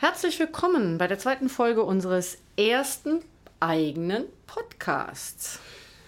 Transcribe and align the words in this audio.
Herzlich 0.00 0.38
willkommen 0.38 0.96
bei 0.96 1.08
der 1.08 1.18
zweiten 1.18 1.48
Folge 1.48 1.82
unseres 1.82 2.38
ersten 2.56 3.20
eigenen 3.58 4.26
Podcasts. 4.46 5.58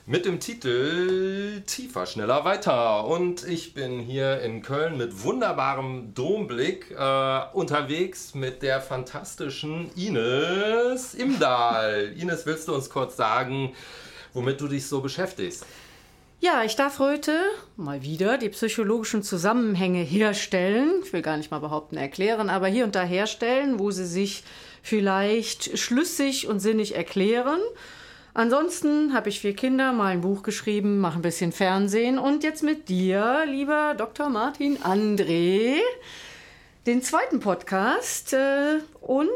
Mit 0.07 0.27
dem 0.27 0.39
Titel 0.39 1.63
Tiefer, 1.67 2.07
schneller, 2.07 2.45
weiter. 2.45 3.05
Und 3.09 3.45
ich 3.49 3.75
bin 3.75 3.99
hier 3.99 4.43
in 4.43 4.63
Köln 4.63 4.97
mit 4.97 5.25
wunderbarem 5.25 6.15
Domblick 6.15 6.93
äh, 6.93 7.41
unterwegs 7.53 8.33
mit 8.37 8.63
der 8.63 8.81
fantastischen 8.81 9.91
Ines 9.97 11.15
Imdahl. 11.15 12.15
Ines, 12.17 12.47
willst 12.47 12.69
du 12.69 12.75
uns 12.77 12.91
kurz 12.91 13.17
sagen, 13.17 13.75
womit 14.33 14.61
du 14.61 14.69
dich 14.69 14.87
so 14.87 15.01
beschäftigst? 15.01 15.67
Ja, 16.43 16.65
ich 16.65 16.75
darf 16.75 17.01
heute 17.01 17.39
mal 17.77 18.03
wieder 18.03 18.39
die 18.39 18.49
psychologischen 18.49 19.23
Zusammenhänge 19.23 20.01
herstellen. 20.01 21.03
Ich 21.05 21.13
will 21.13 21.21
gar 21.21 21.37
nicht 21.37 21.51
mal 21.51 21.59
behaupten, 21.59 21.99
erklären, 21.99 22.49
aber 22.49 22.67
hier 22.67 22.85
und 22.85 22.95
da 22.95 23.03
herstellen, 23.03 23.79
wo 23.79 23.91
sie 23.91 24.07
sich 24.07 24.43
vielleicht 24.83 25.79
schlüssig 25.79 26.49
und 26.49 26.61
sinnig 26.61 26.97
erklären. 26.97 27.61
Ansonsten 28.33 29.13
habe 29.13 29.29
ich 29.29 29.41
vier 29.41 29.55
Kinder, 29.55 29.93
mal 29.93 30.07
ein 30.07 30.23
Buch 30.23 30.43
geschrieben, 30.43 30.99
mache 30.99 31.19
ein 31.19 31.23
bisschen 31.23 31.53
Fernsehen 31.53 32.19
und 32.19 32.43
jetzt 32.43 32.63
mit 32.63 32.89
dir, 32.89 33.45
lieber 33.47 33.95
Dr. 33.95 34.31
Martin 34.31 34.79
André, 34.79 35.77
den 36.87 37.03
zweiten 37.03 37.41
Podcast. 37.41 38.33
Äh, 38.33 38.79
und 39.03 39.29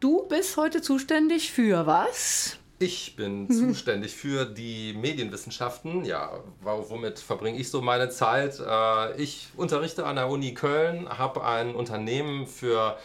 du 0.00 0.26
bist 0.26 0.56
heute 0.56 0.82
zuständig 0.82 1.52
für 1.52 1.86
was? 1.86 2.58
Ich 2.82 3.14
bin 3.14 3.48
zuständig 3.50 4.12
für 4.12 4.44
die 4.44 4.92
Medienwissenschaften. 4.94 6.04
Ja, 6.04 6.32
womit 6.62 7.20
verbringe 7.20 7.58
ich 7.58 7.70
so 7.70 7.80
meine 7.80 8.10
Zeit? 8.10 8.58
Äh, 8.58 9.22
ich 9.22 9.48
unterrichte 9.56 10.04
an 10.04 10.16
der 10.16 10.28
Uni 10.28 10.52
Köln, 10.52 11.08
habe 11.08 11.44
ein 11.44 11.76
Unternehmen 11.76 12.48
für 12.48 12.98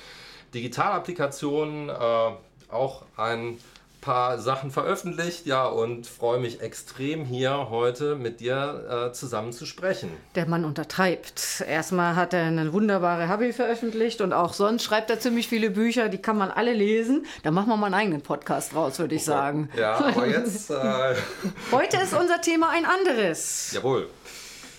Digitalapplikationen, 0.55 1.89
äh, 1.89 2.73
auch 2.73 3.03
ein 3.17 3.59
paar 4.01 4.39
Sachen 4.39 4.71
veröffentlicht, 4.71 5.45
ja, 5.45 5.65
und 5.65 6.07
freue 6.07 6.39
mich 6.39 6.61
extrem 6.61 7.25
hier 7.25 7.69
heute 7.69 8.15
mit 8.15 8.39
dir 8.39 9.09
äh, 9.09 9.13
zusammen 9.13 9.53
zu 9.53 9.65
sprechen. 9.65 10.09
Der 10.35 10.47
Mann 10.47 10.65
untertreibt. 10.65 11.63
Erstmal 11.67 12.15
hat 12.15 12.33
er 12.33 12.43
eine 12.43 12.73
wunderbare 12.73 13.29
Hobby 13.29 13.53
veröffentlicht 13.53 14.21
und 14.21 14.33
auch 14.33 14.53
sonst 14.53 14.83
schreibt 14.83 15.09
er 15.09 15.19
ziemlich 15.19 15.47
viele 15.47 15.69
Bücher, 15.69 16.09
die 16.09 16.19
kann 16.19 16.37
man 16.37 16.51
alle 16.51 16.73
lesen. 16.73 17.25
Da 17.43 17.51
machen 17.51 17.69
wir 17.69 17.77
mal 17.77 17.87
einen 17.87 17.95
eigenen 17.95 18.21
Podcast 18.21 18.75
raus, 18.75 18.99
würde 18.99 19.15
ich 19.15 19.21
okay. 19.21 19.31
sagen. 19.31 19.69
Ja, 19.77 19.95
aber 19.95 20.27
jetzt. 20.27 20.69
Äh 20.69 21.15
heute 21.71 21.97
ist 21.97 22.13
unser 22.13 22.41
Thema 22.41 22.69
ein 22.69 22.85
anderes. 22.85 23.71
Jawohl. 23.73 24.09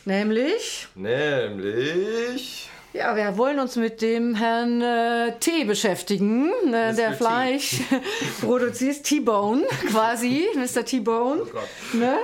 Nämlich. 0.05 0.89
Nämlich. 0.95 2.71
Ja, 2.99 3.15
wir 3.15 3.39
wollen 3.39 3.61
uns 3.61 3.77
mit 3.77 4.03
dem 4.03 4.35
Herrn 4.35 4.83
äh, 4.83 5.39
T 5.39 5.63
beschäftigen, 5.63 6.51
äh, 6.73 6.93
der 6.97 7.13
Fleisch 7.13 7.77
produziert, 8.41 9.05
T-Bone 9.05 9.63
quasi, 9.89 10.49
Mr. 10.57 10.85
T-Bone. 10.85 11.43
Oh 11.43 11.97
ne? 11.97 12.19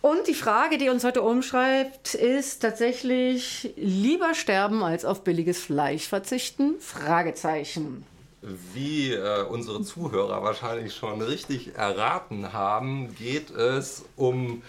Und 0.00 0.26
die 0.26 0.34
Frage, 0.34 0.78
die 0.78 0.88
uns 0.88 1.04
heute 1.04 1.22
umschreibt, 1.22 2.14
ist 2.14 2.58
tatsächlich 2.58 3.72
lieber 3.76 4.34
sterben 4.34 4.82
als 4.82 5.04
auf 5.04 5.22
billiges 5.22 5.60
Fleisch 5.60 6.08
verzichten? 6.08 6.74
Fragezeichen. 6.80 8.04
Wie 8.74 9.12
äh, 9.12 9.44
unsere 9.44 9.82
Zuhörer 9.82 10.42
wahrscheinlich 10.42 10.92
schon 10.92 11.22
richtig 11.22 11.76
erraten 11.76 12.52
haben, 12.52 13.14
geht 13.14 13.50
es 13.50 14.04
um 14.16 14.62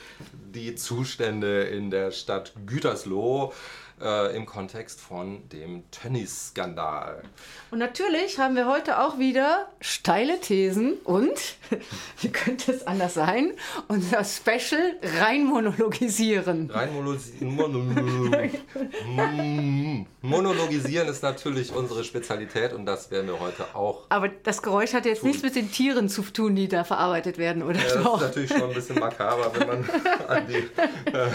die 0.53 0.75
Zustände 0.75 1.63
in 1.63 1.89
der 1.89 2.11
Stadt 2.11 2.53
Gütersloh 2.67 3.53
äh, 4.01 4.35
im 4.35 4.45
Kontext 4.45 5.01
von 5.01 5.47
dem 5.49 5.89
Tönnies-Skandal. 5.91 7.23
Und 7.71 7.79
natürlich 7.79 8.39
haben 8.39 8.55
wir 8.55 8.67
heute 8.67 8.99
auch 8.99 9.17
wieder 9.17 9.67
steile 9.81 10.39
Thesen 10.39 10.93
und, 11.03 11.55
wie 12.21 12.29
könnte 12.29 12.71
es 12.71 12.85
anders 12.85 13.15
sein, 13.15 13.53
unser 13.87 14.23
Special 14.23 14.95
rein 15.19 15.45
monologisieren. 15.45 16.69
Rein 16.71 16.89
monologisieren 20.21 21.07
ist 21.07 21.23
natürlich 21.23 21.73
unsere 21.73 22.03
Spezialität 22.03 22.73
und 22.73 22.85
das 22.85 23.09
werden 23.11 23.27
wir 23.27 23.39
heute 23.39 23.65
auch. 23.73 24.05
Aber 24.09 24.29
das 24.29 24.61
Geräusch 24.61 24.93
hat 24.93 25.05
jetzt 25.05 25.21
tun. 25.21 25.29
nichts 25.29 25.43
mit 25.43 25.55
den 25.55 25.71
Tieren 25.71 26.09
zu 26.09 26.21
tun, 26.21 26.55
die 26.55 26.67
da 26.67 26.83
verarbeitet 26.83 27.37
werden, 27.37 27.63
oder? 27.63 27.79
Ja, 27.79 27.83
das 27.83 27.95
ist 27.95 28.21
natürlich 28.21 28.51
schon 28.51 28.63
ein 28.63 28.73
bisschen 28.73 28.99
makaber, 28.99 29.51
wenn 29.55 29.67
man 29.67 29.89
an 30.27 30.47
die 30.47 31.11
äh, 31.11 31.29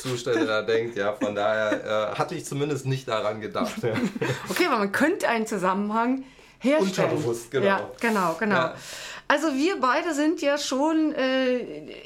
Zustände 0.00 0.46
da 0.46 0.62
denkt. 0.62 0.96
Ja, 0.96 1.12
von 1.12 1.34
daher 1.34 1.84
äh, 1.84 1.95
hatte 2.16 2.34
ich 2.34 2.44
zumindest 2.44 2.86
nicht 2.86 3.08
daran 3.08 3.40
gedacht. 3.40 3.82
Ja. 3.82 3.94
Okay, 4.48 4.66
aber 4.66 4.78
man 4.78 4.92
könnte 4.92 5.28
einen 5.28 5.46
Zusammenhang 5.46 6.24
herstellen. 6.58 7.10
Unterbewusst, 7.10 7.50
genau. 7.50 7.66
Ja, 7.66 7.90
genau, 8.00 8.36
genau. 8.38 8.54
Ja. 8.54 8.74
Also 9.28 9.48
wir 9.54 9.80
beide 9.80 10.14
sind 10.14 10.40
ja 10.40 10.56
schon 10.56 11.12
äh, 11.12 11.58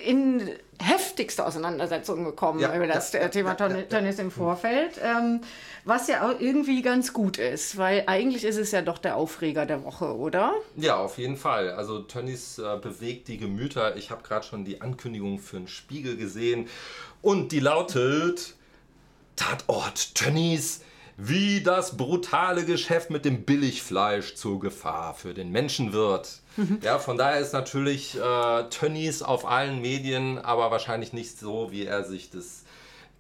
in 0.05 0.51
heftigste 0.83 1.45
Auseinandersetzungen 1.45 2.25
gekommen 2.25 2.61
ja, 2.61 2.75
über 2.75 2.87
das 2.87 3.13
ja, 3.13 3.29
Thema 3.29 3.55
ja, 3.59 3.83
Tennis 3.83 4.19
im 4.19 4.31
Vorfeld, 4.31 4.99
ähm, 5.03 5.43
was 5.85 6.09
ja 6.09 6.27
auch 6.27 6.41
irgendwie 6.41 6.81
ganz 6.81 7.13
gut 7.13 7.37
ist, 7.37 7.77
weil 7.77 8.05
eigentlich 8.07 8.45
ist 8.45 8.57
es 8.57 8.73
ja 8.73 8.81
doch 8.81 8.97
der 8.97 9.17
Aufreger 9.17 9.67
der 9.67 9.85
Woche, 9.85 10.17
oder? 10.17 10.55
Ja, 10.77 10.97
auf 10.97 11.19
jeden 11.19 11.37
Fall. 11.37 11.71
Also 11.71 12.01
Tönnies 12.01 12.59
äh, 12.59 12.79
bewegt 12.81 13.29
die 13.29 13.37
Gemüter. 13.37 13.97
Ich 13.97 14.11
habe 14.11 14.23
gerade 14.23 14.47
schon 14.47 14.65
die 14.65 14.81
Ankündigung 14.81 15.39
für 15.39 15.59
einen 15.59 15.69
Spiegel 15.69 16.17
gesehen 16.17 16.69
und 17.21 17.53
die 17.53 17.61
lautet 17.61 18.55
Tatort 19.41 20.15
Tönnies 20.15 20.83
wie 21.17 21.63
das 21.63 21.97
brutale 21.97 22.65
Geschäft 22.65 23.11
mit 23.11 23.25
dem 23.25 23.45
Billigfleisch 23.45 24.35
zur 24.35 24.61
Gefahr 24.61 25.15
für 25.15 25.35
den 25.35 25.51
Menschen 25.51 25.93
wird. 25.93 26.41
Mhm. 26.57 26.79
Ja, 26.83 26.99
von 26.99 27.19
daher 27.19 27.41
ist 27.41 27.53
natürlich 27.53 28.17
äh, 28.17 28.65
Tönnies 28.71 29.23
auf 29.23 29.47
allen 29.47 29.81
Medien, 29.81 30.39
aber 30.39 30.71
wahrscheinlich 30.71 31.13
nicht 31.13 31.39
so, 31.39 31.73
wie 31.73 31.85
er 31.85 32.05
sich 32.05 32.31
das 32.31 32.60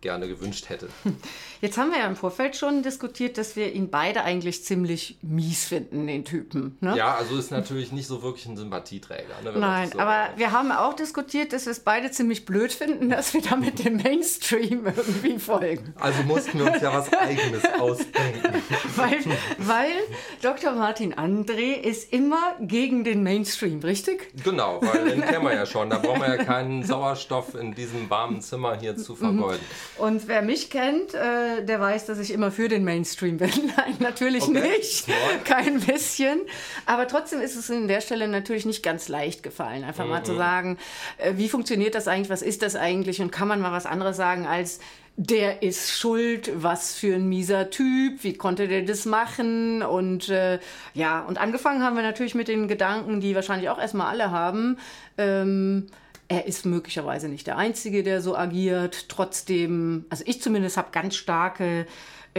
gerne 0.00 0.28
gewünscht 0.28 0.68
hätte. 0.68 0.88
Jetzt 1.60 1.76
haben 1.76 1.90
wir 1.90 1.98
ja 1.98 2.06
im 2.06 2.16
Vorfeld 2.16 2.56
schon 2.56 2.82
diskutiert, 2.82 3.36
dass 3.36 3.54
wir 3.54 3.72
ihn 3.72 3.90
beide 3.90 4.22
eigentlich 4.22 4.64
ziemlich 4.64 5.18
mies 5.20 5.66
finden, 5.66 6.06
den 6.06 6.24
Typen. 6.24 6.78
Ne? 6.80 6.96
Ja, 6.96 7.14
also 7.16 7.36
ist 7.36 7.50
natürlich 7.50 7.92
nicht 7.92 8.06
so 8.06 8.22
wirklich 8.22 8.46
ein 8.46 8.56
Sympathieträger. 8.56 9.42
Ne, 9.44 9.52
Nein, 9.58 9.90
so 9.92 9.98
aber 9.98 10.28
wir 10.36 10.52
haben 10.52 10.72
auch 10.72 10.94
diskutiert, 10.94 11.52
dass 11.52 11.66
wir 11.66 11.72
es 11.72 11.80
beide 11.80 12.10
ziemlich 12.10 12.46
blöd 12.46 12.72
finden, 12.72 13.10
dass 13.10 13.34
wir 13.34 13.42
damit 13.42 13.84
dem 13.84 13.96
Mainstream 13.96 14.86
irgendwie 14.86 15.38
folgen. 15.38 15.94
Also 15.98 16.22
mussten 16.22 16.58
wir 16.58 16.72
uns 16.72 16.80
ja 16.80 16.94
was 16.94 17.12
Eigenes 17.12 17.62
ausdenken. 17.78 18.62
weil, 18.96 19.18
weil 19.58 19.92
Dr. 20.40 20.72
Martin 20.72 21.14
André 21.14 21.74
ist 21.74 22.12
immer 22.12 22.54
gegen 22.60 23.04
den 23.04 23.22
Mainstream, 23.22 23.80
richtig? 23.80 24.32
Genau, 24.42 24.80
weil 24.82 25.10
den 25.10 25.20
kennen 25.20 25.44
wir 25.44 25.54
ja 25.54 25.66
schon. 25.70 25.90
Da 25.90 25.98
brauchen 25.98 26.22
wir 26.22 26.36
ja 26.36 26.42
keinen 26.42 26.84
Sauerstoff 26.84 27.54
in 27.54 27.74
diesem 27.74 28.08
warmen 28.08 28.40
Zimmer 28.40 28.78
hier 28.78 28.96
zu 28.96 29.14
vergeuden. 29.14 29.60
Und 30.00 30.28
wer 30.28 30.40
mich 30.40 30.70
kennt, 30.70 31.14
äh, 31.14 31.62
der 31.62 31.78
weiß, 31.78 32.06
dass 32.06 32.18
ich 32.18 32.32
immer 32.32 32.50
für 32.50 32.68
den 32.68 32.84
Mainstream 32.84 33.36
bin. 33.36 33.50
Nein, 33.76 33.96
natürlich 33.98 34.44
okay. 34.44 34.76
nicht. 34.78 35.06
Kein 35.44 35.80
bisschen. 35.80 36.40
Aber 36.86 37.06
trotzdem 37.06 37.40
ist 37.40 37.54
es 37.54 37.70
an 37.70 37.86
der 37.86 38.00
Stelle 38.00 38.26
natürlich 38.26 38.64
nicht 38.64 38.82
ganz 38.82 39.08
leicht 39.08 39.42
gefallen, 39.42 39.84
einfach 39.84 40.04
mhm. 40.04 40.10
mal 40.10 40.24
zu 40.24 40.32
mhm. 40.32 40.38
sagen, 40.38 40.78
äh, 41.18 41.34
wie 41.36 41.48
funktioniert 41.48 41.94
das 41.94 42.08
eigentlich, 42.08 42.30
was 42.30 42.42
ist 42.42 42.62
das 42.62 42.76
eigentlich 42.76 43.20
und 43.20 43.30
kann 43.30 43.46
man 43.46 43.60
mal 43.60 43.72
was 43.72 43.86
anderes 43.86 44.16
sagen 44.16 44.46
als 44.46 44.80
der 45.16 45.62
ist 45.62 45.90
schuld, 45.90 46.50
was 46.54 46.94
für 46.94 47.14
ein 47.14 47.28
mieser 47.28 47.68
Typ, 47.68 48.24
wie 48.24 48.32
konnte 48.32 48.68
der 48.68 48.82
das 48.82 49.04
machen? 49.04 49.82
Und 49.82 50.30
äh, 50.30 50.58
ja, 50.94 51.20
und 51.20 51.36
angefangen 51.36 51.82
haben 51.82 51.94
wir 51.94 52.02
natürlich 52.02 52.34
mit 52.34 52.48
den 52.48 52.68
Gedanken, 52.68 53.20
die 53.20 53.34
wahrscheinlich 53.34 53.68
auch 53.68 53.78
erstmal 53.78 54.06
alle 54.06 54.30
haben. 54.30 54.78
Ähm, 55.18 55.88
er 56.30 56.46
ist 56.46 56.64
möglicherweise 56.64 57.28
nicht 57.28 57.48
der 57.48 57.58
Einzige, 57.58 58.04
der 58.04 58.22
so 58.22 58.36
agiert. 58.36 59.08
Trotzdem, 59.08 60.06
also 60.10 60.22
ich 60.28 60.40
zumindest 60.40 60.76
habe 60.76 60.92
ganz 60.92 61.16
starke 61.16 61.86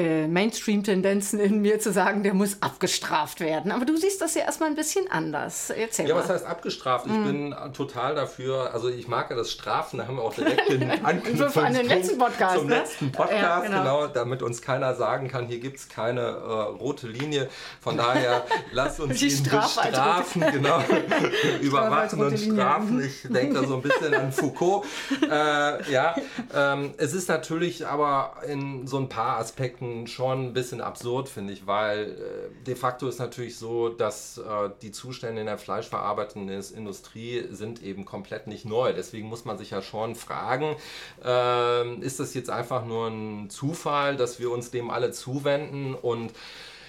äh, 0.01 0.27
Mainstream-Tendenzen 0.27 1.39
in 1.39 1.61
mir 1.61 1.79
zu 1.79 1.91
sagen, 1.91 2.23
der 2.23 2.33
muss 2.33 2.57
abgestraft 2.61 3.39
werden. 3.39 3.71
Aber 3.71 3.85
du 3.85 3.95
siehst 3.95 4.21
das 4.21 4.33
ja 4.33 4.41
erstmal 4.41 4.69
ein 4.69 4.75
bisschen 4.75 5.09
anders. 5.11 5.69
Erzähl 5.69 6.07
ja, 6.07 6.15
mal. 6.15 6.21
was 6.21 6.29
heißt 6.29 6.45
abgestraft? 6.45 7.05
Ich 7.05 7.13
mm. 7.13 7.23
bin 7.23 7.55
total 7.73 8.15
dafür, 8.15 8.73
also 8.73 8.89
ich 8.89 9.07
mag 9.07 9.29
ja 9.29 9.35
das 9.35 9.51
Strafen, 9.51 9.97
da 9.97 10.07
haben 10.07 10.15
wir 10.15 10.23
auch 10.23 10.33
direkt 10.33 10.69
den 10.69 10.89
Anknüpfungspunkt 11.05 11.69
an 11.69 11.73
den 11.73 11.87
letzten 11.87 12.17
Podcast, 12.17 12.57
zum 12.57 12.67
ne? 12.67 12.79
letzten 12.79 13.11
Podcast, 13.11 13.41
ja, 13.41 13.59
genau. 13.59 13.77
genau. 13.79 14.07
damit 14.07 14.41
uns 14.41 14.61
keiner 14.61 14.95
sagen 14.95 15.27
kann, 15.27 15.45
hier 15.45 15.59
gibt 15.59 15.77
es 15.77 15.89
keine 15.89 16.21
äh, 16.21 16.51
rote 16.79 17.07
Linie. 17.07 17.47
Von 17.79 17.97
daher, 17.97 18.45
lass 18.71 18.99
uns 18.99 19.19
Die 19.19 19.27
ihn 19.27 19.43
bestrafen, 19.43 20.41
genau. 20.51 20.83
überwachen 21.61 22.23
und 22.23 22.39
strafen. 22.39 23.03
Ich 23.03 23.31
denke 23.31 23.61
da 23.61 23.67
so 23.67 23.75
ein 23.75 23.81
bisschen 23.81 24.13
an 24.13 24.31
Foucault. 24.31 24.85
Äh, 25.29 25.91
ja, 25.91 26.15
ähm, 26.55 26.93
es 26.97 27.13
ist 27.13 27.29
natürlich 27.29 27.85
aber 27.85 28.33
in 28.47 28.87
so 28.87 28.97
ein 28.97 29.09
paar 29.09 29.37
Aspekten 29.37 29.90
Schon 30.07 30.47
ein 30.47 30.53
bisschen 30.53 30.81
absurd, 30.81 31.29
finde 31.29 31.53
ich, 31.53 31.67
weil 31.67 32.11
äh, 32.11 32.65
de 32.65 32.75
facto 32.75 33.07
ist 33.07 33.19
natürlich 33.19 33.57
so, 33.57 33.89
dass 33.89 34.37
äh, 34.37 34.69
die 34.81 34.91
Zustände 34.91 35.41
in 35.41 35.47
der 35.47 35.57
fleischverarbeitenden 35.57 36.61
Industrie 36.75 37.45
sind 37.51 37.81
eben 37.83 38.05
komplett 38.05 38.47
nicht 38.47 38.65
neu. 38.65 38.93
Deswegen 38.93 39.27
muss 39.27 39.45
man 39.45 39.57
sich 39.57 39.71
ja 39.71 39.81
schon 39.81 40.15
fragen, 40.15 40.75
äh, 41.23 41.95
ist 41.99 42.19
das 42.19 42.33
jetzt 42.33 42.49
einfach 42.49 42.85
nur 42.85 43.07
ein 43.07 43.49
Zufall, 43.49 44.17
dass 44.17 44.39
wir 44.39 44.51
uns 44.51 44.71
dem 44.71 44.89
alle 44.89 45.11
zuwenden 45.11 45.95
und 45.95 46.31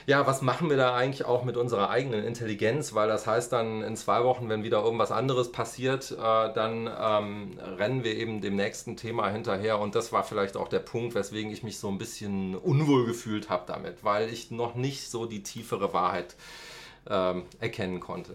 ja, 0.06 0.26
was 0.26 0.42
machen 0.42 0.70
wir 0.70 0.76
da 0.76 0.94
eigentlich 0.94 1.24
auch 1.24 1.44
mit 1.44 1.56
unserer 1.56 1.90
eigenen 1.90 2.24
Intelligenz? 2.24 2.94
Weil 2.94 3.08
das 3.08 3.26
heißt 3.26 3.52
dann 3.52 3.82
in 3.82 3.96
zwei 3.96 4.24
Wochen, 4.24 4.48
wenn 4.48 4.64
wieder 4.64 4.82
irgendwas 4.82 5.12
anderes 5.12 5.52
passiert, 5.52 6.10
äh, 6.12 6.16
dann 6.52 6.90
ähm, 7.00 7.58
rennen 7.78 8.04
wir 8.04 8.16
eben 8.16 8.40
dem 8.40 8.56
nächsten 8.56 8.96
Thema 8.96 9.28
hinterher. 9.30 9.78
Und 9.78 9.94
das 9.94 10.12
war 10.12 10.24
vielleicht 10.24 10.56
auch 10.56 10.68
der 10.68 10.80
Punkt, 10.80 11.14
weswegen 11.14 11.52
ich 11.52 11.62
mich 11.62 11.78
so 11.78 11.88
ein 11.88 11.98
bisschen 11.98 12.56
unwohl 12.56 13.06
gefühlt 13.06 13.48
habe 13.50 13.64
damit, 13.66 14.02
weil 14.02 14.28
ich 14.28 14.50
noch 14.50 14.74
nicht 14.74 15.10
so 15.10 15.26
die 15.26 15.42
tiefere 15.42 15.92
Wahrheit 15.92 16.34
ähm, 17.08 17.44
erkennen 17.60 18.00
konnte. 18.00 18.34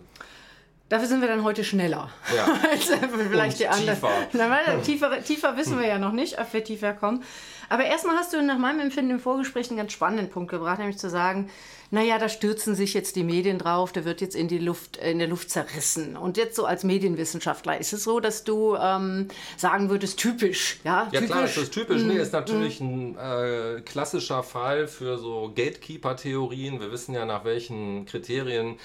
Dafür 0.89 1.07
sind 1.07 1.19
wir 1.19 1.27
dann 1.27 1.43
heute 1.43 1.63
schneller 1.63 2.09
ja. 2.33 2.45
als 2.71 2.85
vielleicht 3.29 3.59
die 3.59 3.67
anderen. 3.67 3.95
Tiefer. 3.95 4.81
tiefer. 4.83 5.23
tiefer 5.23 5.57
wissen 5.57 5.79
wir 5.79 5.87
ja 5.87 5.99
noch 5.99 6.13
nicht, 6.13 6.39
ob 6.39 6.53
wir 6.53 6.63
tiefer 6.63 6.93
kommen. 6.93 7.23
Aber 7.69 7.83
erstmal 7.83 8.15
hast 8.15 8.33
du 8.33 8.41
nach 8.41 8.57
meinem 8.57 8.79
Empfinden 8.79 9.11
im 9.11 9.19
Vorgespräch 9.19 9.69
einen 9.69 9.77
ganz 9.77 9.91
spannenden 9.91 10.29
Punkt 10.29 10.49
gebracht, 10.49 10.79
nämlich 10.79 10.97
zu 10.97 11.09
sagen, 11.09 11.49
naja, 11.89 12.19
da 12.19 12.27
stürzen 12.27 12.75
sich 12.75 12.93
jetzt 12.93 13.15
die 13.15 13.23
Medien 13.23 13.59
drauf, 13.59 13.91
der 13.91 14.05
wird 14.05 14.21
jetzt 14.21 14.35
in, 14.35 14.47
die 14.47 14.57
Luft, 14.57 14.97
in 14.97 15.19
der 15.19 15.27
Luft 15.27 15.49
zerrissen. 15.49 16.17
Und 16.17 16.37
jetzt 16.37 16.55
so 16.55 16.65
als 16.65 16.83
Medienwissenschaftler, 16.83 17.79
ist 17.79 17.93
es 17.93 18.03
so, 18.03 18.19
dass 18.19 18.43
du 18.43 18.75
ähm, 18.75 19.29
sagen 19.55 19.89
würdest, 19.89 20.19
typisch? 20.19 20.79
Ja, 20.83 21.07
ja 21.11 21.21
typisch. 21.21 21.27
klar, 21.27 21.45
ist 21.45 21.57
das 21.57 21.69
typisch. 21.69 22.01
Mm, 22.01 22.07
nee, 22.07 22.17
ist 22.17 22.33
natürlich 22.33 22.81
mm. 22.81 22.83
ein 22.83 23.17
äh, 23.17 23.81
klassischer 23.81 24.43
Fall 24.43 24.87
für 24.87 25.17
so 25.17 25.51
Gatekeeper-Theorien. 25.55 26.79
Wir 26.79 26.91
wissen 26.91 27.15
ja, 27.15 27.25
nach 27.25 27.45
welchen 27.45 28.05
Kriterien 28.05 28.77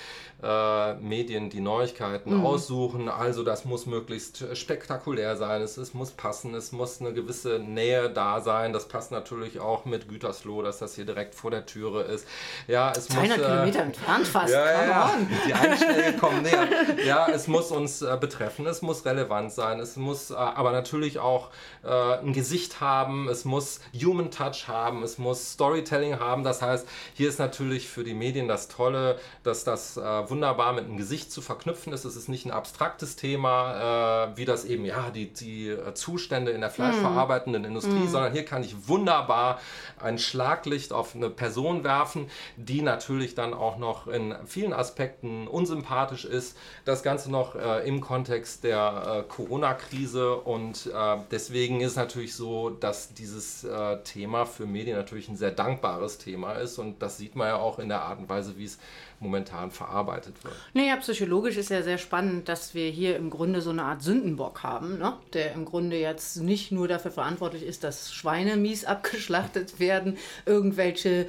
äh, 0.43 0.94
Medien 0.94 1.50
die 1.50 1.60
Neuigkeiten 1.60 2.40
mm. 2.40 2.46
aussuchen. 2.46 3.08
Also 3.08 3.43
das 3.43 3.64
muss 3.64 3.87
möglichst 3.87 4.44
spektakulär 4.56 5.37
sein, 5.37 5.62
es, 5.62 5.76
es 5.76 5.94
muss 5.94 6.10
passen, 6.12 6.55
es 6.55 6.72
muss 6.72 7.00
eine 7.00 7.12
gewisse 7.12 7.58
Nähe 7.58 8.10
da 8.10 8.40
sein. 8.40 8.72
Das 8.72 8.88
passt 8.88 9.10
natürlich 9.10 9.60
auch 9.60 9.84
mit 9.84 10.08
Gütersloh, 10.08 10.62
dass 10.62 10.78
das 10.78 10.94
hier 10.94 11.05
direkt 11.05 11.34
vor 11.34 11.50
der 11.50 11.66
Türe 11.66 12.02
ist. 12.02 12.26
Ja, 12.66 12.91
es 12.96 13.08
200 13.08 13.38
muss, 13.38 13.46
äh, 13.46 13.50
Kilometer 13.50 13.80
entfernt 13.80 14.26
fast. 14.26 14.52
Ja, 14.52 14.64
ja, 14.64 14.84
ja. 14.84 15.10
Die 15.46 15.54
Einschläge 15.54 16.12
kommen 16.20 16.42
näher. 16.42 16.68
Ja, 17.04 17.28
es 17.28 17.48
muss 17.48 17.70
uns 17.70 18.02
äh, 18.02 18.16
betreffen, 18.20 18.66
es 18.66 18.82
muss 18.82 19.04
relevant 19.04 19.52
sein, 19.52 19.80
es 19.80 19.96
muss 19.96 20.30
äh, 20.30 20.34
aber 20.34 20.72
natürlich 20.72 21.18
auch 21.18 21.50
äh, 21.84 21.88
ein 21.88 22.32
Gesicht 22.32 22.80
haben, 22.80 23.28
es 23.28 23.44
muss 23.44 23.80
Human 23.94 24.30
Touch 24.30 24.68
haben, 24.68 25.02
es 25.02 25.18
muss 25.18 25.52
Storytelling 25.52 26.18
haben. 26.18 26.44
Das 26.44 26.62
heißt, 26.62 26.86
hier 27.14 27.28
ist 27.28 27.38
natürlich 27.38 27.88
für 27.88 28.04
die 28.04 28.14
Medien 28.14 28.48
das 28.48 28.68
Tolle, 28.68 29.18
dass 29.42 29.64
das 29.64 29.96
äh, 29.96 30.30
wunderbar 30.30 30.72
mit 30.72 30.84
einem 30.84 30.96
Gesicht 30.96 31.32
zu 31.32 31.40
verknüpfen 31.40 31.92
ist. 31.92 32.04
Es 32.04 32.16
ist 32.16 32.28
nicht 32.28 32.46
ein 32.46 32.50
abstraktes 32.50 33.16
Thema, 33.16 34.28
äh, 34.28 34.36
wie 34.36 34.44
das 34.44 34.64
eben 34.64 34.84
ja 34.84 35.10
die, 35.10 35.32
die 35.32 35.76
Zustände 35.94 36.52
in 36.52 36.60
der 36.60 36.70
fleischverarbeitenden 36.70 37.62
mm. 37.62 37.66
Industrie, 37.66 37.92
mm. 37.92 38.08
sondern 38.08 38.32
hier 38.32 38.44
kann 38.44 38.62
ich 38.62 38.88
wunderbar 38.88 39.60
ein 40.00 40.18
Schlaglicht 40.18 40.92
auf 40.92 41.14
eine 41.14 41.30
Person 41.30 41.84
werfen, 41.84 42.28
die 42.56 42.81
natürlich 42.82 43.34
dann 43.34 43.55
auch 43.55 43.79
noch 43.79 44.06
in 44.06 44.34
vielen 44.46 44.73
Aspekten 44.73 45.49
unsympathisch 45.49 46.25
ist. 46.25 46.56
Das 46.84 47.02
Ganze 47.02 47.31
noch 47.31 47.55
äh, 47.55 47.87
im 47.87 48.00
Kontext 48.00 48.64
der 48.64 49.25
äh, 49.26 49.32
Corona-Krise 49.32 50.37
und 50.37 50.87
äh, 50.87 51.17
deswegen 51.31 51.81
ist 51.81 51.96
natürlich 51.96 52.34
so, 52.34 52.70
dass 52.70 53.14
dieses 53.14 53.64
äh, 53.64 53.99
Thema 54.05 54.46
für 54.46 54.67
Medien 54.67 54.96
natürlich 54.96 55.29
ein 55.29 55.37
sehr 55.37 55.50
dankbares 55.50 56.19
Thema 56.19 56.52
ist 56.55 56.79
und 56.79 57.02
das 57.02 57.19
sieht 57.19 57.37
man 57.37 57.49
ja 57.49 57.56
auch 57.56 57.79
in 57.79 57.88
der 57.88 58.02
Art 58.02 58.19
und 58.19 58.29
Weise, 58.29 58.56
wie 58.58 58.64
es 58.64 58.79
momentan 59.22 59.70
verarbeitet 59.70 60.42
wird. 60.44 60.54
Naja, 60.74 60.96
psychologisch 60.96 61.56
ist 61.56 61.70
ja 61.70 61.82
sehr 61.82 61.98
spannend, 61.98 62.48
dass 62.48 62.74
wir 62.74 62.90
hier 62.90 63.16
im 63.16 63.30
Grunde 63.30 63.62
so 63.62 63.70
eine 63.70 63.84
Art 63.84 64.02
Sündenbock 64.02 64.62
haben, 64.62 64.98
ne? 64.98 65.14
der 65.32 65.52
im 65.52 65.64
Grunde 65.64 65.96
jetzt 65.96 66.38
nicht 66.38 66.72
nur 66.72 66.88
dafür 66.88 67.10
verantwortlich 67.10 67.62
ist, 67.62 67.84
dass 67.84 68.12
Schweine 68.12 68.56
mies 68.56 68.84
abgeschlachtet 68.92 69.78
werden, 69.78 70.19
irgendwelche 70.44 71.26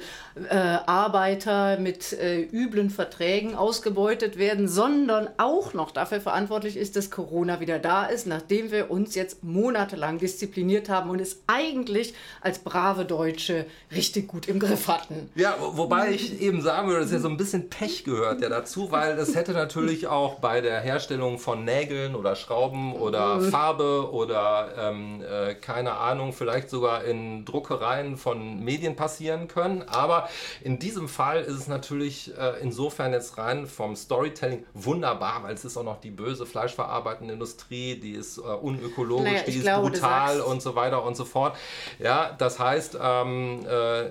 äh, 0.48 0.54
Arbeiter 0.54 1.78
mit 1.78 2.12
äh, 2.12 2.42
üblen 2.42 2.90
Verträgen 2.90 3.54
ausgebeutet 3.54 4.36
werden, 4.38 4.68
sondern 4.68 5.28
auch 5.38 5.74
noch 5.74 5.90
dafür 5.90 6.20
verantwortlich 6.20 6.76
ist, 6.76 6.96
dass 6.96 7.10
Corona 7.10 7.60
wieder 7.60 7.78
da 7.78 8.06
ist, 8.06 8.26
nachdem 8.26 8.70
wir 8.70 8.90
uns 8.90 9.14
jetzt 9.14 9.44
monatelang 9.44 10.18
diszipliniert 10.18 10.88
haben 10.88 11.10
und 11.10 11.20
es 11.20 11.42
eigentlich 11.46 12.14
als 12.40 12.58
brave 12.58 13.04
Deutsche 13.04 13.66
richtig 13.94 14.28
gut 14.28 14.48
im 14.48 14.58
Griff 14.58 14.88
hatten. 14.88 15.30
Ja, 15.34 15.56
wobei 15.60 16.10
ich 16.10 16.40
eben 16.40 16.60
sagen 16.60 16.88
würde, 16.88 17.00
das 17.00 17.10
ist 17.10 17.14
ja 17.14 17.20
so 17.20 17.28
ein 17.28 17.36
bisschen 17.36 17.70
Pech 17.84 18.04
gehört 18.04 18.40
ja 18.40 18.48
dazu, 18.48 18.90
weil 18.90 19.16
das 19.16 19.34
hätte 19.34 19.52
natürlich 19.52 20.06
auch 20.06 20.36
bei 20.36 20.60
der 20.60 20.80
Herstellung 20.80 21.38
von 21.38 21.64
Nägeln 21.64 22.14
oder 22.14 22.36
Schrauben 22.36 22.94
oder 22.94 23.36
mhm. 23.36 23.50
Farbe 23.50 24.10
oder 24.12 24.72
ähm, 24.78 25.22
äh, 25.22 25.54
keine 25.54 25.96
Ahnung, 25.96 26.32
vielleicht 26.32 26.70
sogar 26.70 27.04
in 27.04 27.44
Druckereien 27.44 28.16
von 28.16 28.60
Medien 28.60 28.96
passieren 28.96 29.48
können. 29.48 29.82
Aber 29.82 30.28
in 30.62 30.78
diesem 30.78 31.08
Fall 31.08 31.42
ist 31.42 31.54
es 31.54 31.68
natürlich 31.68 32.32
äh, 32.38 32.60
insofern 32.60 33.12
jetzt 33.12 33.38
rein 33.38 33.66
vom 33.66 33.96
Storytelling 33.96 34.64
wunderbar, 34.74 35.42
weil 35.42 35.54
es 35.54 35.64
ist 35.64 35.76
auch 35.76 35.84
noch 35.84 36.00
die 36.00 36.10
böse 36.10 36.46
fleischverarbeitende 36.46 37.34
Industrie, 37.34 37.98
die 38.00 38.12
ist 38.12 38.38
äh, 38.38 38.42
unökologisch, 38.42 39.32
naja, 39.32 39.42
die 39.46 39.52
ist 39.52 39.62
glaube, 39.62 39.90
brutal 39.90 40.40
und 40.40 40.62
so 40.62 40.74
weiter 40.74 41.04
und 41.04 41.16
so 41.16 41.24
fort. 41.24 41.56
Ja, 41.98 42.34
das 42.36 42.58
heißt, 42.58 42.98
ähm, 43.00 43.66
äh, 43.66 44.10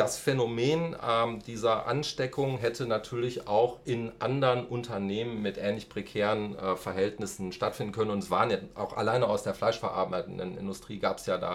das 0.00 0.16
Phänomen 0.16 0.96
ähm, 1.06 1.42
dieser 1.46 1.86
Ansteckung 1.86 2.56
hätte 2.56 2.86
natürlich 2.86 3.46
auch 3.46 3.80
in 3.84 4.10
anderen 4.18 4.64
Unternehmen 4.64 5.42
mit 5.42 5.58
ähnlich 5.58 5.90
prekären 5.90 6.56
äh, 6.56 6.74
Verhältnissen 6.74 7.52
stattfinden 7.52 7.92
können. 7.92 8.10
Und 8.10 8.20
es 8.20 8.30
waren 8.30 8.50
ja 8.50 8.56
auch 8.76 8.96
alleine 8.96 9.26
aus 9.26 9.42
der 9.42 9.52
fleischverarbeitenden 9.52 10.56
Industrie 10.56 10.98
gab 10.98 11.18
es 11.18 11.26
ja 11.26 11.36
da 11.36 11.52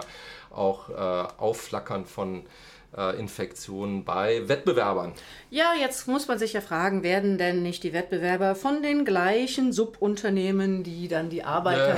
auch 0.50 0.88
äh, 0.90 0.92
Aufflackern 0.92 2.06
von 2.06 2.44
äh, 2.96 3.18
Infektionen 3.18 4.04
bei 4.04 4.48
Wettbewerbern. 4.48 5.12
Ja, 5.50 5.72
jetzt 5.80 6.06
muss 6.06 6.28
man 6.28 6.38
sich 6.38 6.52
ja 6.52 6.60
fragen, 6.60 7.02
werden 7.02 7.38
denn 7.38 7.64
nicht 7.64 7.82
die 7.82 7.92
Wettbewerber 7.92 8.54
von 8.54 8.80
den 8.80 9.04
gleichen 9.04 9.72
Subunternehmen, 9.72 10.84
die 10.84 11.08
dann 11.08 11.30
die 11.30 11.42
Arbeiter... 11.42 11.96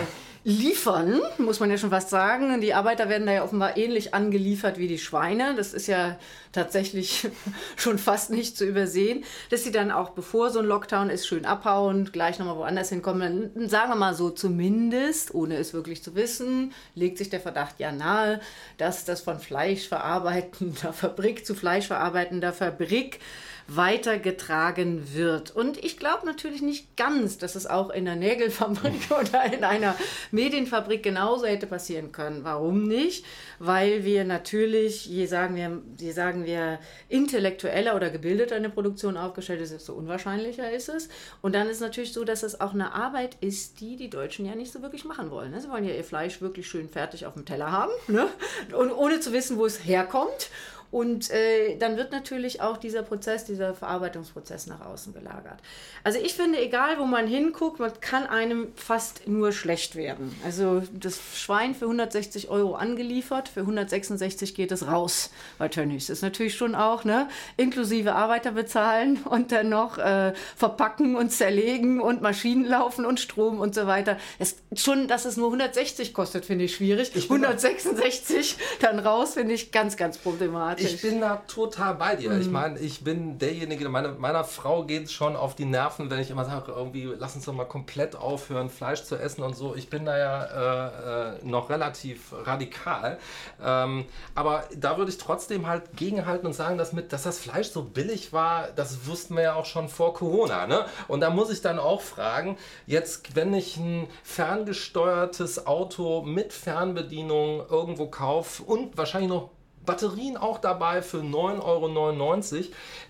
Liefern, 0.48 1.20
muss 1.36 1.60
man 1.60 1.70
ja 1.70 1.76
schon 1.76 1.90
fast 1.90 2.08
sagen. 2.08 2.62
Die 2.62 2.72
Arbeiter 2.72 3.10
werden 3.10 3.26
da 3.26 3.34
ja 3.34 3.44
offenbar 3.44 3.76
ähnlich 3.76 4.14
angeliefert 4.14 4.78
wie 4.78 4.88
die 4.88 4.98
Schweine. 4.98 5.54
Das 5.54 5.74
ist 5.74 5.88
ja 5.88 6.18
tatsächlich 6.52 7.28
schon 7.76 7.98
fast 7.98 8.30
nicht 8.30 8.56
zu 8.56 8.64
übersehen, 8.64 9.24
dass 9.50 9.64
sie 9.64 9.72
dann 9.72 9.90
auch, 9.90 10.08
bevor 10.08 10.48
so 10.48 10.60
ein 10.60 10.64
Lockdown 10.64 11.10
ist, 11.10 11.26
schön 11.26 11.44
abhauen, 11.44 12.12
gleich 12.12 12.38
nochmal 12.38 12.56
woanders 12.56 12.88
hinkommen. 12.88 13.50
Dann 13.54 13.68
sagen 13.68 13.90
wir 13.90 13.96
mal 13.96 14.14
so, 14.14 14.30
zumindest, 14.30 15.34
ohne 15.34 15.56
es 15.56 15.74
wirklich 15.74 16.02
zu 16.02 16.14
wissen, 16.14 16.72
legt 16.94 17.18
sich 17.18 17.28
der 17.28 17.40
Verdacht 17.40 17.78
ja 17.78 17.92
nahe, 17.92 18.40
dass 18.78 19.04
das 19.04 19.20
von 19.20 19.40
fleischverarbeitender 19.40 20.92
Fabrik 20.94 21.44
zu 21.44 21.54
fleischverarbeitender 21.54 22.54
Fabrik 22.54 23.20
weitergetragen 23.69 25.15
wird. 25.15 25.55
Und 25.55 25.82
ich 25.85 25.99
glaube 25.99 26.25
natürlich 26.25 26.63
nicht 26.63 26.96
ganz, 26.96 27.37
dass 27.37 27.55
es 27.55 27.67
auch 27.67 27.91
in 27.91 28.06
der 28.06 28.17
Nägelfabrik 28.17 29.10
oder 29.10 29.44
in 29.53 29.63
einer 29.63 29.94
Medienfabrik 30.31 31.03
genauso 31.03 31.44
hätte 31.44 31.67
passieren 31.67 32.10
können. 32.10 32.44
Warum 32.44 32.89
nicht? 32.89 33.27
Weil 33.58 34.05
wir 34.05 34.25
natürlich, 34.25 35.05
je 35.06 35.27
sagen 35.27 35.55
wir, 35.55 35.82
je 36.01 36.13
sagen 36.13 36.46
wir 36.46 36.79
intellektueller 37.10 37.94
oder 37.94 38.08
gebildeter 38.08 38.56
eine 38.56 38.70
Produktion 38.70 39.19
aufgestellt 39.19 39.60
ist, 39.60 39.75
desto 39.75 39.93
unwahrscheinlicher 39.93 40.70
ist 40.70 40.89
es. 40.89 41.10
Und 41.43 41.55
dann 41.55 41.67
ist 41.67 41.77
es 41.77 41.82
natürlich 41.82 42.15
so, 42.15 42.25
dass 42.25 42.43
es 42.43 42.63
auch 42.63 42.72
eine 42.72 42.94
Arbeit 42.94 43.37
ist, 43.43 43.81
die 43.81 43.96
die 43.96 44.08
Deutschen 44.08 44.46
ja 44.46 44.55
nicht 44.55 44.72
so 44.72 44.81
wirklich 44.81 45.05
machen 45.05 45.31
wollen. 45.31 45.51
Ne? 45.51 45.60
Sie 45.60 45.69
wollen 45.69 45.84
ja 45.84 45.94
ihr 45.94 46.05
Fleisch 46.05 46.41
wirklich 46.41 46.67
schön 46.67 46.89
fertig 46.89 47.27
auf 47.27 47.34
dem 47.34 47.44
Teller 47.44 47.70
haben 47.70 47.93
ne? 48.06 48.29
und 48.75 48.93
ohne 48.93 49.20
zu 49.20 49.34
wissen, 49.34 49.58
wo 49.58 49.67
es 49.67 49.84
herkommt. 49.84 50.48
Und 50.90 51.30
äh, 51.30 51.76
dann 51.76 51.98
wird 51.98 52.12
natürlich 52.12 52.62
auch 52.62 52.78
dieser 52.78 53.02
Prozess, 53.02 53.44
dieser 53.44 53.74
Verarbeitungsprozess 53.74 54.66
nach 54.68 54.80
außen 54.86 55.12
gelagert. 55.12 55.60
Also 56.02 56.18
ich 56.18 56.32
finde, 56.32 56.58
egal 56.58 56.98
wo 56.98 57.04
man 57.04 57.26
hinguckt, 57.26 57.78
man 57.78 57.92
kann 58.00 58.26
einem 58.26 58.68
fast 58.74 59.28
nur 59.28 59.52
schlecht 59.52 59.96
werden. 59.96 60.34
Also 60.44 60.82
das 60.92 61.20
Schwein 61.34 61.74
für 61.74 61.84
160 61.84 62.48
Euro 62.48 62.74
angeliefert, 62.74 63.50
für 63.50 63.60
166 63.60 64.54
geht 64.54 64.72
es 64.72 64.86
raus 64.86 65.30
bei 65.58 65.68
Tönnies. 65.68 66.06
Das 66.06 66.18
ist 66.18 66.22
natürlich 66.22 66.54
schon 66.54 66.74
auch, 66.74 67.04
ne, 67.04 67.28
inklusive 67.58 68.14
Arbeiter 68.14 68.52
bezahlen 68.52 69.18
und 69.24 69.52
dann 69.52 69.68
noch 69.68 69.98
äh, 69.98 70.32
verpacken 70.56 71.16
und 71.16 71.30
zerlegen 71.30 72.00
und 72.00 72.22
Maschinen 72.22 72.64
laufen 72.64 73.04
und 73.04 73.20
Strom 73.20 73.60
und 73.60 73.74
so 73.74 73.86
weiter. 73.86 74.16
Es, 74.38 74.56
schon, 74.74 75.06
dass 75.06 75.26
es 75.26 75.36
nur 75.36 75.48
160 75.48 76.14
kostet, 76.14 76.46
finde 76.46 76.64
ich 76.64 76.76
schwierig. 76.76 77.10
Ich 77.14 77.24
166 77.24 78.56
dann 78.80 78.98
raus, 78.98 79.34
finde 79.34 79.52
ich 79.52 79.70
ganz, 79.70 79.98
ganz 79.98 80.16
problematisch 80.16 80.78
Ich 80.81 81.03
bin 81.03 81.20
da 81.20 81.37
total 81.47 81.94
bei 81.94 82.17
dir. 82.17 82.31
Mhm. 82.31 82.41
Ich 82.41 82.51
meine, 82.51 82.79
ich 82.79 83.05
bin 83.05 83.39
derjenige, 83.39 83.89
meine, 83.89 84.11
meiner 84.11 84.44
Frau 84.44 84.85
geht 84.85 85.05
es 85.05 85.13
schon 85.13 85.37
auf 85.37 85.55
die 85.55 85.65
Nerven, 85.65 86.11
wenn 86.11 86.19
ich 86.19 86.31
immer 86.31 86.44
sage, 86.44 86.73
irgendwie, 86.73 87.05
lass 87.19 87.35
uns 87.35 87.44
doch 87.44 87.53
mal 87.53 87.65
komplett 87.65 88.17
aufhören, 88.17 88.70
Fleisch 88.70 89.05
zu 89.05 89.17
essen 89.17 89.43
und 89.43 89.56
so. 89.56 89.75
Ich 89.75 89.91
bin 89.91 90.05
da 90.05 90.19
ja 90.19 90.44
äh, 90.44 91.37
äh, 91.37 91.44
noch 91.44 91.70
relativ 91.70 92.32
radikal. 92.32 93.19
Ähm, 93.63 94.06
aber 94.35 94.65
da 94.77 94.97
würde 94.99 95.11
ich 95.11 95.19
trotzdem 95.19 95.67
halt 95.67 95.97
gegenhalten 95.97 96.47
und 96.47 96.53
sagen, 96.53 96.79
dass, 96.79 96.93
mit, 96.93 97.13
dass 97.13 97.23
das 97.23 97.39
Fleisch 97.39 97.69
so 97.69 97.82
billig 97.82 98.32
war, 98.32 98.69
das 98.75 99.06
wussten 99.06 99.37
wir 99.37 99.43
ja 99.43 99.55
auch 99.55 99.67
schon 99.67 99.89
vor 99.89 100.15
Corona. 100.15 100.67
Ne? 100.67 100.85
Und 101.08 101.20
da 101.20 101.31
muss 101.31 101.51
ich 101.51 101.61
dann 101.61 101.79
auch 101.79 102.01
fragen, 102.01 102.56
jetzt, 102.87 103.35
wenn 103.37 103.55
ich 103.55 103.77
ein 103.77 104.06
ferngesteuertes 104.23 105.67
Auto 105.67 106.23
mit 106.23 106.53
Fernbedienung 106.53 107.65
irgendwo 107.69 108.06
kaufe 108.06 108.63
und 108.63 108.97
wahrscheinlich 108.97 109.31
noch 109.31 109.51
Batterien 109.88 110.36
auch 110.36 110.58
dabei 110.58 111.00
für 111.00 111.20
9,99 111.20 111.62
Euro. 111.64 112.64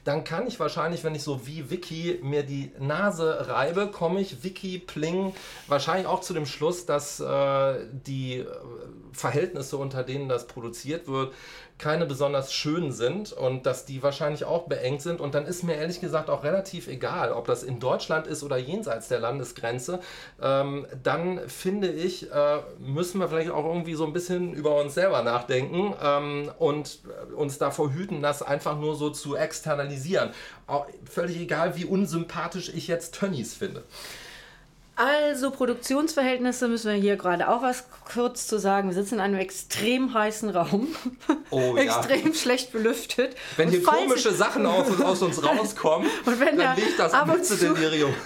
Dann 0.04 0.22
kann 0.22 0.46
ich 0.46 0.60
wahrscheinlich, 0.60 1.02
wenn 1.02 1.14
ich 1.16 1.24
so 1.24 1.44
wie 1.44 1.70
Vicky 1.70 2.20
mir 2.22 2.44
die 2.44 2.70
Nase 2.78 3.48
reibe, 3.48 3.88
komme 3.88 4.20
ich 4.20 4.44
Vicky 4.44 4.78
Pling 4.78 5.34
wahrscheinlich 5.66 6.06
auch 6.06 6.20
zu 6.20 6.34
dem 6.34 6.46
Schluss, 6.46 6.86
dass 6.86 7.18
äh, 7.18 7.86
die 8.06 8.46
Verhältnisse, 9.12 9.76
unter 9.76 10.04
denen 10.04 10.28
das 10.28 10.46
produziert 10.46 11.08
wird, 11.08 11.32
keine 11.78 12.06
besonders 12.06 12.52
schön 12.52 12.90
sind 12.90 13.32
und 13.32 13.64
dass 13.64 13.84
die 13.84 14.02
wahrscheinlich 14.02 14.44
auch 14.44 14.66
beengt 14.66 15.00
sind. 15.00 15.20
Und 15.20 15.34
dann 15.34 15.46
ist 15.46 15.62
mir 15.62 15.76
ehrlich 15.76 16.00
gesagt 16.00 16.28
auch 16.28 16.42
relativ 16.42 16.88
egal, 16.88 17.32
ob 17.32 17.46
das 17.46 17.62
in 17.62 17.78
Deutschland 17.78 18.26
ist 18.26 18.42
oder 18.42 18.56
jenseits 18.56 19.08
der 19.08 19.20
Landesgrenze. 19.20 20.00
Ähm, 20.42 20.86
dann 21.02 21.48
finde 21.48 21.88
ich, 21.88 22.30
äh, 22.32 22.58
müssen 22.80 23.20
wir 23.20 23.28
vielleicht 23.28 23.50
auch 23.50 23.64
irgendwie 23.64 23.94
so 23.94 24.04
ein 24.04 24.12
bisschen 24.12 24.52
über 24.54 24.80
uns 24.80 24.94
selber 24.94 25.22
nachdenken 25.22 25.94
ähm, 26.02 26.50
und 26.58 27.00
uns 27.36 27.58
davor 27.58 27.92
hüten, 27.92 28.22
das 28.22 28.42
einfach 28.42 28.78
nur 28.78 28.96
so 28.96 29.10
zu 29.10 29.36
externalisieren. 29.36 30.30
Auch 30.66 30.86
völlig 31.08 31.38
egal, 31.40 31.76
wie 31.76 31.84
unsympathisch 31.84 32.72
ich 32.74 32.88
jetzt 32.88 33.14
Tönnies 33.14 33.54
finde. 33.54 33.84
Also 34.98 35.52
Produktionsverhältnisse 35.52 36.66
müssen 36.66 36.90
wir 36.90 36.98
hier 36.98 37.14
gerade 37.14 37.48
auch 37.48 37.62
was 37.62 37.84
kurz 38.12 38.48
zu 38.48 38.58
sagen. 38.58 38.88
Wir 38.88 38.96
sitzen 38.96 39.14
in 39.14 39.20
einem 39.20 39.38
extrem 39.38 40.12
heißen 40.12 40.50
Raum, 40.50 40.88
oh, 41.50 41.76
extrem 41.76 42.26
ja. 42.26 42.34
schlecht 42.34 42.72
belüftet. 42.72 43.36
Wenn 43.56 43.68
hier 43.68 43.84
komische 43.84 44.32
Sachen 44.32 44.66
aus, 44.66 45.00
aus, 45.00 45.22
uns 45.22 45.40
rauskommen, 45.46 46.08
und 46.24 46.40
wenn 46.40 46.58
dann 46.58 46.74
liegt 46.74 46.98
das 46.98 47.14
ab 47.14 47.32
und, 47.32 47.44
zu, 47.44 47.76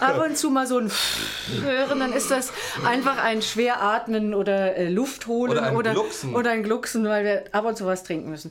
ab 0.00 0.24
und 0.24 0.38
zu 0.38 0.50
mal 0.50 0.66
so 0.66 0.78
ein 0.78 0.90
hören, 1.62 2.00
dann 2.00 2.14
ist 2.14 2.30
das 2.30 2.50
einfach 2.86 3.22
ein 3.22 3.42
Schweratmen 3.42 4.32
oder 4.32 4.74
äh, 4.74 4.88
Luft 4.88 5.26
holen 5.26 5.52
oder 5.52 5.64
ein, 5.64 5.76
oder, 5.76 5.92
Glucksen. 5.92 6.34
oder 6.34 6.52
ein 6.52 6.62
Glucksen, 6.62 7.04
weil 7.04 7.24
wir 7.24 7.44
ab 7.52 7.66
und 7.66 7.76
zu 7.76 7.84
was 7.84 8.02
trinken 8.02 8.30
müssen. 8.30 8.50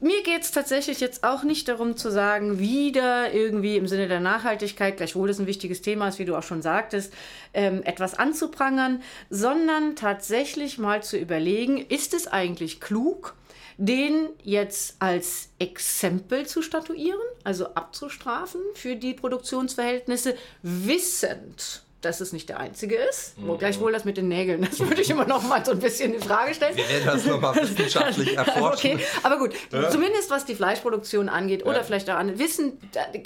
Mir 0.00 0.22
geht 0.24 0.42
es 0.42 0.50
tatsächlich 0.50 1.00
jetzt 1.00 1.24
auch 1.24 1.42
nicht 1.42 1.68
darum 1.68 1.96
zu 1.96 2.10
sagen, 2.10 2.58
wieder 2.58 3.32
irgendwie 3.32 3.78
im 3.78 3.86
Sinne 3.86 4.08
der 4.08 4.20
Nachhaltigkeit, 4.20 4.98
gleichwohl 4.98 5.28
das 5.28 5.38
ein 5.38 5.46
wichtiges 5.46 5.80
Thema 5.80 6.08
ist, 6.08 6.18
wie 6.18 6.26
du 6.26 6.36
auch 6.36 6.42
schon 6.42 6.60
sagtest, 6.60 7.14
ähm, 7.62 7.82
etwas 7.84 8.14
anzuprangern, 8.14 9.02
sondern 9.30 9.94
tatsächlich 9.94 10.78
mal 10.78 11.02
zu 11.02 11.16
überlegen, 11.16 11.78
ist 11.78 12.12
es 12.12 12.26
eigentlich 12.26 12.80
klug, 12.80 13.36
den 13.76 14.28
jetzt 14.42 14.96
als 14.98 15.50
Exempel 15.58 16.46
zu 16.46 16.60
statuieren, 16.60 17.20
also 17.44 17.74
abzustrafen 17.74 18.60
für 18.74 18.96
die 18.96 19.14
Produktionsverhältnisse, 19.14 20.36
wissend, 20.62 21.84
dass 22.04 22.20
es 22.20 22.32
nicht 22.32 22.48
der 22.48 22.60
einzige 22.60 22.96
ist. 22.96 23.38
Mhm. 23.38 23.58
Gleichwohl 23.58 23.92
das 23.92 24.04
mit 24.04 24.16
den 24.16 24.28
Nägeln, 24.28 24.66
das 24.68 24.80
würde 24.80 25.00
ich 25.00 25.10
immer 25.10 25.26
noch 25.26 25.42
mal 25.42 25.64
so 25.64 25.72
ein 25.72 25.78
bisschen 25.78 26.14
in 26.14 26.20
Frage 26.20 26.54
stellen. 26.54 26.76
Wir 26.76 26.88
werden 26.88 27.06
das 27.06 27.24
nochmal 27.24 27.56
wissenschaftlich 27.56 28.36
erforschen. 28.36 28.94
Okay, 28.94 29.04
aber 29.22 29.38
gut, 29.38 29.54
ja. 29.72 29.88
zumindest 29.90 30.30
was 30.30 30.44
die 30.44 30.54
Fleischproduktion 30.54 31.28
angeht 31.28 31.64
oder 31.64 31.78
ja. 31.78 31.82
vielleicht 31.82 32.10
auch 32.10 32.16
an 32.16 32.38
wissen, 32.38 32.78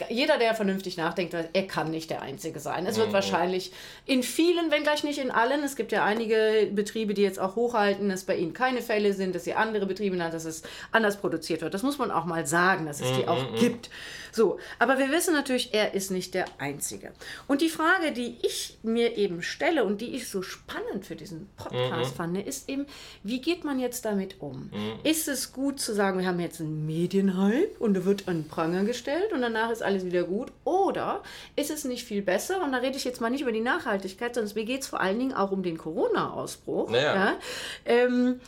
jeder, 0.08 0.38
der 0.38 0.54
vernünftig 0.54 0.96
nachdenkt, 0.96 1.34
er 1.34 1.66
kann 1.66 1.90
nicht 1.90 2.10
der 2.10 2.22
einzige 2.22 2.60
sein. 2.60 2.86
Es 2.86 2.96
wird 2.96 3.08
mhm. 3.08 3.14
wahrscheinlich 3.14 3.72
in 4.04 4.22
vielen, 4.22 4.70
wenn 4.70 4.82
gleich 4.82 5.04
nicht 5.04 5.18
in 5.18 5.30
allen, 5.30 5.62
es 5.64 5.76
gibt 5.76 5.92
ja 5.92 6.04
einige 6.04 6.68
Betriebe, 6.72 7.14
die 7.14 7.22
jetzt 7.22 7.38
auch 7.38 7.56
hochhalten, 7.56 8.08
dass 8.08 8.24
bei 8.24 8.36
ihnen 8.36 8.52
keine 8.52 8.82
Fälle 8.82 9.12
sind, 9.12 9.34
dass 9.34 9.44
sie 9.44 9.54
andere 9.54 9.86
Betriebe 9.86 10.16
haben, 10.22 10.32
dass 10.32 10.44
es 10.44 10.62
anders 10.92 11.16
produziert 11.16 11.62
wird. 11.62 11.74
Das 11.74 11.82
muss 11.82 11.98
man 11.98 12.10
auch 12.10 12.24
mal 12.24 12.46
sagen, 12.46 12.86
dass 12.86 13.00
es 13.00 13.12
die 13.12 13.22
mhm. 13.22 13.28
auch 13.28 13.50
mhm. 13.50 13.56
gibt. 13.56 13.90
So, 14.32 14.58
aber 14.78 14.98
wir 14.98 15.10
wissen 15.10 15.32
natürlich, 15.32 15.72
er 15.72 15.94
ist 15.94 16.10
nicht 16.10 16.34
der 16.34 16.44
Einzige. 16.58 17.12
Und 17.46 17.62
die 17.62 17.70
Frage, 17.70 18.12
die 18.12 18.36
ich 18.42 18.65
mir 18.82 19.16
eben 19.16 19.42
stelle 19.42 19.84
und 19.84 20.00
die 20.00 20.14
ich 20.14 20.28
so 20.28 20.42
spannend 20.42 21.04
für 21.04 21.16
diesen 21.16 21.48
Podcast 21.56 22.12
mhm. 22.12 22.16
fand, 22.16 22.38
ist 22.38 22.68
eben, 22.68 22.86
wie 23.22 23.40
geht 23.40 23.64
man 23.64 23.78
jetzt 23.78 24.04
damit 24.04 24.40
um? 24.40 24.70
Mhm. 24.72 25.00
Ist 25.02 25.28
es 25.28 25.52
gut 25.52 25.80
zu 25.80 25.94
sagen, 25.94 26.18
wir 26.18 26.26
haben 26.26 26.40
jetzt 26.40 26.60
einen 26.60 26.86
Medienhype 26.86 27.78
und 27.78 27.94
da 27.94 28.04
wird 28.04 28.28
ein 28.28 28.48
Pranger 28.48 28.84
gestellt 28.84 29.32
und 29.32 29.40
danach 29.40 29.70
ist 29.70 29.82
alles 29.82 30.04
wieder 30.04 30.24
gut? 30.24 30.52
Oder 30.64 31.22
ist 31.56 31.70
es 31.70 31.84
nicht 31.84 32.04
viel 32.04 32.22
besser, 32.22 32.62
und 32.62 32.72
da 32.72 32.78
rede 32.78 32.96
ich 32.96 33.04
jetzt 33.04 33.20
mal 33.20 33.30
nicht 33.30 33.42
über 33.42 33.52
die 33.52 33.60
Nachhaltigkeit, 33.60 34.34
sondern 34.34 34.54
mir 34.54 34.64
geht 34.64 34.82
es 34.82 34.86
vor 34.86 35.00
allen 35.00 35.18
Dingen 35.18 35.34
auch 35.34 35.50
um 35.50 35.62
den 35.62 35.78
Corona-Ausbruch. 35.78 36.90
Naja. 36.90 37.14
Ja? 37.14 37.36
Ähm, 37.84 38.40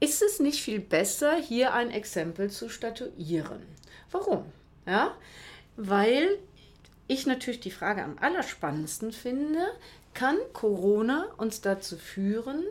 ist 0.00 0.22
es 0.22 0.38
nicht 0.38 0.62
viel 0.62 0.80
besser, 0.80 1.36
hier 1.36 1.74
ein 1.74 1.90
Exempel 1.90 2.50
zu 2.50 2.68
statuieren? 2.68 3.62
Warum? 4.10 4.44
Ja? 4.86 5.14
Weil 5.76 6.38
ich 7.08 7.26
natürlich 7.26 7.60
die 7.60 7.70
Frage 7.70 8.04
am 8.04 8.18
allerspannendsten 8.18 9.12
finde, 9.12 9.66
kann 10.14 10.36
Corona 10.52 11.26
uns 11.36 11.60
dazu 11.60 11.96
führen, 11.96 12.64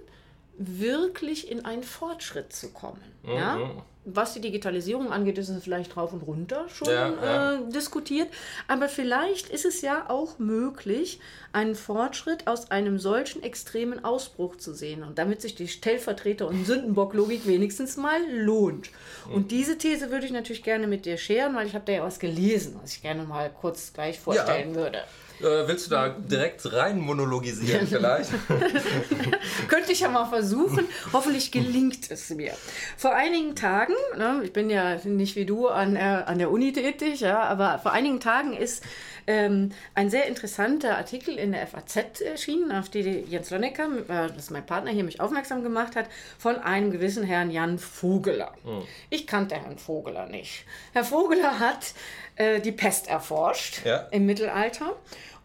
wirklich 0.57 1.51
in 1.51 1.65
einen 1.65 1.83
Fortschritt 1.83 2.53
zu 2.53 2.69
kommen? 2.69 3.01
Mhm. 3.23 3.31
Ja? 3.33 3.71
Was 4.07 4.33
die 4.33 4.41
Digitalisierung 4.41 5.11
angeht, 5.11 5.37
ist 5.37 5.49
es 5.49 5.63
vielleicht 5.63 5.97
rauf 5.97 6.13
und 6.13 6.21
runter 6.21 6.65
schon 6.69 6.87
ja, 6.87 7.09
ja. 7.09 7.53
Äh, 7.53 7.69
diskutiert. 7.71 8.29
Aber 8.67 8.87
vielleicht 8.87 9.49
ist 9.49 9.65
es 9.65 9.81
ja 9.81 10.09
auch 10.09 10.39
möglich, 10.39 11.19
einen 11.51 11.75
Fortschritt 11.75 12.47
aus 12.47 12.71
einem 12.71 12.99
solchen 12.99 13.43
extremen 13.43 14.03
Ausbruch 14.03 14.55
zu 14.55 14.73
sehen. 14.73 15.03
Und 15.03 15.19
damit 15.19 15.41
sich 15.41 15.55
die 15.55 15.67
Stellvertreter- 15.67 16.47
und 16.47 16.65
Sündenbock-Logik 16.65 17.45
wenigstens 17.45 17.97
mal 17.97 18.21
lohnt. 18.31 18.89
Und 19.33 19.51
diese 19.51 19.77
These 19.77 20.09
würde 20.09 20.25
ich 20.25 20.31
natürlich 20.31 20.63
gerne 20.63 20.87
mit 20.87 21.05
dir 21.05 21.17
scheren, 21.17 21.55
weil 21.55 21.67
ich 21.67 21.73
habe 21.73 21.85
da 21.85 21.91
ja 21.91 22.03
was 22.03 22.19
gelesen, 22.19 22.79
was 22.81 22.93
ich 22.93 23.01
gerne 23.01 23.23
mal 23.23 23.49
kurz 23.49 23.91
gleich 23.93 24.19
vorstellen 24.19 24.69
ja. 24.69 24.75
würde. 24.75 25.03
Äh, 25.39 25.67
willst 25.67 25.87
du 25.87 25.91
da 25.91 26.09
direkt 26.09 26.71
rein 26.73 26.99
monologisieren 26.99 27.87
vielleicht? 27.87 28.31
Könnte 29.67 29.91
ich 29.91 29.99
ja 29.99 30.09
mal 30.09 30.25
versuchen. 30.25 30.85
Hoffentlich 31.13 31.51
gelingt 31.51 32.09
es 32.09 32.29
mir. 32.29 32.53
Vor 32.97 33.13
einigen 33.13 33.55
Tagen, 33.55 33.93
ne, 34.17 34.41
ich 34.43 34.53
bin 34.53 34.69
ja 34.69 34.95
nicht 35.03 35.35
wie 35.35 35.45
du 35.45 35.67
an, 35.67 35.95
äh, 35.95 35.99
an 35.99 36.39
der 36.39 36.51
Uni 36.51 36.73
tätig, 36.73 37.19
ja, 37.21 37.41
aber 37.43 37.79
vor 37.79 37.91
einigen 37.91 38.19
Tagen 38.19 38.53
ist 38.53 38.83
ähm, 39.27 39.71
ein 39.93 40.09
sehr 40.09 40.25
interessanter 40.25 40.97
Artikel 40.97 41.37
in 41.37 41.51
der 41.51 41.67
FAZ 41.67 42.21
erschienen, 42.21 42.71
auf 42.71 42.89
die 42.89 43.01
Jens 43.01 43.49
Lonnecker, 43.51 43.89
äh, 44.07 44.27
das 44.29 44.37
ist 44.37 44.51
mein 44.51 44.65
Partner 44.65 44.91
hier, 44.91 45.03
mich 45.03 45.19
aufmerksam 45.19 45.63
gemacht 45.63 45.95
hat, 45.95 46.07
von 46.39 46.55
einem 46.55 46.91
gewissen 46.91 47.23
Herrn 47.23 47.51
Jan 47.51 47.77
Vogeler. 47.77 48.53
Mhm. 48.63 48.83
Ich 49.09 49.27
kannte 49.27 49.55
Herrn 49.55 49.77
Vogeler 49.77 50.27
nicht. 50.27 50.65
Herr 50.93 51.03
Vogeler 51.03 51.59
hat 51.59 51.93
äh, 52.37 52.59
die 52.59 52.71
Pest 52.71 53.09
erforscht 53.09 53.85
ja. 53.85 54.07
im 54.11 54.25
Mittelalter 54.25 54.95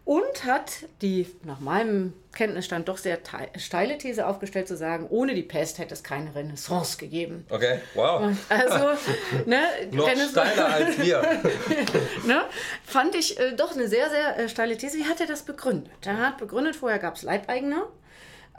und 0.04 0.44
hat 0.44 0.72
die 1.00 1.26
nach 1.44 1.60
meinem 1.60 2.12
Kenntnisstand 2.32 2.88
doch 2.88 2.96
sehr 2.96 3.18
steile 3.56 3.98
These 3.98 4.26
aufgestellt, 4.26 4.66
zu 4.66 4.76
sagen, 4.76 5.06
ohne 5.10 5.34
die 5.34 5.42
Pest 5.42 5.78
hätte 5.78 5.94
es 5.94 6.02
keine 6.02 6.34
Renaissance 6.34 6.96
gegeben. 6.96 7.46
Okay, 7.50 7.80
wow. 7.94 8.34
Also, 8.48 8.98
ne, 9.46 9.62
Noch 9.90 10.08
steiler 10.08 10.66
als 10.66 10.98
wir. 10.98 11.20
ne, 12.26 12.42
fand 12.84 13.14
ich 13.14 13.38
äh, 13.38 13.52
doch 13.52 13.72
eine 13.72 13.86
sehr, 13.86 14.08
sehr 14.08 14.38
äh, 14.38 14.48
steile 14.48 14.76
These. 14.76 14.98
Wie 14.98 15.04
hat 15.04 15.20
er 15.20 15.26
das 15.26 15.42
begründet? 15.42 15.92
Er 16.04 16.18
hat 16.18 16.38
begründet, 16.38 16.74
vorher 16.74 16.98
gab 16.98 17.16
es 17.16 17.22
Leibeigene, 17.22 17.84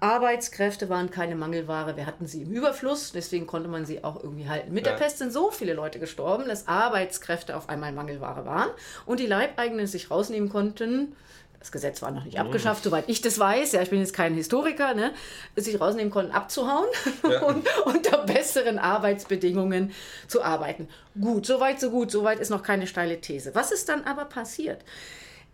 Arbeitskräfte 0.03 0.89
waren 0.89 1.10
keine 1.10 1.36
Mangelware, 1.36 1.95
wir 1.95 2.05
hatten 2.05 2.27
sie 2.27 2.41
im 2.41 2.51
Überfluss, 2.51 3.13
deswegen 3.13 3.48
konnte 3.48 3.69
man 3.69 3.86
sie 3.86 4.03
auch 4.03 4.22
irgendwie 4.22 4.50
halten. 4.50 4.74
Mit 4.74 4.86
ja. 4.86 4.91
der 4.91 5.00
Pest 5.00 5.19
sind 5.19 5.31
so 5.31 5.50
viele 5.50 5.74
Leute 5.74 5.98
gestorben, 5.98 6.45
dass 6.48 6.67
Arbeitskräfte 6.67 7.55
auf 7.55 7.69
einmal 7.69 7.93
Mangelware 7.93 8.45
waren 8.45 8.69
und 9.05 9.22
die 9.22 9.25
Leibeigenen 9.25 9.88
sich 9.88 10.12
rausnehmen 10.12 10.50
konnten, 10.50 11.15
das 11.63 11.72
Gesetz 11.72 12.01
war 12.01 12.12
noch 12.12 12.25
nicht 12.25 12.38
abgeschafft, 12.38 12.83
soweit 12.83 13.05
ich 13.07 13.22
das 13.22 13.39
weiß, 13.39 13.72
ja, 13.72 13.81
ich 13.81 13.89
bin 13.89 14.00
jetzt 14.00 14.13
kein 14.13 14.33
Historiker, 14.33 14.93
ne, 14.93 15.13
sich 15.55 15.79
rausnehmen 15.79 16.12
konnten, 16.12 16.33
abzuhauen 16.33 16.89
ja. 17.24 17.41
und 17.48 17.65
unter 17.86 18.17
besseren 18.25 18.79
Arbeitsbedingungen 18.79 19.93
zu 20.27 20.43
arbeiten. 20.43 20.89
Gut, 21.17 21.45
soweit, 21.45 21.79
so 21.79 21.89
gut, 21.89 22.12
soweit 22.12 22.41
ist 22.41 22.50
noch 22.50 22.63
keine 22.63 22.86
steile 22.88 23.22
These. 23.22 23.55
Was 23.55 23.72
ist 23.72 23.88
dann 23.88 24.03
aber 24.03 24.25
passiert? 24.25 24.83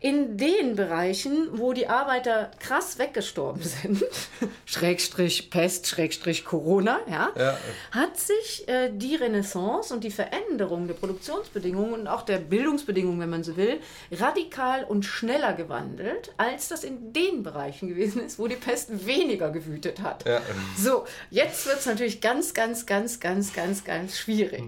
In 0.01 0.37
den 0.37 0.77
Bereichen, 0.77 1.49
wo 1.59 1.73
die 1.73 1.87
Arbeiter 1.87 2.51
krass 2.59 2.99
weggestorben 2.99 3.61
sind, 3.61 4.05
Schrägstrich 4.65 5.49
Pest, 5.49 5.87
Schrägstrich 5.87 6.45
Corona, 6.45 6.99
ja, 7.09 7.31
ja. 7.37 7.57
hat 7.91 8.17
sich 8.17 8.65
äh, 8.69 8.91
die 8.93 9.15
Renaissance 9.15 9.93
und 9.93 10.05
die 10.05 10.11
Veränderung 10.11 10.87
der 10.87 10.93
Produktionsbedingungen 10.93 11.93
und 11.93 12.07
auch 12.07 12.21
der 12.21 12.37
Bildungsbedingungen, 12.37 13.19
wenn 13.19 13.29
man 13.29 13.43
so 13.43 13.57
will, 13.57 13.81
radikal 14.09 14.85
und 14.85 15.03
schneller 15.03 15.51
gewandelt, 15.51 16.31
als 16.37 16.69
das 16.69 16.85
in 16.85 17.11
den 17.11 17.43
Bereichen 17.43 17.89
gewesen 17.89 18.25
ist, 18.25 18.39
wo 18.39 18.47
die 18.47 18.55
Pest 18.55 19.05
weniger 19.05 19.49
gewütet 19.49 20.01
hat. 20.01 20.25
Ja. 20.25 20.41
So, 20.77 21.03
jetzt 21.29 21.65
wird 21.65 21.79
es 21.79 21.85
natürlich 21.85 22.21
ganz, 22.21 22.53
ganz, 22.53 22.85
ganz, 22.85 23.19
ganz, 23.19 23.51
ganz, 23.51 23.83
ganz 23.83 24.17
schwierig. 24.17 24.63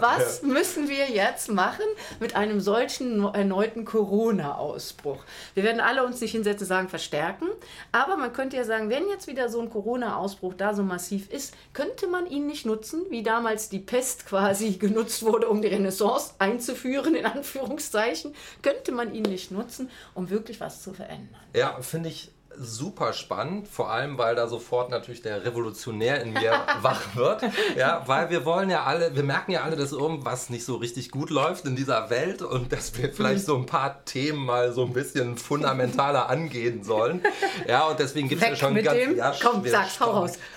Was 0.00 0.42
müssen 0.42 0.88
wir 0.88 1.10
jetzt 1.10 1.50
machen 1.50 1.84
mit 2.20 2.36
einem 2.36 2.60
solchen 2.60 3.24
erneuten 3.34 3.84
Corona? 3.84 4.43
Corona-Ausbruch. 4.44 5.24
Wir 5.54 5.62
werden 5.62 5.80
alle 5.80 6.04
uns 6.04 6.20
nicht 6.20 6.32
hinsetzen 6.32 6.64
und 6.64 6.68
sagen, 6.68 6.88
verstärken. 6.88 7.48
Aber 7.92 8.16
man 8.16 8.32
könnte 8.32 8.56
ja 8.56 8.64
sagen, 8.64 8.90
wenn 8.90 9.08
jetzt 9.08 9.26
wieder 9.26 9.48
so 9.48 9.60
ein 9.60 9.70
Corona-Ausbruch 9.70 10.54
da 10.54 10.74
so 10.74 10.82
massiv 10.82 11.30
ist, 11.30 11.54
könnte 11.72 12.06
man 12.06 12.26
ihn 12.26 12.46
nicht 12.46 12.66
nutzen, 12.66 13.02
wie 13.10 13.22
damals 13.22 13.68
die 13.68 13.78
Pest 13.78 14.26
quasi 14.26 14.72
genutzt 14.78 15.22
wurde, 15.22 15.48
um 15.48 15.62
die 15.62 15.68
Renaissance 15.68 16.34
einzuführen, 16.38 17.14
in 17.14 17.26
Anführungszeichen. 17.26 18.34
Könnte 18.62 18.92
man 18.92 19.14
ihn 19.14 19.22
nicht 19.22 19.50
nutzen, 19.50 19.90
um 20.14 20.30
wirklich 20.30 20.60
was 20.60 20.82
zu 20.82 20.92
verändern. 20.92 21.40
Ja, 21.54 21.80
finde 21.80 22.08
ich 22.08 22.30
super 22.58 23.12
spannend, 23.12 23.68
vor 23.68 23.90
allem 23.90 24.18
weil 24.18 24.34
da 24.34 24.46
sofort 24.46 24.90
natürlich 24.90 25.22
der 25.22 25.44
Revolutionär 25.44 26.22
in 26.22 26.32
mir 26.32 26.52
wach 26.82 27.14
wird. 27.14 27.42
Ja, 27.76 28.02
weil 28.06 28.30
wir 28.30 28.44
wollen 28.44 28.70
ja 28.70 28.84
alle, 28.84 29.14
wir 29.14 29.22
merken 29.22 29.52
ja 29.52 29.62
alle, 29.62 29.76
dass 29.76 29.92
irgendwas 29.92 30.50
nicht 30.50 30.64
so 30.64 30.76
richtig 30.76 31.10
gut 31.10 31.30
läuft 31.30 31.64
in 31.64 31.76
dieser 31.76 32.10
Welt 32.10 32.42
und 32.42 32.72
dass 32.72 32.96
wir 32.96 33.12
vielleicht 33.12 33.44
so 33.44 33.56
ein 33.56 33.66
paar 33.66 34.04
Themen 34.04 34.44
mal 34.44 34.72
so 34.72 34.84
ein 34.84 34.92
bisschen 34.92 35.36
fundamentaler 35.36 36.28
angehen 36.28 36.84
sollen. 36.84 37.22
Ja, 37.68 37.86
und 37.86 37.98
deswegen 37.98 38.28
gibt 38.28 38.42
es 38.42 38.48
ja 38.48 38.56
schon 38.56 38.74
mit 38.74 38.84
ganz. 38.84 38.98
Dem. 38.98 39.16
Ja, 39.16 39.34
Komm, 39.40 39.66
sag's, 39.66 39.98
hau 40.00 40.10
raus. 40.10 40.38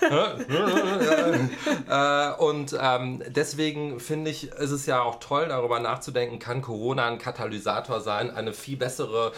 äh, 1.88 2.30
und 2.38 2.76
ähm, 2.80 3.22
deswegen 3.28 4.00
finde 4.00 4.30
ich, 4.30 4.52
ist 4.52 4.70
es 4.70 4.86
ja 4.86 5.02
auch 5.02 5.20
toll, 5.20 5.48
darüber 5.48 5.80
nachzudenken, 5.80 6.38
kann 6.38 6.62
Corona 6.62 7.06
ein 7.06 7.18
Katalysator 7.18 8.00
sein, 8.00 8.30
eine 8.30 8.52
viel 8.52 8.76
bessere 8.76 9.32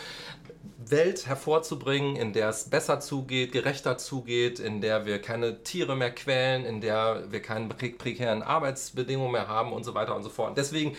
Welt 0.86 1.26
hervorzubringen, 1.26 2.16
in 2.16 2.32
der 2.32 2.48
es 2.48 2.70
besser 2.70 3.00
zugeht, 3.00 3.52
gerechter 3.52 3.98
zugeht, 3.98 4.58
in 4.58 4.80
der 4.80 5.06
wir 5.06 5.20
keine 5.20 5.62
Tiere 5.62 5.96
mehr 5.96 6.10
quälen, 6.10 6.64
in 6.64 6.80
der 6.80 7.24
wir 7.30 7.42
keine 7.42 7.68
prekären 7.68 8.42
Arbeitsbedingungen 8.42 9.32
mehr 9.32 9.48
haben 9.48 9.72
und 9.72 9.84
so 9.84 9.94
weiter 9.94 10.16
und 10.16 10.22
so 10.22 10.30
fort. 10.30 10.56
Deswegen 10.56 10.96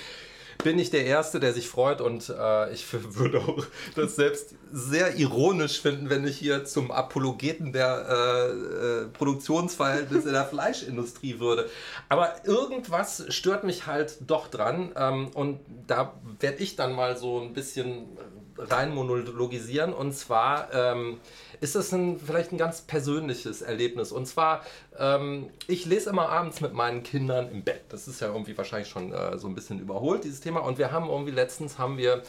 bin 0.64 0.80
ich 0.80 0.92
der 0.92 1.06
Erste, 1.06 1.40
der 1.40 1.54
sich 1.54 1.68
freut 1.68 2.02
und 2.02 2.30
äh, 2.30 2.72
ich 2.72 2.86
würde 3.16 3.40
auch 3.40 3.66
das 3.96 4.16
selbst 4.16 4.56
sehr 4.72 5.18
ironisch 5.18 5.82
finden, 5.82 6.10
wenn 6.10 6.26
ich 6.26 6.38
hier 6.38 6.66
zum 6.66 6.92
Apologeten 6.92 7.74
der 7.74 8.06
äh, 8.10 8.52
äh, 8.52 9.08
Produktionsverhältnisse 9.08 10.28
in 10.28 10.34
der 10.34 10.46
Fleischindustrie 10.46 11.40
würde. 11.40 11.70
Aber 12.10 12.36
irgendwas 12.46 13.26
stört 13.30 13.64
mich 13.64 13.88
halt 13.88 14.18
doch 14.28 14.48
dran 14.48 14.92
ähm, 14.96 15.30
und 15.34 15.60
da 15.88 16.14
werde 16.40 16.62
ich 16.64 16.76
dann 16.76 16.94
mal 16.94 17.18
so 17.18 17.40
ein 17.42 17.54
bisschen 17.54 18.06
rein 18.58 18.94
monologisieren. 18.94 19.94
Und 19.94 20.14
zwar 20.14 20.74
ähm, 20.74 21.20
ist 21.60 21.76
das 21.76 21.92
ein, 21.92 22.20
vielleicht 22.20 22.52
ein 22.52 22.58
ganz 22.58 22.82
persönliches 22.82 23.62
Erlebnis. 23.62 24.12
Und 24.12 24.26
zwar, 24.26 24.64
ähm, 24.98 25.50
ich 25.68 25.86
lese 25.86 26.10
immer 26.10 26.30
abends 26.30 26.62
mit 26.62 26.74
meinen 26.74 27.04
Kindern 27.04 27.50
im 27.52 27.64
Bett. 27.64 27.82
Das 27.90 28.08
ist 28.08 28.22
ja 28.22 28.28
irgendwie 28.28 28.58
wahrscheinlich 28.58 28.90
schon 28.90 29.14
äh, 29.14 29.38
so 29.38 29.48
ein 29.48 29.56
bisschen 29.56 29.80
überholt, 29.80 30.24
dieses 30.24 30.42
Thema. 30.42 30.62
Und 30.62 30.78
wir 30.78 30.92
haben 30.92 31.10
irgendwie 31.10 31.32
letztens 31.32 31.78
haben 31.78 31.98
wir 31.98 32.24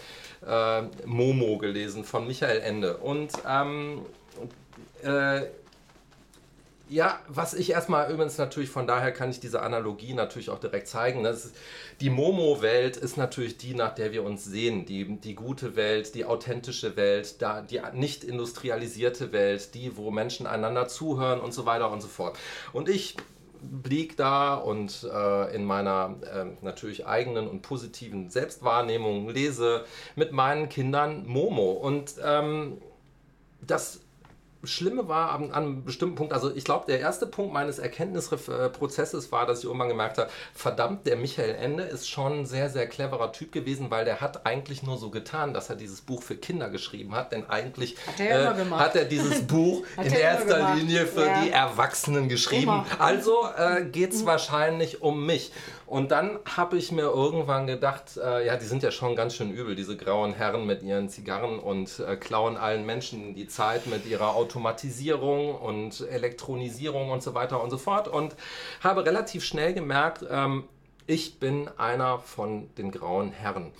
äh, 0.47 0.83
Momo 1.07 1.59
gelesen 1.59 2.05
von 2.05 2.27
Michael 2.27 2.61
Ende. 2.61 2.99
Und 2.99 3.33
ähm, 3.49 4.03
äh, 5.03 5.43
ja, 6.93 7.19
was 7.27 7.55
ich 7.55 7.71
erstmal 7.71 8.13
übrigens 8.13 8.37
natürlich, 8.37 8.69
von 8.69 8.87
daher 8.87 9.13
kann 9.13 9.31
ich 9.31 9.41
diese 9.41 9.63
Analogie 9.63 10.13
natürlich 10.13 10.51
auch 10.51 10.59
direkt 10.59 10.89
zeigen. 10.89 11.23
Das 11.25 11.47
ist, 11.47 11.57
die 12.01 12.11
Momo-Welt 12.11 12.99
ist 12.99 13.17
natürlich 13.17 13.57
die, 13.57 13.75
nach 13.75 13.95
der 13.95 14.13
wir 14.13 14.23
uns 14.23 14.45
sehen. 14.45 14.85
Die, 14.85 15.17
die 15.17 15.35
gute 15.35 15.75
Welt, 15.75 16.15
die 16.15 16.27
authentische 16.27 16.95
Welt, 16.97 17.41
da, 17.41 17.63
die 17.63 17.81
nicht 17.95 18.25
industrialisierte 18.25 19.33
Welt, 19.33 19.75
die, 19.75 19.97
wo 19.97 20.11
Menschen 20.11 20.47
einander 20.47 20.87
zuhören 20.87 21.41
und 21.41 21.55
so 21.55 21.65
weiter 21.65 21.91
und 21.91 22.03
so 22.03 22.09
fort. 22.09 22.39
Und 22.75 22.91
ich 22.91 23.17
blieb 23.63 24.19
da 24.19 24.55
und 24.55 25.09
äh, 25.11 25.55
in 25.55 25.65
meiner 25.65 26.17
äh, 26.23 26.45
natürlich 26.63 27.07
eigenen 27.07 27.49
und 27.49 27.63
positiven 27.63 28.29
Selbstwahrnehmung 28.29 29.31
lese 29.31 29.87
mit 30.15 30.33
meinen 30.33 30.69
Kindern 30.69 31.27
Momo. 31.27 31.73
Und 31.73 32.17
ähm, 32.23 32.83
das 33.63 34.01
Schlimme 34.65 35.09
war 35.09 35.33
an, 35.33 35.53
einem 35.53 35.85
bestimmten 35.85 36.15
Punkt, 36.15 36.33
also 36.33 36.55
ich 36.55 36.65
glaube, 36.65 36.87
der 36.87 37.01
erste 37.01 37.27
Punkt 37.27 37.53
meines 37.53 37.79
Erkenntnisprozesses 37.79 39.33
war, 39.33 39.47
dass 39.47 39.61
ich 39.61 39.65
irgendwann 39.65 39.89
gemerkt 39.89 40.19
habe, 40.19 40.31
verdammt, 40.55 41.07
der 41.07 41.17
Michael 41.17 41.55
Ende 41.55 41.83
ist 41.83 42.09
schon 42.09 42.41
ein 42.41 42.47
sehr, 42.47 42.71
sehr 42.71 42.87
cleverer 42.87 43.33
Typ 43.33 43.53
gewesen, 43.53 43.91
weil 43.91 44.05
der 44.05 44.21
hat 44.21 44.47
eigentlich 44.47 44.83
nur 44.83 44.99
so 44.99 45.11
getan, 45.11 45.53
dass 45.53 45.69
er 45.69 45.77
dieses 45.77 46.01
Buch 46.01 46.23
für 46.23 46.37
Kinder 46.37 46.71
geschrieben 46.71 47.15
hat, 47.15 47.33
denn 47.33 47.49
eigentlich 47.51 47.97
hat 48.07 48.21
er, 48.21 48.57
äh, 48.57 48.71
hat 48.71 48.95
er 48.95 49.05
dieses 49.05 49.43
Buch 49.47 49.85
in 50.03 50.13
erster 50.13 50.75
Linie 50.75 51.07
für 51.07 51.27
ja. 51.27 51.43
die 51.43 51.51
Erwachsenen 51.51 52.29
geschrieben. 52.29 52.63
Immer. 52.63 52.87
Also 52.99 53.49
äh, 53.57 53.85
geht 53.85 54.13
es 54.13 54.23
mhm. 54.23 54.27
wahrscheinlich 54.27 55.03
um 55.03 55.27
mich. 55.27 55.53
Und 55.93 56.11
dann 56.11 56.39
habe 56.57 56.79
ich 56.79 56.91
mir 56.91 57.03
irgendwann 57.03 57.67
gedacht, 57.67 58.17
äh, 58.17 58.47
ja, 58.47 58.57
die 58.57 58.65
sind 58.65 58.83
ja 58.83 58.91
schon 58.91 59.15
ganz 59.15 59.37
schön 59.37 59.51
übel, 59.51 59.75
diese 59.75 59.95
grauen 59.95 60.33
Herren 60.33 60.65
mit 60.65 60.83
ihren 60.83 61.11
Zigarren 61.11 61.59
und 61.59 61.99
äh, 61.99 62.17
klauen 62.17 62.57
allen 62.57 62.87
Menschen 62.87 63.35
die 63.35 63.47
Zeit 63.47 63.87
mit 63.87 64.07
ihrer 64.07 64.35
Automatisierung 64.35 65.55
und 65.55 66.01
Elektronisierung 66.09 67.11
und 67.11 67.23
so 67.23 67.35
weiter 67.35 67.63
und 67.63 67.69
so 67.69 67.77
fort. 67.77 68.09
Und 68.09 68.35
habe 68.83 69.05
relativ 69.05 69.45
schnell 69.45 69.75
gemerkt, 69.75 70.25
ähm, 70.31 70.65
ich 71.07 71.39
bin 71.39 71.69
einer 71.77 72.21
von 72.21 72.75
den 72.77 72.91
grauen 72.91 73.31
Herren. 73.31 73.71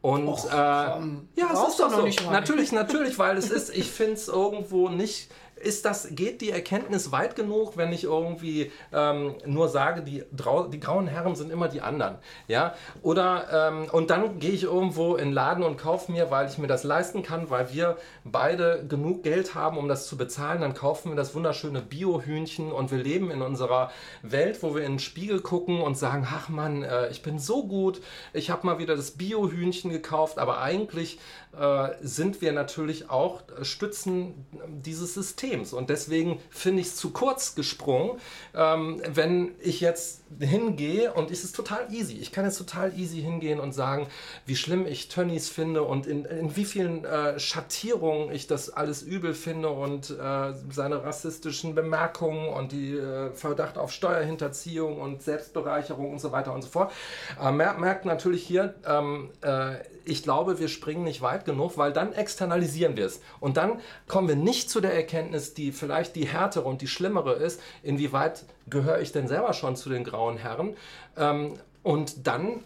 Und 0.00 0.28
Och, 0.28 0.50
äh, 0.50 0.54
ja, 0.56 1.50
es 1.52 1.68
ist 1.68 1.80
doch 1.80 1.90
so. 1.90 2.30
Natürlich, 2.30 2.72
natürlich, 2.72 3.18
weil 3.18 3.36
es 3.36 3.50
ist, 3.50 3.76
ich 3.76 3.90
finde 3.90 4.14
es 4.14 4.28
irgendwo 4.28 4.88
nicht 4.88 5.28
ist 5.56 5.86
das, 5.86 6.08
geht 6.10 6.42
die 6.42 6.50
Erkenntnis 6.50 7.12
weit 7.12 7.34
genug, 7.34 7.76
wenn 7.76 7.92
ich 7.92 8.04
irgendwie 8.04 8.70
ähm, 8.92 9.34
nur 9.46 9.68
sage, 9.68 10.02
die, 10.02 10.22
die 10.30 10.80
grauen 10.80 11.06
Herren 11.06 11.34
sind 11.34 11.50
immer 11.50 11.68
die 11.68 11.80
anderen? 11.80 12.16
Ja? 12.46 12.74
Oder, 13.02 13.70
ähm, 13.70 13.88
und 13.90 14.10
dann 14.10 14.38
gehe 14.38 14.50
ich 14.50 14.64
irgendwo 14.64 15.16
in 15.16 15.28
den 15.28 15.32
Laden 15.32 15.64
und 15.64 15.78
kaufe 15.78 16.12
mir, 16.12 16.30
weil 16.30 16.48
ich 16.48 16.58
mir 16.58 16.66
das 16.66 16.84
leisten 16.84 17.22
kann, 17.22 17.48
weil 17.48 17.72
wir 17.72 17.96
beide 18.24 18.84
genug 18.86 19.22
Geld 19.22 19.54
haben, 19.54 19.78
um 19.78 19.88
das 19.88 20.06
zu 20.06 20.18
bezahlen, 20.18 20.60
dann 20.60 20.74
kaufen 20.74 21.10
wir 21.10 21.16
das 21.16 21.34
wunderschöne 21.34 21.80
Bio-Hühnchen 21.80 22.70
und 22.70 22.90
wir 22.90 22.98
leben 22.98 23.30
in 23.30 23.40
unserer 23.40 23.90
Welt, 24.22 24.62
wo 24.62 24.74
wir 24.74 24.84
in 24.84 24.92
den 24.92 24.98
Spiegel 24.98 25.40
gucken 25.40 25.80
und 25.80 25.96
sagen, 25.96 26.26
ach 26.30 26.50
Mann, 26.50 26.82
äh, 26.82 27.08
ich 27.08 27.22
bin 27.22 27.38
so 27.38 27.66
gut, 27.66 28.02
ich 28.34 28.50
habe 28.50 28.66
mal 28.66 28.78
wieder 28.78 28.94
das 28.94 29.12
Bio-Hühnchen 29.12 29.90
gekauft, 29.90 30.38
aber 30.38 30.60
eigentlich 30.60 31.18
äh, 31.58 31.94
sind 32.02 32.42
wir 32.42 32.52
natürlich 32.52 33.10
auch 33.10 33.42
Stützen 33.62 34.46
dieses 34.68 35.14
Systems. 35.14 35.72
Und 35.72 35.90
deswegen 35.90 36.38
finde 36.50 36.82
ich 36.82 36.88
es 36.88 36.96
zu 36.96 37.10
kurz 37.10 37.54
gesprungen, 37.54 38.18
ähm, 38.54 39.00
wenn 39.08 39.54
ich 39.60 39.80
jetzt 39.80 40.22
hingehe 40.38 41.14
und 41.14 41.30
es 41.30 41.44
ist 41.44 41.56
total 41.56 41.92
easy. 41.92 42.14
Ich 42.14 42.32
kann 42.32 42.44
jetzt 42.44 42.58
total 42.58 42.92
easy 42.98 43.20
hingehen 43.20 43.60
und 43.60 43.72
sagen, 43.72 44.08
wie 44.44 44.56
schlimm 44.56 44.86
ich 44.86 45.08
Tönnies 45.08 45.48
finde 45.48 45.82
und 45.82 46.06
in, 46.06 46.24
in 46.24 46.56
wie 46.56 46.64
vielen 46.64 47.04
äh, 47.04 47.38
Schattierungen 47.38 48.32
ich 48.32 48.46
das 48.46 48.70
alles 48.70 49.02
übel 49.02 49.34
finde 49.34 49.70
und 49.70 50.10
äh, 50.10 50.52
seine 50.70 51.04
rassistischen 51.04 51.74
Bemerkungen 51.74 52.48
und 52.48 52.72
die 52.72 52.96
äh, 52.96 53.30
Verdacht 53.32 53.78
auf 53.78 53.92
Steuerhinterziehung 53.92 55.00
und 55.00 55.22
Selbstbereicherung 55.22 56.12
und 56.12 56.20
so 56.20 56.32
weiter 56.32 56.52
und 56.52 56.62
so 56.62 56.68
fort. 56.68 56.92
Äh, 57.40 57.52
merkt 57.52 58.04
natürlich 58.04 58.44
hier, 58.46 58.74
ähm, 58.86 59.30
äh, 59.42 59.76
ich 60.04 60.22
glaube, 60.22 60.58
wir 60.58 60.68
springen 60.68 61.04
nicht 61.04 61.22
weit 61.22 61.45
genug, 61.46 61.78
weil 61.78 61.92
dann 61.92 62.12
externalisieren 62.12 62.96
wir 62.98 63.06
es. 63.06 63.20
Und 63.40 63.56
dann 63.56 63.80
kommen 64.06 64.28
wir 64.28 64.36
nicht 64.36 64.68
zu 64.68 64.82
der 64.82 64.94
Erkenntnis, 64.94 65.54
die 65.54 65.72
vielleicht 65.72 66.14
die 66.14 66.26
härtere 66.26 66.64
und 66.64 66.82
die 66.82 66.88
schlimmere 66.88 67.32
ist, 67.32 67.60
inwieweit 67.82 68.44
gehöre 68.68 69.00
ich 69.00 69.12
denn 69.12 69.28
selber 69.28 69.54
schon 69.54 69.76
zu 69.76 69.88
den 69.88 70.04
grauen 70.04 70.36
Herren. 70.36 70.76
Ähm, 71.16 71.54
und 71.82 72.26
dann 72.26 72.60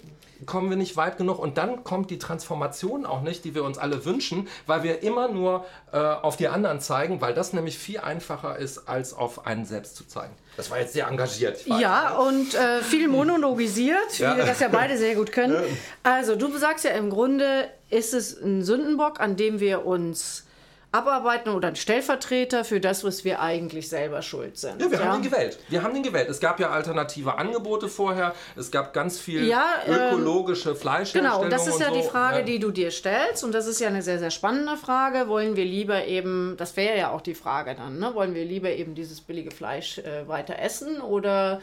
kommen 0.46 0.70
wir 0.70 0.76
nicht 0.76 0.96
weit 0.96 1.18
genug 1.18 1.38
und 1.38 1.58
dann 1.58 1.84
kommt 1.84 2.10
die 2.10 2.18
Transformation 2.18 3.06
auch 3.06 3.22
nicht, 3.22 3.44
die 3.44 3.54
wir 3.54 3.64
uns 3.64 3.78
alle 3.78 4.04
wünschen, 4.04 4.48
weil 4.66 4.82
wir 4.82 5.02
immer 5.02 5.28
nur 5.28 5.64
äh, 5.92 5.98
auf 5.98 6.36
die 6.36 6.48
anderen 6.48 6.80
zeigen, 6.80 7.20
weil 7.20 7.34
das 7.34 7.52
nämlich 7.52 7.78
viel 7.78 8.00
einfacher 8.00 8.56
ist, 8.56 8.88
als 8.88 9.12
auf 9.12 9.46
einen 9.46 9.64
selbst 9.64 9.96
zu 9.96 10.06
zeigen. 10.06 10.32
Das 10.56 10.70
war 10.70 10.78
jetzt 10.78 10.92
sehr 10.92 11.06
engagiert. 11.06 11.64
Ja, 11.66 12.16
und 12.18 12.54
äh, 12.54 12.82
viel 12.82 13.08
monologisiert, 13.08 14.18
ja. 14.18 14.32
wie 14.32 14.38
wir 14.38 14.46
das 14.46 14.60
ja 14.60 14.68
beide 14.68 14.96
sehr 14.98 15.14
gut 15.14 15.32
können. 15.32 15.62
Also, 16.02 16.36
du 16.36 16.56
sagst 16.58 16.84
ja 16.84 16.92
im 16.92 17.10
Grunde, 17.10 17.68
ist 17.90 18.14
es 18.14 18.40
ein 18.40 18.62
Sündenbock, 18.62 19.20
an 19.20 19.36
dem 19.36 19.60
wir 19.60 19.84
uns 19.84 20.44
abarbeiten 20.92 21.50
oder 21.50 21.68
ein 21.68 21.76
Stellvertreter 21.76 22.64
für 22.64 22.80
das, 22.80 23.04
was 23.04 23.24
wir 23.24 23.40
eigentlich 23.40 23.88
selber 23.88 24.22
schuld 24.22 24.58
sind. 24.58 24.80
Ja, 24.80 24.90
wir 24.90 24.98
ja? 24.98 25.04
haben 25.04 25.22
den 25.22 25.30
gewählt. 25.30 25.58
Wir 25.68 25.82
haben 25.82 25.94
den 25.94 26.02
gewählt. 26.02 26.28
Es 26.28 26.40
gab 26.40 26.58
ja 26.58 26.70
alternative 26.70 27.38
Angebote 27.38 27.88
vorher. 27.88 28.34
Es 28.56 28.70
gab 28.72 28.92
ganz 28.92 29.18
viel 29.18 29.46
ja, 29.46 29.82
ökologische 29.86 30.70
ähm, 30.70 30.76
Fleischherstellung. 30.76 31.42
Genau, 31.42 31.48
das 31.48 31.68
ist 31.68 31.78
ja 31.78 31.90
so. 31.90 31.94
die 31.94 32.02
Frage, 32.02 32.38
ja. 32.38 32.44
die 32.44 32.58
du 32.58 32.72
dir 32.72 32.90
stellst. 32.90 33.44
Und 33.44 33.52
das 33.52 33.68
ist 33.68 33.80
ja 33.80 33.88
eine 33.88 34.02
sehr, 34.02 34.18
sehr 34.18 34.32
spannende 34.32 34.76
Frage. 34.76 35.28
Wollen 35.28 35.54
wir 35.54 35.64
lieber 35.64 36.06
eben, 36.06 36.56
das 36.58 36.76
wäre 36.76 36.98
ja 36.98 37.10
auch 37.10 37.20
die 37.20 37.34
Frage 37.34 37.76
dann, 37.76 37.98
ne? 37.98 38.12
wollen 38.14 38.34
wir 38.34 38.44
lieber 38.44 38.70
eben 38.70 38.96
dieses 38.96 39.20
billige 39.20 39.52
Fleisch 39.52 39.98
äh, 39.98 40.26
weiter 40.26 40.58
essen 40.58 41.00
oder 41.00 41.60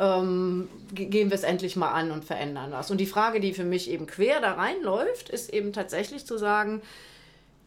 ähm, 0.00 0.68
gehen 0.92 1.30
wir 1.30 1.36
es 1.36 1.44
endlich 1.44 1.76
mal 1.76 1.92
an 1.92 2.10
und 2.10 2.24
verändern 2.24 2.72
was? 2.72 2.90
Und 2.90 2.98
die 2.98 3.06
Frage, 3.06 3.38
die 3.38 3.54
für 3.54 3.64
mich 3.64 3.88
eben 3.88 4.08
quer 4.08 4.40
da 4.40 4.54
reinläuft, 4.54 5.28
ist 5.28 5.52
eben 5.52 5.72
tatsächlich 5.72 6.26
zu 6.26 6.38
sagen, 6.38 6.82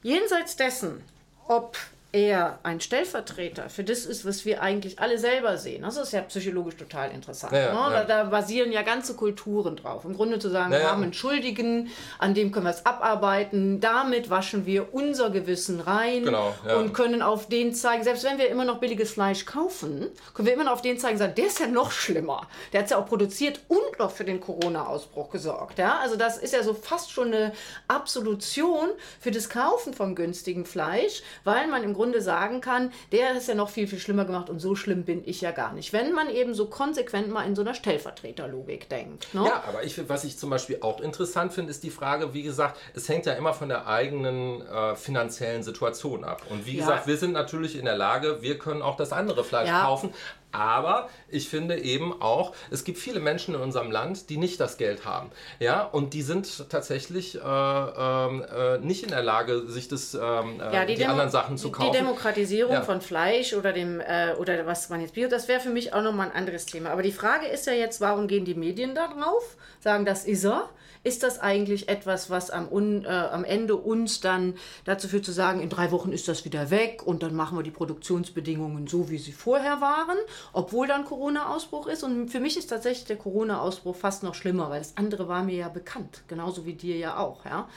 Jenseits 0.04 0.58
dessen, 0.58 1.02
ob 1.48 1.78
er 2.14 2.60
ein 2.62 2.80
Stellvertreter 2.80 3.70
für 3.70 3.84
das 3.84 4.06
ist, 4.06 4.24
was 4.24 4.46
wir 4.46 4.62
eigentlich 4.62 5.00
alle 5.00 5.18
selber 5.18 5.58
sehen. 5.58 5.82
Das 5.82 5.98
ist 5.98 6.14
ja 6.14 6.22
psychologisch 6.22 6.76
total 6.76 7.10
interessant. 7.10 7.54
Ja, 7.54 7.74
ne? 7.74 7.96
ja. 7.96 8.04
Da, 8.04 8.04
da, 8.04 8.24
basieren 8.26 8.72
ja 8.72 8.84
ganze 8.84 9.16
Kulturen 9.16 9.76
drauf. 9.76 10.06
Im 10.06 10.14
Grunde 10.14 10.38
zu 10.38 10.50
sagen, 10.50 10.72
ja, 10.72 10.80
wir 10.80 10.92
haben 10.92 11.02
einen 11.02 11.14
Schuldigen, 11.14 11.90
an 12.20 12.36
dem 12.36 12.52
können 12.52 12.68
wir 12.68 12.70
es 12.70 12.86
abarbeiten, 12.86 13.80
damit 13.80 14.30
waschen 14.30 14.68
wir 14.68 14.94
unser 14.94 15.32
Gewissen 15.32 15.80
rein 15.80 16.26
genau, 16.26 16.54
und 16.78 16.94
können 16.94 17.24
auf 17.24 17.50
den 17.50 17.74
zeigen, 17.74 18.04
selbst 18.04 18.24
wenn 18.24 18.38
wir 18.38 18.48
immer 18.48 18.64
noch 18.64 18.80
billiges 18.80 19.12
Fleisch 19.12 19.46
kaufen, 19.46 20.08
können 20.36 20.46
wir 20.46 20.54
immer 20.54 20.66
noch 20.66 20.74
auf 20.74 20.82
den 20.84 21.00
zeigen, 21.00 21.18
sagen, 21.18 21.34
der 21.36 21.48
ist 21.48 21.60
ja 21.60 21.66
noch 21.66 21.92
schlimmer. 21.92 22.48
Der 22.72 22.82
hat 22.82 22.86
es 22.86 22.92
ja 22.92 23.00
auch 23.00 23.08
produziert 23.08 23.60
und 23.70 23.98
noch 23.98 24.12
für 24.12 24.24
den 24.24 24.40
Corona-Ausbruch 24.40 25.32
gesorgt. 25.32 25.80
Ja? 25.80 25.98
Also 25.98 26.16
das 26.16 26.38
ist 26.38 26.54
ja 26.54 26.62
so 26.62 26.76
fast 26.76 27.12
schon 27.12 27.34
eine 27.34 27.54
Absolution 27.88 28.90
für 29.20 29.32
das 29.32 29.50
Kaufen 29.50 29.96
von 29.96 30.14
günstigem 30.14 30.66
Fleisch, 30.66 31.24
weil 31.44 31.68
man 31.68 31.82
im 31.84 31.96
Grunde 31.96 32.03
Grunde 32.04 32.22
sagen 32.22 32.60
kann, 32.60 32.92
der 33.14 33.34
ist 33.38 33.48
ja 33.48 33.56
noch 33.56 33.70
viel, 33.70 33.88
viel 33.88 33.98
schlimmer 33.98 34.26
gemacht 34.26 34.50
und 34.50 34.60
so 34.60 34.76
schlimm 34.76 35.06
bin 35.06 35.24
ich 35.26 35.40
ja 35.40 35.52
gar 35.52 35.72
nicht. 35.72 35.94
Wenn 35.94 36.12
man 36.12 36.30
eben 36.30 36.54
so 36.54 36.66
konsequent 36.66 37.30
mal 37.30 37.46
in 37.46 37.56
so 37.56 37.62
einer 37.62 37.74
Stellvertreterlogik 37.74 38.90
denkt. 38.90 39.34
Ne? 39.34 39.46
Ja, 39.46 39.64
aber 39.66 39.86
ich, 39.86 40.10
was 40.10 40.26
ich 40.26 40.38
zum 40.38 40.50
Beispiel 40.50 40.80
auch 40.82 41.00
interessant 41.00 41.54
finde, 41.54 41.72
ist 41.72 41.82
die 41.82 41.90
Frage, 41.90 42.34
wie 42.34 42.44
gesagt, 42.44 42.78
es 42.94 43.08
hängt 43.08 43.26
ja 43.26 43.34
immer 43.34 43.54
von 43.54 43.70
der 43.70 43.88
eigenen 43.88 44.62
äh, 44.68 44.96
finanziellen 44.98 45.64
Situation 45.64 46.26
ab. 46.26 46.42
Und 46.50 46.66
wie 46.66 46.76
ja. 46.76 46.84
gesagt, 46.84 47.08
wir 47.08 47.16
sind 47.16 47.32
natürlich 47.32 47.78
in 47.78 47.86
der 47.86 47.96
Lage, 47.96 48.42
wir 48.42 48.58
können 48.58 48.82
auch 48.82 48.98
das 48.98 49.14
andere 49.14 49.46
Fleisch 49.46 49.70
ja. 49.70 49.86
kaufen, 49.86 50.14
aber 50.54 51.10
ich 51.28 51.50
finde 51.50 51.80
eben 51.80 52.22
auch, 52.22 52.54
es 52.72 52.84
gibt 52.84 52.98
viele 52.98 53.20
Menschen 53.20 53.56
in 53.56 53.62
unserem 53.62 53.92
Land, 53.92 54.30
die 54.30 54.38
nicht 54.38 54.60
das 54.60 54.78
Geld 54.78 55.04
haben. 55.04 55.32
Ja, 55.60 55.84
und 55.84 56.14
die 56.14 56.22
sind 56.22 56.70
tatsächlich 56.70 57.36
äh, 57.36 57.40
äh, 57.40 58.78
nicht 58.80 59.04
in 59.04 59.10
der 59.10 59.24
Lage, 59.24 59.68
sich 59.68 59.88
das, 59.88 60.14
ähm, 60.14 60.60
äh, 60.60 60.74
ja, 60.74 60.86
die, 60.86 60.96
die 60.96 61.06
anderen 61.06 61.32
Sachen 61.32 61.58
zu 61.58 61.72
kaufen. 61.72 61.92
Die 61.92 61.98
Demokratisierung 61.98 62.74
ja. 62.74 62.82
von 62.84 63.02
Fleisch 63.02 63.54
oder 63.54 63.74
dem 63.74 64.00
äh, 64.00 64.34
oder 64.38 64.66
was 64.66 64.90
man 64.90 65.02
jetzt 65.02 65.16
Bio, 65.16 65.28
das 65.28 65.48
wäre 65.48 65.60
für 65.60 65.72
mich 65.72 65.94
auch 65.94 66.04
nochmal 66.04 66.30
ein 66.30 66.36
anderes 66.36 66.66
Thema. 66.66 66.92
Aber 66.92 67.02
die 67.02 67.12
Frage 67.12 67.48
ist 67.48 67.66
ja 67.66 67.74
jetzt, 67.74 68.00
warum 68.00 68.28
gehen 68.28 68.46
die 68.46 68.56
Medien 68.56 68.96
da 68.96 69.08
drauf? 69.08 69.58
Sagen, 69.80 70.06
das 70.06 70.26
ist 70.26 70.46
er 70.46 70.70
ist 71.04 71.24
das 71.24 71.40
eigentlich 71.40 71.90
etwas, 71.90 72.30
was 72.30 72.50
am, 72.50 72.72
un, 72.72 73.04
äh, 73.04 73.10
am 73.10 73.44
Ende 73.44 73.76
uns 73.76 74.22
dann 74.22 74.56
dazu 74.86 75.08
führt 75.08 75.26
zu 75.26 75.32
sagen, 75.32 75.60
in 75.60 75.70
drei 75.70 75.92
Wochen 75.92 76.12
ist 76.12 76.28
das 76.28 76.46
wieder 76.46 76.70
weg 76.70 77.04
und 77.06 77.24
dann 77.24 77.36
machen 77.36 77.58
wir 77.58 77.64
die 77.64 77.72
Produktionsbedingungen 77.72 78.88
so, 78.88 79.10
wie 79.10 79.18
sie 79.18 79.34
vorher 79.34 79.82
waren, 79.82 80.18
obwohl 80.52 80.88
dann 80.88 81.06
Corona-Ausbruch 81.06 81.88
ist? 81.88 82.04
Und 82.04 82.30
für 82.30 82.40
mich 82.40 82.58
ist 82.58 82.68
tatsächlich 82.68 83.06
der 83.06 83.18
Corona-Ausbruch 83.18 83.96
fast 83.96 84.24
noch 84.24 84.36
schlimmer, 84.36 84.70
weil 84.70 84.80
das 84.80 84.98
andere 84.98 85.28
war 85.28 85.44
mir 85.44 85.56
ja 85.56 85.70
bekannt, 85.70 86.24
genauso 86.28 86.66
wie 86.66 86.74
dir 86.74 86.98
ja 86.98 87.18
auch. 87.18 87.46
Ja? 87.46 87.68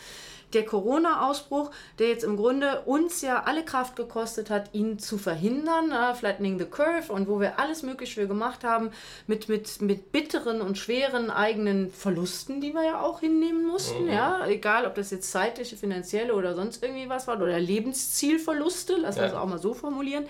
der 0.53 0.65
Corona-Ausbruch, 0.65 1.71
der 1.99 2.09
jetzt 2.09 2.25
im 2.25 2.37
Grunde 2.37 2.83
uns 2.83 3.21
ja 3.21 3.43
alle 3.45 3.65
Kraft 3.65 3.97
gekostet 3.97 4.51
hat, 4.51 4.71
ihn 4.73 4.99
zu 4.99 5.19
verhindern, 5.19 5.91
äh, 5.91 6.15
Flattening 6.15 6.59
the 6.59 6.65
Curve 6.65 7.13
und 7.13 7.29
wo 7.29 7.41
wir 7.41 7.59
alles 7.59 7.83
Mögliche 7.83 8.21
für 8.21 8.29
gemacht 8.29 8.65
haben, 8.65 8.91
mit, 9.27 9.49
mit, 9.49 9.81
mit 9.83 10.13
bitteren 10.13 10.61
und 10.61 10.79
schweren 10.79 11.31
eigenen 11.31 11.91
Verlusten, 11.91 12.61
die 12.61 12.75
wir 12.75 12.85
ja 12.85 13.01
auch 13.01 13.21
hinnehmen 13.21 13.67
mussten, 13.67 14.05
mhm. 14.05 14.11
ja, 14.11 14.47
egal 14.47 14.87
ob 14.87 14.95
das 14.95 15.11
jetzt 15.11 15.31
zeitliche, 15.31 15.77
finanzielle 15.77 16.35
oder 16.35 16.55
sonst 16.55 16.83
irgendwie 16.83 17.09
was 17.09 17.27
war, 17.27 17.37
oder 17.41 17.59
Lebenszielverluste, 17.59 18.97
lass 18.99 19.19
uns 19.19 19.33
ja. 19.33 19.41
auch 19.41 19.47
mal 19.47 19.59
so 19.59 19.75
formulieren. 19.75 20.27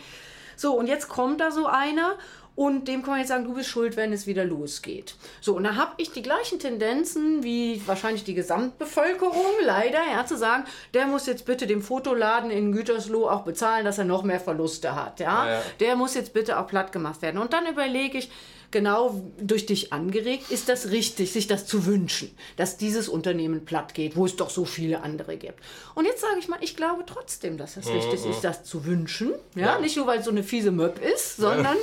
So, 0.56 0.74
und 0.74 0.86
jetzt 0.86 1.08
kommt 1.08 1.40
da 1.40 1.50
so 1.50 1.66
einer 1.66 2.16
und 2.56 2.88
dem 2.88 3.02
kann 3.02 3.10
man 3.10 3.18
jetzt 3.18 3.28
sagen, 3.28 3.44
du 3.44 3.52
bist 3.52 3.68
schuld, 3.68 3.96
wenn 3.96 4.14
es 4.14 4.26
wieder 4.26 4.44
losgeht. 4.44 5.14
So, 5.42 5.54
und 5.54 5.64
da 5.64 5.76
habe 5.76 5.92
ich 5.98 6.12
die 6.12 6.22
gleichen 6.22 6.58
Tendenzen 6.58 7.44
wie 7.44 7.82
wahrscheinlich 7.86 8.24
die 8.24 8.32
Gesamtbevölkerung, 8.32 9.44
leider, 9.62 9.98
ja, 10.10 10.24
zu 10.24 10.38
sagen, 10.38 10.64
der 10.94 11.06
muss 11.06 11.26
jetzt 11.26 11.44
bitte 11.44 11.66
dem 11.66 11.82
Fotoladen 11.82 12.50
in 12.50 12.72
Gütersloh 12.72 13.28
auch 13.28 13.42
bezahlen, 13.42 13.84
dass 13.84 13.98
er 13.98 14.06
noch 14.06 14.22
mehr 14.22 14.40
Verluste 14.40 14.94
hat. 14.94 15.20
Ja? 15.20 15.48
ja. 15.48 15.62
Der 15.80 15.96
muss 15.96 16.14
jetzt 16.14 16.32
bitte 16.32 16.58
auch 16.58 16.66
platt 16.66 16.92
gemacht 16.92 17.20
werden. 17.20 17.38
Und 17.38 17.52
dann 17.52 17.66
überlege 17.66 18.16
ich, 18.16 18.30
genau 18.70 19.22
durch 19.40 19.66
dich 19.66 19.92
angeregt, 19.92 20.50
ist 20.50 20.68
das 20.68 20.90
richtig, 20.90 21.32
sich 21.32 21.46
das 21.46 21.66
zu 21.66 21.86
wünschen, 21.86 22.30
dass 22.56 22.76
dieses 22.76 23.08
Unternehmen 23.08 23.64
platt 23.64 23.94
geht, 23.94 24.16
wo 24.16 24.26
es 24.26 24.36
doch 24.36 24.50
so 24.50 24.64
viele 24.64 25.02
andere 25.02 25.36
gibt. 25.36 25.60
Und 25.94 26.04
jetzt 26.04 26.20
sage 26.20 26.38
ich 26.38 26.48
mal, 26.48 26.58
ich 26.60 26.76
glaube 26.76 27.04
trotzdem, 27.06 27.56
dass 27.58 27.76
es 27.76 27.88
richtig 27.88 28.24
ist, 28.24 28.42
das 28.42 28.64
zu 28.64 28.84
wünschen. 28.84 29.34
Ja, 29.54 29.66
ja. 29.66 29.80
nicht 29.80 29.96
nur, 29.96 30.06
weil 30.06 30.18
es 30.18 30.24
so 30.24 30.30
eine 30.30 30.42
fiese 30.42 30.70
Möb 30.70 31.00
ist, 31.02 31.36
sondern 31.36 31.76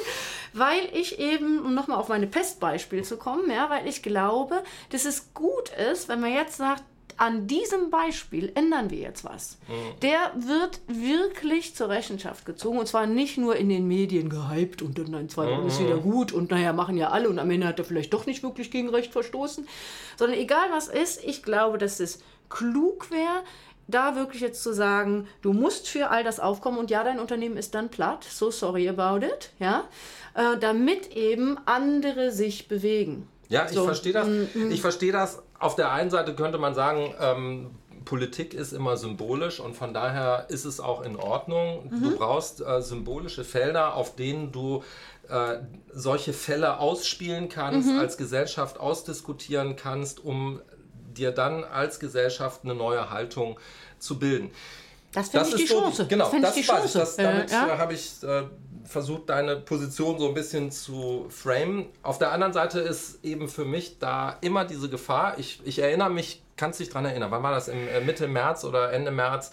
weil 0.53 0.87
ich 0.93 1.19
eben, 1.19 1.59
um 1.65 1.73
nochmal 1.73 1.97
auf 1.97 2.09
meine 2.09 2.27
Pestbeispiel 2.27 3.03
zu 3.03 3.17
kommen, 3.17 3.49
ja, 3.49 3.69
weil 3.69 3.87
ich 3.87 4.03
glaube, 4.03 4.63
dass 4.91 5.05
es 5.05 5.33
gut 5.33 5.71
ist, 5.91 6.09
wenn 6.09 6.19
man 6.19 6.31
jetzt 6.31 6.57
sagt, 6.57 6.83
an 7.17 7.47
diesem 7.47 7.89
Beispiel 7.89 8.51
ändern 8.55 8.89
wir 8.89 8.99
jetzt 8.99 9.23
was. 9.23 9.57
Mhm. 9.67 9.99
Der 10.01 10.31
wird 10.35 10.81
wirklich 10.87 11.75
zur 11.75 11.89
Rechenschaft 11.89 12.45
gezogen 12.45 12.79
und 12.79 12.87
zwar 12.87 13.05
nicht 13.05 13.37
nur 13.37 13.55
in 13.55 13.69
den 13.69 13.87
Medien 13.87 14.29
gehypt 14.29 14.81
und 14.81 14.97
dann 14.97 15.13
in 15.13 15.29
zwei 15.29 15.49
Wochen 15.49 15.61
mhm. 15.61 15.67
ist 15.67 15.79
wieder 15.79 15.97
gut 15.97 16.31
und 16.31 16.51
naja, 16.51 16.73
machen 16.73 16.97
ja 16.97 17.09
alle 17.09 17.29
und 17.29 17.39
am 17.39 17.49
Ende 17.49 17.67
hat 17.67 17.79
er 17.79 17.85
vielleicht 17.85 18.13
doch 18.13 18.25
nicht 18.25 18.43
wirklich 18.43 18.71
gegen 18.71 18.89
Recht 18.89 19.11
verstoßen, 19.11 19.67
sondern 20.17 20.39
egal 20.39 20.69
was 20.71 20.87
ist, 20.87 21.23
ich 21.23 21.43
glaube, 21.43 21.77
dass 21.77 21.99
es 21.99 22.19
klug 22.49 23.11
wäre, 23.11 23.43
da 23.87 24.15
wirklich 24.15 24.41
jetzt 24.41 24.63
zu 24.63 24.73
sagen, 24.73 25.27
du 25.41 25.53
musst 25.53 25.87
für 25.87 26.09
all 26.09 26.23
das 26.23 26.39
aufkommen 26.39 26.77
und 26.77 26.89
ja, 26.89 27.03
dein 27.03 27.19
Unternehmen 27.19 27.57
ist 27.57 27.75
dann 27.75 27.89
platt, 27.89 28.23
so 28.23 28.51
sorry 28.51 28.87
about 28.87 29.25
it, 29.25 29.51
ja, 29.59 29.87
äh, 30.35 30.57
damit 30.59 31.15
eben 31.15 31.57
andere 31.65 32.31
sich 32.31 32.67
bewegen. 32.67 33.27
Ja, 33.49 33.65
ich 33.65 33.73
so. 33.73 33.83
verstehe 33.85 34.13
das. 34.13 34.27
Mm, 34.27 34.45
mm. 34.53 34.71
Ich 34.71 34.81
verstehe 34.81 35.11
das 35.11 35.41
auf 35.63 35.75
der 35.75 35.91
einen 35.91 36.09
Seite 36.09 36.35
könnte 36.35 36.57
man 36.57 36.75
sagen, 36.75 37.13
ähm, 37.19 37.71
Politik 38.05 38.53
ist 38.53 38.73
immer 38.73 38.97
symbolisch 38.97 39.59
und 39.59 39.75
von 39.75 39.93
daher 39.93 40.47
ist 40.49 40.65
es 40.65 40.79
auch 40.79 41.01
in 41.01 41.15
Ordnung. 41.15 41.89
Mhm. 41.89 42.03
Du 42.03 42.17
brauchst 42.17 42.61
äh, 42.61 42.81
symbolische 42.81 43.43
Felder, 43.43 43.95
auf 43.95 44.15
denen 44.15 44.51
du 44.51 44.83
äh, 45.29 45.57
solche 45.93 46.33
Fälle 46.33 46.79
ausspielen 46.79 47.49
kannst, 47.49 47.89
mhm. 47.89 47.99
als 47.99 48.17
Gesellschaft 48.17 48.79
ausdiskutieren 48.79 49.75
kannst, 49.75 50.23
um 50.23 50.61
dir 51.15 51.31
dann 51.31 51.63
als 51.63 51.99
Gesellschaft 51.99 52.61
eine 52.63 52.75
neue 52.75 53.09
Haltung 53.09 53.59
zu 53.99 54.19
bilden. 54.19 54.51
Das 55.13 55.29
finde 55.29 55.49
ich 55.49 55.55
die 55.55 55.67
so 55.67 55.81
Chance. 55.81 56.07
genau, 56.07 56.29
das, 56.31 56.41
das 56.41 56.57
ich 56.57 56.65
die 56.65 56.67
Chance. 56.67 56.99
Das, 56.99 57.15
damit 57.15 57.51
äh, 57.51 57.53
ja. 57.53 57.77
habe 57.77 57.93
ich 57.93 58.23
äh, 58.23 58.43
versucht, 58.85 59.29
deine 59.29 59.57
Position 59.57 60.19
so 60.19 60.27
ein 60.27 60.33
bisschen 60.33 60.71
zu 60.71 61.25
framen. 61.29 61.85
Auf 62.01 62.19
der 62.19 62.31
anderen 62.31 62.53
Seite 62.53 62.79
ist 62.79 63.23
eben 63.23 63.47
für 63.47 63.65
mich 63.65 63.99
da 63.99 64.37
immer 64.41 64.65
diese 64.65 64.89
Gefahr. 64.89 65.37
Ich, 65.37 65.61
ich 65.65 65.79
erinnere 65.79 66.09
mich, 66.09 66.41
kannst 66.57 66.79
du 66.79 66.83
dich 66.83 66.91
daran 66.91 67.05
erinnern, 67.05 67.31
wann 67.31 67.43
war 67.43 67.51
das? 67.51 67.67
Im, 67.67 67.87
äh, 67.87 68.01
Mitte 68.01 68.27
März 68.27 68.63
oder 68.63 68.91
Ende 68.91 69.11
März? 69.11 69.51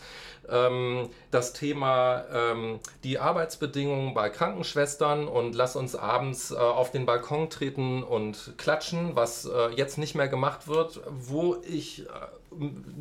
Ähm, 0.49 1.11
das 1.31 1.53
Thema 1.53 2.25
ähm, 2.33 2.81
die 3.05 3.19
Arbeitsbedingungen 3.19 4.15
bei 4.15 4.31
Krankenschwestern 4.31 5.29
und 5.29 5.55
lass 5.55 5.77
uns 5.77 5.95
abends 5.95 6.51
äh, 6.51 6.57
auf 6.57 6.91
den 6.91 7.07
Balkon 7.07 7.51
treten 7.51 8.03
und 8.03 8.55
klatschen, 8.57 9.15
was 9.15 9.45
äh, 9.45 9.69
jetzt 9.77 9.99
nicht 9.99 10.15
mehr 10.15 10.29
gemacht 10.29 10.67
wird, 10.67 11.01
wo 11.09 11.57
ich 11.63 12.07
äh, 12.07 12.09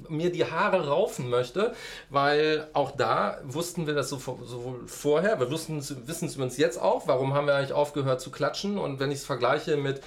mir 0.10 0.32
die 0.32 0.46
Haare 0.46 0.88
raufen 0.88 1.30
möchte, 1.30 1.74
weil 2.10 2.68
auch 2.74 2.92
da 2.92 3.40
wussten 3.44 3.88
wir 3.88 3.96
das 3.96 4.10
so, 4.10 4.18
so 4.18 4.80
vorher, 4.86 5.40
wir 5.40 5.50
wissen 5.50 5.80
es 5.80 5.92
übrigens 6.36 6.58
jetzt 6.58 6.82
auch, 6.82 7.08
warum 7.08 7.34
haben 7.34 7.48
wir 7.48 7.56
eigentlich 7.56 7.74
aufgehört 7.74 8.22
zu 8.22 8.32
klatschen 8.32 8.78
und 8.78 9.00
wenn 9.00 9.12
ich 9.12 9.20
es 9.20 9.26
vergleiche 9.26 9.78
mit 9.78 10.02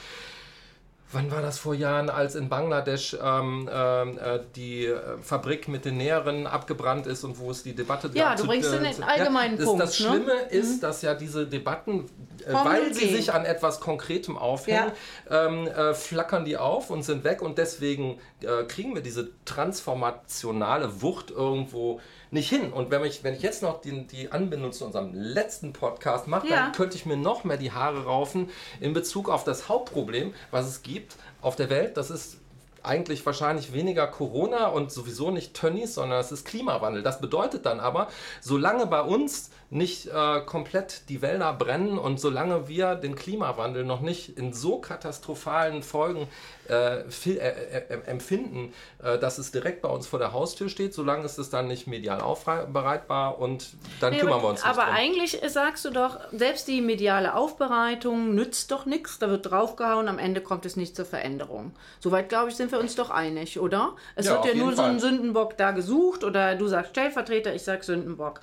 wann 1.12 1.30
war 1.30 1.42
das 1.42 1.58
vor 1.58 1.74
Jahren, 1.74 2.10
als 2.10 2.34
in 2.34 2.48
Bangladesch 2.48 3.16
ähm, 3.22 3.68
ähm 3.72 4.18
äh, 4.18 4.40
die 4.56 4.86
äh, 4.86 5.00
Fabrik 5.20 5.68
mit 5.68 5.84
den 5.84 5.96
Näheren 5.96 6.46
abgebrannt 6.46 7.06
ist 7.06 7.24
und 7.24 7.38
wo 7.38 7.50
es 7.50 7.62
die 7.62 7.74
Debatte 7.74 8.10
Ja, 8.14 8.34
du 8.34 8.46
bringst 8.46 8.72
den 8.72 8.84
äh, 8.84 8.94
allgemeinen 9.02 9.58
ja, 9.58 9.64
Punkt. 9.64 9.80
Das, 9.80 9.90
das 9.90 9.98
Schlimme 9.98 10.26
ne? 10.26 10.40
ist, 10.50 10.76
mhm. 10.76 10.80
dass 10.80 11.02
ja 11.02 11.14
diese 11.14 11.46
Debatten, 11.46 12.06
weil 12.50 12.92
sie 12.94 13.08
sich 13.08 13.32
an 13.32 13.44
etwas 13.44 13.80
Konkretem 13.80 14.36
aufhängen, 14.36 14.92
ja. 15.30 15.46
ähm, 15.46 15.66
äh, 15.66 15.94
flackern 15.94 16.44
die 16.44 16.56
auf 16.56 16.90
und 16.90 17.02
sind 17.02 17.24
weg 17.24 17.42
und 17.42 17.58
deswegen 17.58 18.18
äh, 18.40 18.64
kriegen 18.64 18.94
wir 18.94 19.02
diese 19.02 19.30
transformationale 19.44 21.02
Wucht 21.02 21.30
irgendwo 21.30 22.00
nicht 22.30 22.48
hin. 22.48 22.72
Und 22.72 22.90
wenn 22.90 23.04
ich, 23.04 23.22
wenn 23.24 23.34
ich 23.34 23.42
jetzt 23.42 23.62
noch 23.62 23.80
die, 23.80 24.06
die 24.06 24.32
Anbindung 24.32 24.72
zu 24.72 24.86
unserem 24.86 25.12
letzten 25.12 25.72
Podcast 25.72 26.26
mache, 26.26 26.48
ja. 26.48 26.56
dann 26.56 26.72
könnte 26.72 26.96
ich 26.96 27.06
mir 27.06 27.16
noch 27.16 27.44
mehr 27.44 27.58
die 27.58 27.72
Haare 27.72 28.04
raufen 28.04 28.50
in 28.80 28.94
Bezug 28.94 29.28
auf 29.28 29.44
das 29.44 29.68
Hauptproblem, 29.68 30.34
was 30.50 30.66
es 30.66 30.82
gibt 30.82 31.16
auf 31.42 31.56
der 31.56 31.68
Welt. 31.68 31.96
Das 31.96 32.10
ist 32.10 32.38
eigentlich 32.82 33.24
wahrscheinlich 33.24 33.72
weniger 33.72 34.06
Corona 34.06 34.66
und 34.66 34.90
sowieso 34.90 35.30
nicht 35.30 35.54
Tönnies, 35.54 35.94
sondern 35.94 36.20
es 36.20 36.32
ist 36.32 36.44
Klimawandel. 36.44 37.02
Das 37.02 37.20
bedeutet 37.20 37.66
dann 37.66 37.80
aber, 37.80 38.08
solange 38.40 38.86
bei 38.86 39.02
uns 39.02 39.50
nicht 39.72 40.06
äh, 40.06 40.40
komplett 40.42 41.08
die 41.08 41.22
Wälder 41.22 41.50
brennen 41.54 41.96
und 41.96 42.20
solange 42.20 42.68
wir 42.68 42.94
den 42.94 43.14
Klimawandel 43.14 43.84
noch 43.84 44.02
nicht 44.02 44.36
in 44.36 44.52
so 44.52 44.78
katastrophalen 44.78 45.82
Folgen 45.82 46.28
äh, 46.68 47.04
viel, 47.08 47.38
äh, 47.38 47.78
äh, 47.88 48.02
empfinden, 48.04 48.74
äh, 49.02 49.18
dass 49.18 49.38
es 49.38 49.50
direkt 49.50 49.80
bei 49.80 49.88
uns 49.88 50.06
vor 50.06 50.18
der 50.18 50.34
Haustür 50.34 50.68
steht, 50.68 50.92
solange 50.92 51.24
ist 51.24 51.38
es 51.38 51.48
dann 51.48 51.68
nicht 51.68 51.86
medial 51.86 52.20
aufbereitbar 52.20 53.38
und 53.38 53.70
dann 54.00 54.12
nee, 54.12 54.18
kümmern 54.18 54.34
aber, 54.34 54.42
wir 54.42 54.48
uns 54.50 54.62
Aber 54.62 54.82
drum. 54.82 54.94
eigentlich 54.94 55.40
sagst 55.46 55.86
du 55.86 55.90
doch, 55.90 56.20
selbst 56.32 56.68
die 56.68 56.82
mediale 56.82 57.34
Aufbereitung 57.34 58.34
nützt 58.34 58.70
doch 58.72 58.84
nichts, 58.84 59.18
da 59.20 59.30
wird 59.30 59.50
draufgehauen, 59.50 60.06
am 60.06 60.18
Ende 60.18 60.42
kommt 60.42 60.66
es 60.66 60.76
nicht 60.76 60.94
zur 60.96 61.06
Veränderung. 61.06 61.72
Soweit, 61.98 62.28
glaube 62.28 62.50
ich, 62.50 62.56
sind 62.56 62.72
wir 62.72 62.78
uns 62.78 62.94
doch 62.94 63.08
einig, 63.08 63.58
oder? 63.58 63.96
Es 64.16 64.26
ja, 64.26 64.34
wird 64.34 64.44
ja 64.44 64.54
nur 64.54 64.72
Fall. 64.72 64.76
so 64.76 64.82
ein 64.82 65.00
Sündenbock 65.00 65.56
da 65.56 65.70
gesucht 65.70 66.24
oder 66.24 66.56
du 66.56 66.68
sagst 66.68 66.90
Stellvertreter, 66.90 67.54
ich 67.54 67.62
sag 67.62 67.84
Sündenbock. 67.84 68.40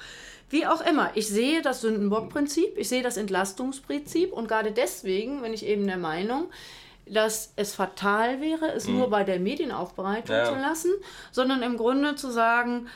Wie 0.49 0.65
auch 0.65 0.81
immer, 0.81 1.11
ich 1.15 1.27
sehe 1.27 1.61
das 1.61 1.81
Sündenbock-Prinzip, 1.81 2.77
ich 2.77 2.89
sehe 2.89 3.03
das 3.03 3.17
Entlastungsprinzip 3.17 4.33
und 4.33 4.47
gerade 4.47 4.71
deswegen 4.71 5.41
bin 5.41 5.53
ich 5.53 5.65
eben 5.65 5.85
der 5.85 5.97
Meinung, 5.97 6.47
dass 7.05 7.53
es 7.55 7.75
fatal 7.75 8.41
wäre, 8.41 8.71
es 8.73 8.87
mhm. 8.87 8.97
nur 8.97 9.09
bei 9.09 9.23
der 9.23 9.39
Medienaufbereitung 9.39 10.35
ja. 10.35 10.45
zu 10.45 10.55
lassen, 10.55 10.91
sondern 11.31 11.61
im 11.61 11.77
Grunde 11.77 12.15
zu 12.15 12.31
sagen, 12.31 12.87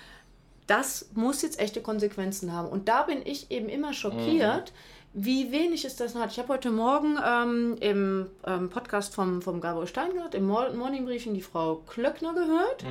das 0.67 1.09
muss 1.13 1.41
jetzt 1.41 1.59
echte 1.59 1.81
Konsequenzen 1.81 2.53
haben. 2.53 2.69
Und 2.69 2.87
da 2.87 3.03
bin 3.03 3.21
ich 3.25 3.51
eben 3.51 3.69
immer 3.69 3.93
schockiert, 3.93 4.71
mhm. 5.13 5.25
wie 5.25 5.51
wenig 5.51 5.85
es 5.85 5.95
das 5.95 6.15
hat. 6.15 6.31
Ich 6.31 6.39
habe 6.39 6.49
heute 6.49 6.71
Morgen 6.71 7.17
ähm, 7.23 7.77
im 7.81 8.27
ähm, 8.45 8.69
Podcast 8.69 9.13
vom, 9.13 9.41
vom 9.41 9.61
Gabor 9.61 9.87
Steingart, 9.87 10.35
im 10.35 10.47
Morning 10.47 11.05
Briefing, 11.05 11.33
die 11.33 11.41
Frau 11.41 11.83
Klöckner 11.87 12.33
gehört, 12.33 12.83
mhm. 12.83 12.87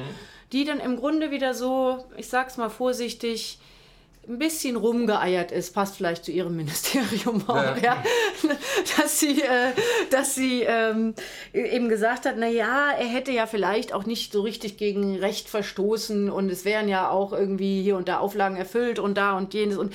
die 0.52 0.64
dann 0.64 0.80
im 0.80 0.96
Grunde 0.96 1.30
wieder 1.30 1.54
so, 1.54 2.04
ich 2.16 2.28
sag's 2.28 2.56
mal 2.58 2.68
vorsichtig, 2.68 3.58
ein 4.28 4.38
bisschen 4.38 4.76
rumgeeiert 4.76 5.50
ist, 5.50 5.74
passt 5.74 5.96
vielleicht 5.96 6.24
zu 6.24 6.30
ihrem 6.30 6.56
Ministerium 6.56 7.42
auch, 7.48 7.56
ja. 7.56 7.76
ja 7.82 8.04
dass 8.96 9.18
sie, 9.18 9.42
äh, 9.42 9.72
dass 10.10 10.34
sie 10.34 10.62
ähm, 10.62 11.14
eben 11.52 11.88
gesagt 11.88 12.26
hat, 12.26 12.36
naja, 12.36 12.92
er 12.92 13.06
hätte 13.06 13.32
ja 13.32 13.46
vielleicht 13.46 13.92
auch 13.92 14.06
nicht 14.06 14.32
so 14.32 14.42
richtig 14.42 14.76
gegen 14.76 15.16
Recht 15.18 15.48
verstoßen 15.48 16.30
und 16.30 16.50
es 16.50 16.64
wären 16.64 16.88
ja 16.88 17.10
auch 17.10 17.32
irgendwie 17.32 17.82
hier 17.82 17.96
und 17.96 18.08
da 18.08 18.18
Auflagen 18.18 18.56
erfüllt 18.56 18.98
und 18.98 19.16
da 19.16 19.36
und 19.36 19.54
jenes 19.54 19.76
und 19.76 19.92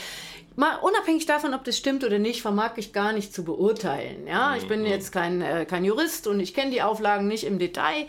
mal 0.58 0.76
unabhängig 0.78 1.26
davon, 1.26 1.54
ob 1.54 1.64
das 1.64 1.78
stimmt 1.78 2.04
oder 2.04 2.20
nicht, 2.20 2.42
vermag 2.42 2.72
ich 2.78 2.92
gar 2.92 3.14
nicht 3.14 3.34
zu 3.34 3.44
beurteilen. 3.44 4.28
Ja, 4.28 4.56
ich 4.58 4.68
bin 4.68 4.82
mhm. 4.82 4.88
jetzt 4.88 5.12
kein, 5.12 5.42
äh, 5.42 5.66
kein 5.66 5.86
Jurist 5.86 6.28
und 6.28 6.40
ich 6.40 6.54
kenne 6.54 6.72
die 6.72 6.82
Auflagen 6.82 7.28
nicht 7.28 7.46
im 7.46 7.60
Detail. 7.60 8.08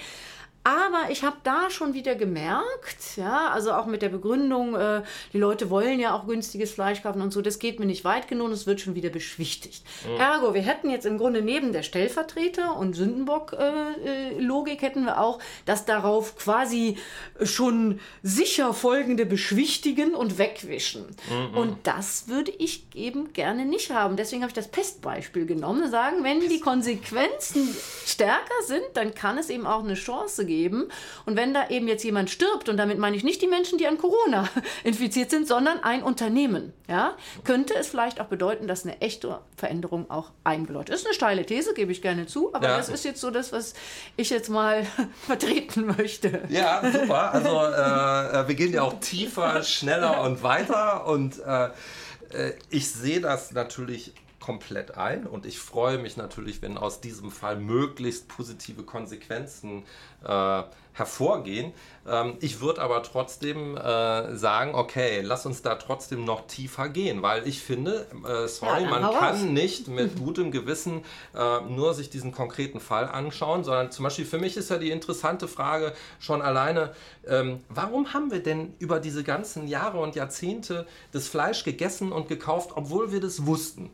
Aber 0.68 1.11
ich 1.11 1.24
habe 1.24 1.38
da 1.44 1.70
schon 1.70 1.94
wieder 1.94 2.14
gemerkt, 2.14 3.16
ja, 3.16 3.48
also 3.48 3.72
auch 3.72 3.87
mit 3.87 4.02
der 4.02 4.11
Begründung, 4.11 4.74
äh, 4.74 5.00
die 5.33 5.38
Leute 5.38 5.70
wollen 5.70 5.98
ja 5.98 6.14
auch 6.14 6.26
günstiges 6.26 6.72
Fleisch 6.72 7.02
kaufen 7.02 7.22
und 7.22 7.33
so, 7.33 7.40
das 7.40 7.59
geht 7.59 7.81
mir 7.81 7.87
nicht 7.87 8.04
weit 8.04 8.28
genug, 8.28 8.50
es 8.50 8.66
wird 8.66 8.83
schon 8.83 8.94
wieder 8.94 9.09
beschwichtigt. 9.09 9.83
Mhm. 10.07 10.20
Ergo, 10.20 10.52
wir 10.52 10.61
hätten 10.61 10.90
jetzt 10.90 11.07
im 11.07 11.16
Grunde 11.16 11.40
neben 11.40 11.72
der 11.72 11.83
Stellvertreter- 11.83 12.76
und 12.76 12.92
Sündenbock-Logik 12.94 14.74
äh, 14.74 14.76
äh 14.76 14.88
hätten 14.88 15.07
wir 15.07 15.18
auch 15.18 15.38
das 15.64 15.87
darauf 15.87 16.37
quasi 16.37 16.98
schon 17.42 18.00
sicher 18.22 18.74
folgende 18.74 19.24
beschwichtigen 19.24 20.14
und 20.14 20.37
wegwischen. 20.37 21.07
Mhm. 21.31 21.57
Und 21.57 21.78
das 21.85 22.28
würde 22.28 22.52
ich 22.59 22.85
eben 22.94 23.33
gerne 23.33 23.64
nicht 23.64 23.90
haben. 23.90 24.16
Deswegen 24.16 24.42
habe 24.42 24.50
ich 24.50 24.54
das 24.54 24.68
Pestbeispiel 24.68 25.46
genommen, 25.46 25.90
sagen, 25.90 26.24
wenn 26.24 26.40
die 26.40 26.61
Konsequenzen 26.61 27.74
stärker 28.04 28.62
sind, 28.66 28.85
dann 28.92 29.14
kann 29.14 29.38
es 29.38 29.48
eben 29.48 29.66
auch 29.66 29.83
eine 29.83 29.94
Chance 29.94 30.44
geben 30.44 30.58
geben. 30.59 30.88
Und 31.25 31.37
wenn 31.37 31.55
da 31.55 31.68
eben 31.68 31.87
jetzt 31.87 32.03
jemand 32.03 32.31
stirbt, 32.31 32.68
und 32.68 32.77
damit 32.77 32.99
meine 32.99 33.16
ich 33.16 33.23
nicht 33.23 33.40
die 33.40 33.47
Menschen, 33.47 33.79
die 33.79 33.87
an 33.87 33.97
Corona 33.97 34.49
infiziert 34.85 35.31
sind, 35.31 35.47
sondern 35.47 35.81
ein 35.85 36.03
Unternehmen, 36.03 36.73
ja, 36.88 37.14
könnte 37.44 37.75
es 37.75 37.88
vielleicht 37.88 38.21
auch 38.21 38.27
bedeuten, 38.27 38.66
dass 38.66 38.85
eine 38.85 39.01
echte 39.01 39.38
Veränderung 39.57 40.11
auch 40.11 40.33
eingeläutet 40.42 40.94
ist. 40.94 41.07
Eine 41.07 41.14
steile 41.14 41.47
These, 41.47 41.75
gebe 41.75 41.92
ich 41.92 42.03
gerne 42.03 42.27
zu, 42.27 42.53
aber 42.55 42.66
ja. 42.66 42.77
das 42.77 42.88
ist 42.88 43.05
jetzt 43.05 43.21
so 43.21 43.31
das, 43.31 43.53
was 43.53 43.75
ich 44.16 44.31
jetzt 44.31 44.49
mal 44.49 44.85
vertreten 45.27 45.87
möchte. 45.97 46.42
Ja, 46.49 46.83
super. 46.90 47.33
Also 47.33 47.49
äh, 47.62 48.40
äh, 48.40 48.49
wir 48.49 48.55
gehen 48.55 48.73
ja 48.73 48.83
auch 48.83 48.99
tiefer, 48.99 49.62
schneller 49.62 50.23
und 50.23 50.42
weiter 50.42 51.07
und 51.07 51.38
äh, 51.38 51.66
äh 51.66 52.53
ich 52.71 52.90
sehe 52.90 53.21
das 53.21 53.53
natürlich 53.53 54.12
komplett 54.48 54.96
ein 54.96 55.26
und 55.26 55.44
ich 55.44 55.58
freue 55.58 55.98
mich 55.98 56.16
natürlich, 56.16 56.62
wenn 56.62 56.78
aus 56.78 57.02
diesem 57.02 57.30
Fall 57.30 57.56
möglichst 57.56 58.28
positive 58.28 58.82
Konsequenzen 58.82 59.82
äh, 60.24 60.62
hervorgehen. 60.94 61.74
Ähm, 62.08 62.38
ich 62.40 62.62
würde 62.62 62.80
aber 62.80 63.02
trotzdem 63.02 63.76
äh, 63.76 64.34
sagen, 64.37 64.74
okay, 64.74 65.20
lass 65.20 65.44
uns 65.44 65.61
da 65.61 65.74
trotzdem 65.74 66.24
noch 66.24 66.46
tiefer 66.46 66.88
gehen, 66.88 67.20
weil 67.20 67.46
ich 67.46 67.61
finde, 67.61 68.06
äh, 68.26 68.48
sorry, 68.48 68.84
ja, 68.84 68.88
man 68.88 69.02
kann 69.02 69.34
raus. 69.34 69.42
nicht 69.42 69.87
mit 70.00 70.16
gutem 70.16 70.50
Gewissen 70.50 71.04
äh, 71.37 71.61
nur 71.68 71.92
sich 71.92 72.08
diesen 72.08 72.32
konkreten 72.32 72.80
Fall 72.80 73.04
anschauen, 73.04 73.64
sondern 73.64 73.92
zum 73.92 74.04
Beispiel 74.04 74.24
für 74.24 74.38
mich 74.38 74.56
ist 74.56 74.70
ja 74.70 74.78
die 74.78 74.90
interessante 74.90 75.46
Frage 75.46 75.92
schon 76.20 76.40
alleine, 76.40 76.94
ähm, 77.26 77.61
warum 77.68 78.14
haben 78.14 78.30
wir 78.30 78.42
denn 78.42 78.72
über 78.78 78.98
diese 78.98 79.24
ganzen 79.24 79.68
Jahre 79.68 79.98
und 79.98 80.16
Jahrzehnte 80.16 80.87
das 81.12 81.28
Fleisch 81.28 81.64
gegessen 81.64 82.12
und 82.12 82.28
gekauft, 82.28 82.70
obwohl 82.74 83.12
wir 83.12 83.20
das 83.20 83.44
wussten? 83.44 83.90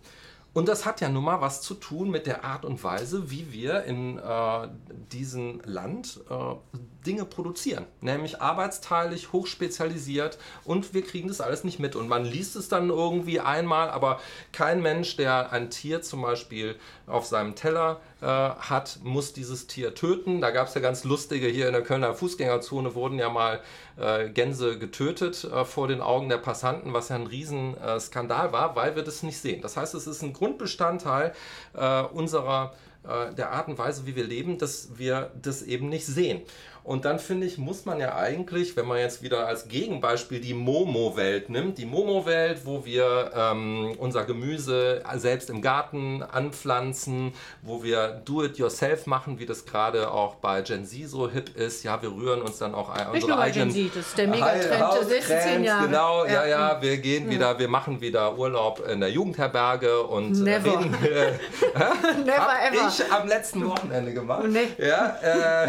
Und 0.55 0.69
das 0.69 0.87
hat 0.87 1.01
ja 1.01 1.09
nun 1.09 1.25
mal 1.25 1.41
was 1.41 1.63
zu 1.63 1.75
tun 1.75 2.11
mit 2.11 2.29
der 2.29 2.45
Art 2.45 2.65
und 2.65 2.83
Weise, 2.85 3.29
wie 3.29 3.53
wir 3.53 3.83
in 3.85 4.19
äh, 4.19 4.69
diesem 5.11 5.61
Land 5.65 6.21
äh, 6.31 6.35
Dinge 7.05 7.25
produzieren. 7.25 7.87
Nämlich 8.01 8.41
arbeitsteilig, 8.41 9.33
hochspezialisiert 9.33 10.39
und 10.65 10.95
wir 10.95 11.03
kriegen 11.03 11.27
das 11.27 11.41
alles 11.41 11.65
nicht 11.65 11.81
mit. 11.81 11.97
Und 11.97 12.09
man 12.09 12.25
liest 12.25 12.55
es 12.55 12.69
dann 12.69 12.89
irgendwie 12.89 13.41
einmal, 13.41 13.91
aber 13.91 14.21
kein 14.53 14.81
Mensch, 14.81 15.17
der 15.17 15.51
ein 15.51 15.71
Tier 15.71 16.03
zum 16.03 16.23
Beispiel 16.23 16.77
auf 17.09 17.27
seinem 17.27 17.57
Teller 17.57 18.01
äh, 18.25 18.27
hat, 18.27 19.01
muss 19.03 19.35
dieses 19.35 19.67
Tier 19.67 19.95
töten. 19.95 20.41
Da 20.41 20.51
gab 20.51 20.69
es 20.69 20.75
ja 20.75 20.81
ganz 20.81 21.05
lustige, 21.05 21.47
hier 21.47 21.67
in 21.67 21.75
der 21.75 21.83
Kölner 21.83 22.15
Fußgängerzone 22.15 22.95
wurden 22.95 23.19
ja 23.19 23.29
mal 23.29 23.61
äh, 23.99 24.31
Gänse 24.31 24.79
getötet 24.79 25.45
äh, 25.45 25.65
vor 25.67 25.89
den 25.89 26.01
Augen 26.01 26.31
der 26.31 26.39
Passanten, 26.39 26.95
was 26.95 27.11
ja 27.11 27.17
ein 27.17 27.27
Riesenskandal 27.27 28.53
war, 28.53 28.75
weil 28.77 28.97
wir 28.97 29.03
das 29.03 29.23
nicht 29.23 29.39
sehen. 29.39 29.61
Das 29.61 29.77
heißt, 29.77 29.95
es 29.95 30.07
ist 30.07 30.23
ein 30.23 30.33
Grundbestandteil 30.33 31.35
äh, 31.75 32.03
unserer 32.03 32.73
äh, 33.07 33.35
der 33.35 33.53
Art 33.53 33.69
und 33.69 33.77
Weise, 33.77 34.07
wie 34.07 34.17
wir 34.17 34.25
leben, 34.25 34.57
dass 34.57 34.97
wir 34.97 35.31
das 35.41 35.63
eben 35.63 35.91
nicht 35.91 36.07
sehen. 36.07 36.41
Und 36.85 37.07
dann 37.07 37.19
finde 37.19 37.47
ich, 37.47 37.57
muss 37.57 37.87
man 37.87 37.99
ja 37.99 38.15
eigentlich, 38.15 38.77
wenn 38.77 38.87
man 38.87 38.99
jetzt 38.99 39.23
wieder 39.23 39.47
als 39.47 39.69
Gegenbeispiel 39.69 40.39
die 40.39 40.53
Momo-Welt 40.53 41.49
nimmt, 41.49 41.79
die 41.79 41.87
Momo-Welt, 41.87 42.61
wo 42.65 42.85
wir 42.85 43.33
ähm, 43.35 43.95
unser 43.97 44.25
Gemüse 44.25 45.03
selbst 45.15 45.49
im 45.49 45.63
Garten 45.63 46.23
anpflanzen, 46.23 47.33
wo 47.63 47.83
wir 47.83 48.21
Do-it-yourself 48.27 49.07
machen, 49.07 49.39
wie 49.39 49.47
das 49.47 49.65
gerade 49.65 50.11
auch 50.11 50.35
bei 50.35 50.61
Gen 50.61 50.85
Z 50.85 51.09
so 51.09 51.31
hip 51.31 51.57
ist. 51.57 51.85
Ja, 51.85 52.03
wir 52.03 52.11
rühren 52.11 52.43
uns 52.43 52.59
dann 52.59 52.75
auch 52.75 52.95
Nicht 53.13 53.25
unsere 53.25 53.39
eigenen... 53.39 53.73
Gen 53.73 53.87
Z, 53.87 53.97
das 53.97 54.07
ist 54.09 54.19
der 54.19 54.29
Megatrend 54.29 54.95
der 55.01 55.09
letzten 55.09 55.41
zehn 55.41 55.65
Jahre. 55.65 55.87
Genau, 55.87 56.27
ja, 56.27 56.47
ja, 56.47 56.83
wir 56.83 56.99
gehen 56.99 57.31
wieder, 57.31 57.59
wir 57.59 57.69
machen 57.69 58.03
wieder 58.03 58.37
Urlaub 58.37 58.87
in 58.87 59.01
der 59.01 59.11
Jugendherberge 59.11 60.03
und 60.03 60.33
Never. 60.33 60.81
reden... 60.81 60.95
Äh, 61.75 62.23
Never 62.25 62.53
ever. 62.69 62.89
ich 62.89 63.13
am 63.13 63.27
letzten 63.27 63.67
Wochenende 63.67 64.13
gemacht. 64.13 64.45
Nee. 64.49 64.69
Ja, 64.79 65.17
äh, 65.23 65.69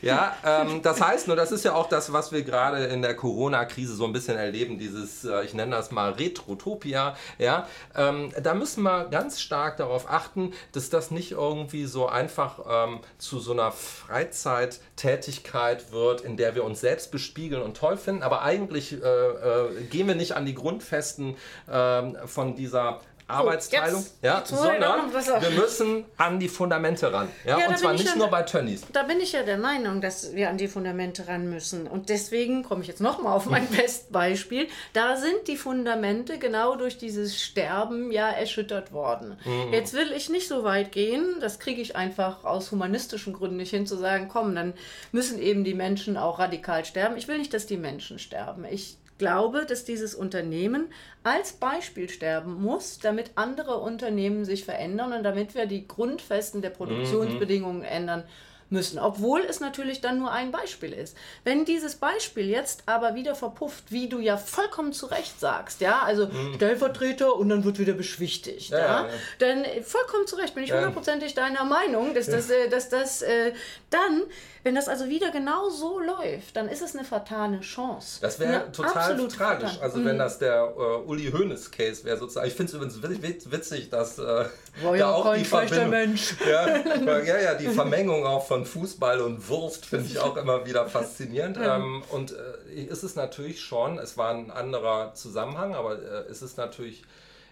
ja 0.00 0.36
ähm, 0.50 0.82
das 0.82 1.00
heißt 1.00 1.28
nur, 1.28 1.36
das 1.36 1.52
ist 1.52 1.64
ja 1.64 1.74
auch 1.74 1.88
das, 1.88 2.12
was 2.12 2.32
wir 2.32 2.42
gerade 2.42 2.84
in 2.84 3.00
der 3.02 3.14
Corona-Krise 3.14 3.94
so 3.94 4.04
ein 4.04 4.12
bisschen 4.12 4.36
erleben, 4.36 4.78
dieses, 4.78 5.24
äh, 5.24 5.44
ich 5.44 5.54
nenne 5.54 5.76
das 5.76 5.90
mal 5.90 6.12
Retrotopia. 6.12 7.16
Ja? 7.38 7.66
Ähm, 7.96 8.32
da 8.42 8.54
müssen 8.54 8.82
wir 8.82 9.06
ganz 9.06 9.40
stark 9.40 9.76
darauf 9.76 10.10
achten, 10.10 10.52
dass 10.72 10.90
das 10.90 11.10
nicht 11.10 11.32
irgendwie 11.32 11.86
so 11.86 12.08
einfach 12.08 12.60
ähm, 12.68 13.00
zu 13.18 13.38
so 13.38 13.52
einer 13.52 13.72
Freizeittätigkeit 13.72 15.92
wird, 15.92 16.22
in 16.22 16.36
der 16.36 16.54
wir 16.54 16.64
uns 16.64 16.80
selbst 16.80 17.10
bespiegeln 17.10 17.62
und 17.62 17.76
toll 17.76 17.96
finden. 17.96 18.22
Aber 18.22 18.42
eigentlich 18.42 18.92
äh, 18.92 19.06
äh, 19.06 19.82
gehen 19.90 20.06
wir 20.06 20.14
nicht 20.14 20.36
an 20.36 20.46
die 20.46 20.54
Grundfesten 20.54 21.36
äh, 21.66 22.02
von 22.26 22.54
dieser 22.56 23.00
Arbeitsteilung, 23.30 24.00
jetzt, 24.00 24.22
ja, 24.22 24.42
sondern 24.44 25.12
wir 25.12 25.50
müssen 25.50 26.04
an 26.16 26.38
die 26.38 26.48
Fundamente 26.48 27.12
ran. 27.12 27.28
Ja, 27.44 27.58
ja 27.58 27.68
und 27.68 27.78
zwar 27.78 27.92
nicht 27.92 28.06
ja, 28.06 28.16
nur 28.16 28.28
bei 28.28 28.42
Tönnies. 28.42 28.82
Da 28.92 29.02
bin 29.04 29.20
ich 29.20 29.32
ja 29.32 29.42
der 29.42 29.58
Meinung, 29.58 30.00
dass 30.00 30.34
wir 30.34 30.50
an 30.50 30.58
die 30.58 30.68
Fundamente 30.68 31.28
ran 31.28 31.48
müssen. 31.48 31.86
Und 31.86 32.08
deswegen 32.08 32.62
komme 32.62 32.82
ich 32.82 32.88
jetzt 32.88 33.00
nochmal 33.00 33.34
auf 33.34 33.46
mein 33.46 33.66
Bestbeispiel. 33.70 34.68
Da 34.92 35.16
sind 35.16 35.48
die 35.48 35.56
Fundamente 35.56 36.38
genau 36.38 36.76
durch 36.76 36.98
dieses 36.98 37.40
Sterben 37.40 38.10
ja 38.10 38.28
erschüttert 38.28 38.92
worden. 38.92 39.38
Mhm. 39.44 39.72
Jetzt 39.72 39.94
will 39.94 40.12
ich 40.12 40.28
nicht 40.28 40.48
so 40.48 40.64
weit 40.64 40.92
gehen, 40.92 41.24
das 41.40 41.58
kriege 41.58 41.80
ich 41.80 41.96
einfach 41.96 42.44
aus 42.44 42.70
humanistischen 42.70 43.32
Gründen 43.32 43.56
nicht 43.56 43.70
hin, 43.70 43.86
zu 43.86 43.96
sagen, 43.96 44.28
komm, 44.28 44.54
dann 44.54 44.74
müssen 45.12 45.40
eben 45.40 45.64
die 45.64 45.74
Menschen 45.74 46.16
auch 46.16 46.38
radikal 46.38 46.84
sterben. 46.84 47.16
Ich 47.16 47.28
will 47.28 47.38
nicht, 47.38 47.54
dass 47.54 47.66
die 47.66 47.76
Menschen 47.76 48.18
sterben. 48.18 48.64
Ich 48.64 48.99
glaube, 49.20 49.66
dass 49.66 49.84
dieses 49.84 50.14
Unternehmen 50.14 50.86
als 51.22 51.52
Beispiel 51.52 52.08
sterben 52.08 52.54
muss, 52.54 52.98
damit 52.98 53.32
andere 53.36 53.76
Unternehmen 53.76 54.44
sich 54.44 54.64
verändern 54.64 55.12
und 55.12 55.22
damit 55.22 55.54
wir 55.54 55.66
die 55.66 55.86
Grundfesten 55.86 56.62
der 56.62 56.70
Produktionsbedingungen 56.70 57.80
mhm. 57.80 57.84
ändern 57.84 58.24
müssen, 58.70 58.98
obwohl 58.98 59.40
es 59.40 59.60
natürlich 59.60 60.00
dann 60.00 60.18
nur 60.18 60.30
ein 60.30 60.52
Beispiel 60.52 60.92
ist. 60.92 61.16
Wenn 61.44 61.64
dieses 61.64 61.96
Beispiel 61.96 62.48
jetzt 62.48 62.84
aber 62.86 63.14
wieder 63.14 63.34
verpufft, 63.34 63.84
wie 63.90 64.08
du 64.08 64.18
ja 64.18 64.36
vollkommen 64.36 64.92
zu 64.92 65.06
Recht 65.06 65.38
sagst, 65.40 65.80
ja, 65.80 66.02
also 66.02 66.26
mhm. 66.26 66.54
Stellvertreter 66.54 67.34
und 67.34 67.48
dann 67.48 67.64
wird 67.64 67.78
wieder 67.78 67.94
beschwichtigt, 67.94 68.70
ja, 68.70 68.78
ja, 68.78 68.86
ja. 69.06 69.08
dann 69.38 69.64
äh, 69.64 69.82
vollkommen 69.82 70.26
zu 70.26 70.36
Recht 70.36 70.54
bin 70.54 70.64
ich 70.64 70.72
hundertprozentig 70.72 71.34
deiner 71.34 71.64
Meinung, 71.64 72.14
dass 72.14 72.26
das, 72.26 72.50
äh, 72.50 72.68
dass 72.68 72.88
das 72.88 73.22
äh, 73.22 73.52
dann, 73.90 74.22
wenn 74.62 74.74
das 74.74 74.88
also 74.88 75.08
wieder 75.08 75.30
genau 75.30 75.68
so 75.68 75.98
läuft, 75.98 76.56
dann 76.56 76.68
ist 76.68 76.82
es 76.82 76.94
eine 76.94 77.04
fatale 77.04 77.60
Chance. 77.60 78.20
Das 78.20 78.38
wäre 78.38 78.70
total 78.72 79.16
tragisch. 79.28 79.70
Fatal. 79.70 79.82
Also 79.82 79.98
mhm. 79.98 80.04
wenn 80.04 80.18
das 80.18 80.38
der 80.38 80.76
uh, 80.76 81.08
Uli 81.08 81.30
Hoeneß 81.30 81.70
Case 81.70 82.04
wäre 82.04 82.18
sozusagen. 82.18 82.46
Ich 82.46 82.54
finde 82.54 82.76
es 82.76 82.96
übrigens 82.96 83.50
witzig, 83.50 83.90
dass 83.90 84.18
äh, 84.18 84.44
War 84.82 84.96
ja 84.96 85.10
auch 85.10 85.24
kein 85.24 85.44
schlechter 85.44 85.86
Mensch. 85.86 86.34
Ja, 86.48 86.68
ja, 87.24 87.38
ja, 87.38 87.54
die 87.54 87.68
Vermengung 87.68 88.24
auch 88.26 88.46
von 88.46 88.59
Fußball 88.64 89.20
und 89.20 89.48
Wurst 89.48 89.86
finde 89.86 90.06
ich 90.06 90.18
auch 90.18 90.36
immer 90.36 90.66
wieder 90.66 90.86
faszinierend. 90.86 91.58
Ähm, 91.60 92.02
und 92.10 92.32
äh, 92.32 92.82
ist 92.82 93.02
es 93.02 93.16
natürlich 93.16 93.60
schon, 93.60 93.98
es 93.98 94.16
war 94.16 94.30
ein 94.30 94.50
anderer 94.50 95.14
Zusammenhang, 95.14 95.74
aber 95.74 96.00
äh, 96.00 96.30
ist 96.30 96.42
es 96.42 96.56
natürlich 96.56 97.02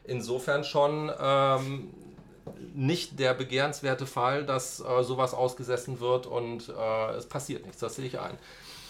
insofern 0.04 0.64
schon 0.64 1.12
ähm, 1.20 1.90
nicht 2.74 3.18
der 3.18 3.34
begehrenswerte 3.34 4.06
Fall, 4.06 4.44
dass 4.44 4.80
äh, 4.80 5.02
sowas 5.02 5.34
ausgesessen 5.34 6.00
wird 6.00 6.26
und 6.26 6.68
äh, 6.68 7.10
es 7.16 7.26
passiert 7.26 7.64
nichts. 7.66 7.80
Das 7.80 7.96
sehe 7.96 8.06
ich 8.06 8.18
ein. 8.18 8.38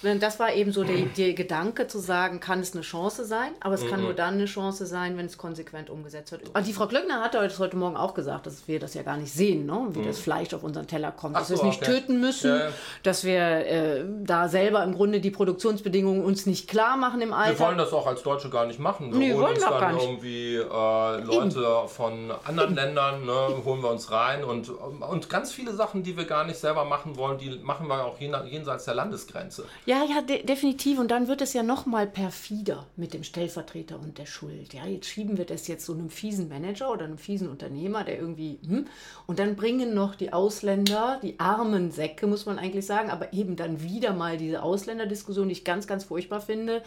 Das 0.03 0.39
war 0.39 0.53
eben 0.53 0.73
so 0.73 0.85
der, 0.85 0.97
der, 1.17 1.35
Gedanke 1.35 1.89
zu 1.89 1.99
sagen, 1.99 2.39
kann 2.41 2.61
es 2.61 2.73
eine 2.73 2.83
Chance 2.83 3.25
sein, 3.25 3.51
aber 3.61 3.75
es 3.75 3.87
kann 3.89 4.01
mhm. 4.01 4.07
nur 4.07 4.15
dann 4.15 4.35
eine 4.35 4.45
Chance 4.45 4.87
sein, 4.87 5.17
wenn 5.17 5.27
es 5.27 5.39
konsequent 5.39 5.91
umgesetzt 5.91 6.31
wird. 6.31 6.49
Und 6.55 6.67
die 6.67 6.73
Frau 6.73 6.87
Klöckner 6.87 7.21
hat 7.21 7.37
heute, 7.37 7.59
heute 7.59 7.77
Morgen 7.77 7.97
auch 7.97 8.15
gesagt, 8.15 8.47
dass 8.47 8.69
wir 8.69 8.79
das 8.79 8.95
ja 8.95 9.03
gar 9.03 9.17
nicht 9.17 9.33
sehen, 9.33 9.67
ne? 9.67 9.89
wie 9.91 10.01
mhm. 10.01 10.07
das 10.07 10.21
Fleisch 10.21 10.55
auf 10.55 10.63
unseren 10.63 10.87
Teller 10.87 11.11
kommt, 11.11 11.37
dass 11.37 11.49
so, 11.49 11.55
wir 11.55 11.59
es 11.59 11.63
nicht 11.65 11.83
okay. 11.83 12.01
töten 12.01 12.21
müssen, 12.21 12.51
ja. 12.51 12.69
dass 13.03 13.25
wir 13.25 13.41
äh, 13.41 14.05
da 14.23 14.49
selber 14.49 14.85
im 14.85 14.95
Grunde 14.95 15.21
die 15.21 15.31
Produktionsbedingungen 15.31 16.25
uns 16.25 16.47
nicht 16.47 16.69
klar 16.69 16.97
machen 16.97 17.21
im 17.21 17.33
Alter. 17.33 17.59
Wir 17.59 17.67
wollen 17.67 17.79
das 17.79 17.93
auch 17.93 18.07
als 18.07 18.23
Deutsche 18.23 18.51
gar 18.51 18.67
nicht 18.67 18.79
machen. 18.79 19.13
Wir 19.13 19.19
nee, 19.19 19.33
holen 19.35 19.55
uns 19.55 19.61
dann 19.61 19.99
irgendwie 19.99 20.57
äh, 20.57 21.21
Leute 21.23 21.59
eben. 21.59 21.89
von 21.89 22.31
anderen 22.45 22.71
eben. 22.71 22.77
Ländern, 22.77 23.27
ne, 23.27 23.49
holen 23.65 23.83
wir 23.83 23.91
uns 23.91 24.11
rein 24.13 24.45
und, 24.45 24.69
und 24.69 25.29
ganz 25.29 25.53
viele 25.53 25.73
Sachen, 25.73 26.03
die 26.05 26.17
wir 26.17 26.25
gar 26.25 26.45
nicht 26.45 26.59
selber 26.59 26.85
machen 26.85 27.17
wollen, 27.17 27.39
die 27.39 27.59
machen 27.63 27.89
wir 27.89 28.05
auch 28.05 28.19
jenseits 28.21 28.85
der 28.85 28.95
Landesgrenze. 28.95 29.65
Ja, 29.89 30.05
ja, 30.05 30.21
de 30.21 30.45
definitiv. 30.45 30.99
Und 30.99 31.11
dann 31.11 31.29
wird 31.29 31.41
es 31.41 31.55
ja 31.55 31.63
noch 31.63 31.87
mal 31.87 32.07
perfider 32.07 32.85
mit 32.97 33.15
dem 33.15 33.25
Stellvertreter 33.25 33.99
und 33.99 34.19
der 34.19 34.27
Schuld. 34.27 34.75
Ja, 34.75 34.85
jetzt 34.85 35.07
schieben 35.07 35.39
wir 35.39 35.47
das 35.47 35.67
jetzt 35.67 35.87
so 35.87 35.95
einem 35.95 36.11
fiesen 36.11 36.51
Manager 36.51 36.93
oder 36.93 37.07
einem 37.07 37.17
fiesen 37.17 37.49
Unternehmer, 37.49 38.05
der 38.05 38.19
irgendwie 38.19 38.59
hm, 38.67 38.87
und 39.27 39.39
dann 39.39 39.57
bringen 39.57 39.95
noch 39.95 40.15
die 40.15 40.35
Ausländer, 40.35 41.19
die 41.23 41.41
armen 41.41 41.91
Säcke, 41.91 42.27
muss 42.27 42.45
man 42.45 42.59
eigentlich 42.59 42.85
sagen, 42.85 43.09
aber 43.09 43.33
eben 43.33 43.57
dann 43.57 43.83
wieder 43.83 44.13
mal 44.13 44.37
diese 44.37 44.63
Ausländerdiskussion, 44.63 45.49
die 45.49 45.53
ich 45.53 45.65
ganz, 45.65 45.87
ganz 45.87 46.05
furchtbar 46.05 46.43
finde 46.43 46.83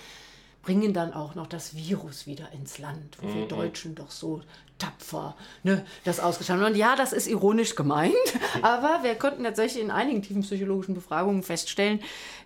bringen 0.61 0.93
dann 0.93 1.13
auch 1.13 1.35
noch 1.35 1.47
das 1.47 1.75
Virus 1.75 2.27
wieder 2.27 2.51
ins 2.51 2.77
Land, 2.77 3.17
wo 3.19 3.27
mhm. 3.27 3.35
wir 3.35 3.47
Deutschen 3.47 3.95
doch 3.95 4.11
so 4.11 4.41
tapfer 4.81 5.35
ne, 5.63 5.85
das 6.03 6.19
ausgestanden. 6.19 6.65
Und 6.67 6.75
ja, 6.75 6.95
das 6.95 7.13
ist 7.13 7.27
ironisch 7.27 7.75
gemeint, 7.75 8.13
aber 8.61 8.99
wir 9.03 9.15
konnten 9.15 9.43
tatsächlich 9.43 9.83
in 9.83 9.91
einigen 9.91 10.21
tiefen 10.21 10.41
psychologischen 10.41 10.95
Befragungen 10.95 11.43
feststellen, 11.43 11.99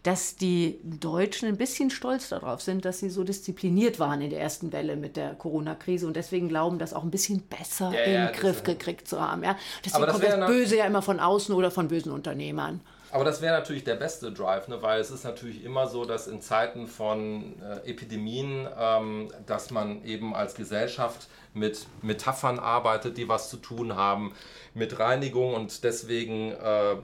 dass 0.04 0.36
die 0.36 0.80
Deutschen 0.84 1.48
ein 1.48 1.58
bisschen 1.58 1.90
stolz 1.90 2.30
darauf 2.30 2.62
sind, 2.62 2.86
dass 2.86 3.00
sie 3.00 3.10
so 3.10 3.24
diszipliniert 3.24 4.00
waren 4.00 4.22
in 4.22 4.30
der 4.30 4.40
ersten 4.40 4.72
Welle 4.72 4.96
mit 4.96 5.16
der 5.16 5.34
Corona-Krise 5.34 6.06
und 6.06 6.16
deswegen 6.16 6.50
glauben, 6.50 6.78
das 6.78 6.94
auch 6.94 7.04
ein 7.04 7.12
bisschen 7.12 7.42
besser 7.42 7.92
ja, 7.92 8.00
in 8.02 8.12
den 8.12 8.24
ja, 8.26 8.32
Griff 8.32 8.64
gekriegt 8.64 9.08
zu 9.08 9.20
haben. 9.20 9.44
Ja? 9.44 9.58
Deswegen 9.84 10.06
kommt 10.06 10.24
das 10.24 10.48
Böse 10.48 10.78
ja 10.78 10.86
immer 10.86 11.02
von 11.02 11.20
außen 11.20 11.56
oder 11.56 11.72
von 11.72 11.88
bösen 11.88 12.12
Unternehmern. 12.12 12.82
Aber 13.16 13.24
das 13.24 13.42
wäre 13.42 13.58
natürlich 13.58 13.86
der 13.86 13.96
beste 13.96 14.34
Drive, 14.34 14.68
ne? 14.68 14.82
weil 14.82 15.00
es 15.00 15.10
ist 15.10 15.24
natürlich 15.24 15.64
immer 15.64 15.88
so, 15.88 16.04
dass 16.04 16.28
in 16.28 16.42
Zeiten 16.42 16.86
von 16.86 17.56
äh, 17.62 17.90
Epidemien, 17.90 18.68
ähm, 18.78 19.30
dass 19.46 19.72
man 19.72 20.04
eben 20.04 20.36
als 20.36 20.54
Gesellschaft 20.54 21.30
mit 21.56 21.88
Metaphern 22.02 22.60
arbeitet, 22.60 23.18
die 23.18 23.28
was 23.28 23.50
zu 23.50 23.58
tun 23.58 23.96
haben 23.96 24.34
mit 24.76 25.00
Reinigung 25.00 25.54
und 25.54 25.86
deswegen 25.86 26.52
äh, 26.52 26.98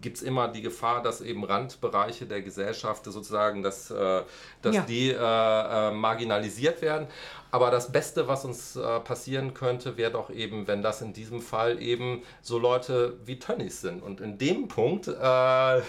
gibt 0.00 0.16
es 0.16 0.22
immer 0.22 0.48
die 0.48 0.62
Gefahr, 0.62 1.02
dass 1.02 1.20
eben 1.20 1.44
Randbereiche 1.44 2.24
der 2.24 2.40
Gesellschaft 2.40 3.04
sozusagen, 3.04 3.62
dass, 3.62 3.90
äh, 3.90 4.22
dass 4.62 4.74
ja. 4.74 4.82
die 4.82 5.10
äh, 5.10 5.14
äh 5.18 5.90
marginalisiert 5.90 6.80
werden. 6.80 7.08
Aber 7.52 7.70
das 7.70 7.92
Beste, 7.92 8.26
was 8.26 8.44
uns 8.44 8.76
äh, 8.76 9.00
passieren 9.00 9.52
könnte, 9.52 9.98
wäre 9.98 10.12
doch 10.12 10.30
eben, 10.30 10.66
wenn 10.66 10.82
das 10.82 11.02
in 11.02 11.12
diesem 11.12 11.42
Fall 11.42 11.82
eben 11.82 12.22
so 12.40 12.58
Leute 12.58 13.18
wie 13.24 13.38
Tönnies 13.38 13.82
sind. 13.82 14.02
Und 14.02 14.20
in 14.20 14.38
dem 14.38 14.68
Punkt 14.68 15.08
äh, 15.08 15.12
wäre 15.12 15.82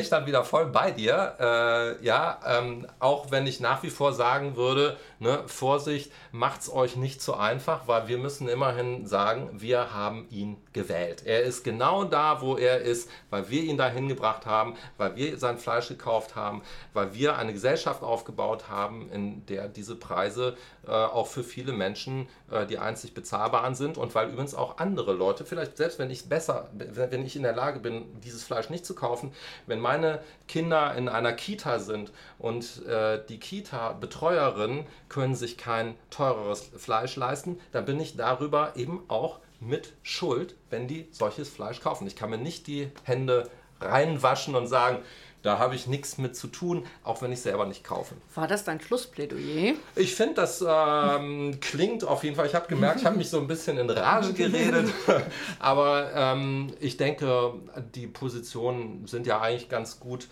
ich 0.00 0.10
dann 0.10 0.26
wieder 0.26 0.44
voll 0.44 0.66
bei 0.66 0.90
dir. 0.92 1.96
Ja, 2.02 2.40
ähm, 2.46 2.86
auch 2.98 3.30
wenn 3.30 3.46
ich 3.46 3.60
nach 3.60 3.82
wie 3.82 3.90
vor 3.90 4.12
sagen 4.12 4.56
würde, 4.56 4.96
ne, 5.24 5.42
Vorsicht, 5.46 6.12
es 6.60 6.70
euch 6.72 6.94
nicht 6.96 7.20
so 7.20 7.34
einfach, 7.34 7.88
weil 7.88 8.06
wir 8.06 8.18
müssen 8.18 8.48
immerhin 8.48 9.06
sagen, 9.06 9.50
wir 9.54 9.92
haben 9.92 10.28
ihn 10.30 10.56
gewählt. 10.74 11.22
Er 11.24 11.42
ist 11.42 11.64
genau 11.64 12.04
da, 12.04 12.42
wo 12.42 12.56
er 12.56 12.82
ist, 12.82 13.08
weil 13.30 13.48
wir 13.48 13.62
ihn 13.62 13.78
dahin 13.78 14.08
gebracht 14.08 14.44
haben, 14.44 14.76
weil 14.98 15.16
wir 15.16 15.38
sein 15.38 15.56
Fleisch 15.56 15.88
gekauft 15.88 16.36
haben, 16.36 16.62
weil 16.92 17.14
wir 17.14 17.38
eine 17.38 17.54
Gesellschaft 17.54 18.02
aufgebaut 18.02 18.68
haben, 18.68 19.08
in 19.10 19.46
der 19.46 19.68
diese 19.68 19.96
Preise 19.96 20.56
äh, 20.86 20.90
auch 20.90 21.28
für 21.28 21.44
viele 21.44 21.72
Menschen 21.72 22.28
äh, 22.50 22.66
die 22.66 22.78
einzig 22.78 23.14
bezahlbaren 23.14 23.74
sind 23.74 23.96
und 23.96 24.14
weil 24.14 24.28
übrigens 24.28 24.54
auch 24.54 24.78
andere 24.78 25.14
Leute, 25.14 25.44
vielleicht 25.44 25.76
selbst 25.76 25.98
wenn 25.98 26.10
ich 26.10 26.28
besser, 26.28 26.68
wenn 26.72 27.24
ich 27.24 27.36
in 27.36 27.42
der 27.42 27.54
Lage 27.54 27.78
bin, 27.78 28.20
dieses 28.20 28.44
Fleisch 28.44 28.68
nicht 28.68 28.84
zu 28.84 28.94
kaufen, 28.94 29.32
wenn 29.66 29.80
meine 29.80 30.20
Kinder 30.48 30.94
in 30.94 31.08
einer 31.08 31.32
Kita 31.32 31.78
sind 31.78 32.12
und 32.38 32.84
äh, 32.86 33.20
die 33.28 33.38
Kita-Betreuerinnen 33.38 34.86
können 35.08 35.36
sich 35.36 35.56
kein 35.56 35.94
teureres 36.10 36.70
Fleisch 36.76 37.14
leisten, 37.16 37.60
dann 37.70 37.84
bin 37.84 38.00
ich 38.00 38.16
darüber 38.16 38.72
eben 38.74 39.04
auch 39.08 39.38
mit 39.66 39.92
Schuld, 40.02 40.54
wenn 40.70 40.88
die 40.88 41.08
solches 41.10 41.48
Fleisch 41.48 41.80
kaufen. 41.80 42.06
Ich 42.06 42.16
kann 42.16 42.30
mir 42.30 42.38
nicht 42.38 42.66
die 42.66 42.90
Hände 43.04 43.50
reinwaschen 43.80 44.54
und 44.54 44.66
sagen, 44.66 44.98
da 45.44 45.58
habe 45.58 45.74
ich 45.74 45.86
nichts 45.86 46.16
mit 46.16 46.34
zu 46.34 46.46
tun, 46.46 46.86
auch 47.04 47.20
wenn 47.20 47.30
ich 47.30 47.42
selber 47.42 47.66
nicht 47.66 47.84
kaufe. 47.84 48.14
War 48.34 48.46
das 48.48 48.64
dein 48.64 48.80
Schlussplädoyer? 48.80 49.74
Ich 49.94 50.14
finde, 50.14 50.36
das 50.36 50.64
ähm, 50.66 51.58
klingt 51.60 52.02
auf 52.02 52.24
jeden 52.24 52.34
Fall. 52.34 52.46
Ich 52.46 52.54
habe 52.54 52.66
gemerkt, 52.66 53.00
ich 53.00 53.06
habe 53.06 53.18
mich 53.18 53.28
so 53.28 53.38
ein 53.40 53.46
bisschen 53.46 53.76
in 53.76 53.90
Rage 53.90 54.32
geredet. 54.34 54.90
Aber 55.58 56.10
ähm, 56.14 56.72
ich 56.80 56.96
denke, 56.96 57.52
die 57.94 58.06
Positionen 58.06 59.06
sind 59.06 59.26
ja 59.26 59.42
eigentlich 59.42 59.68
ganz 59.68 60.00
gut 60.00 60.28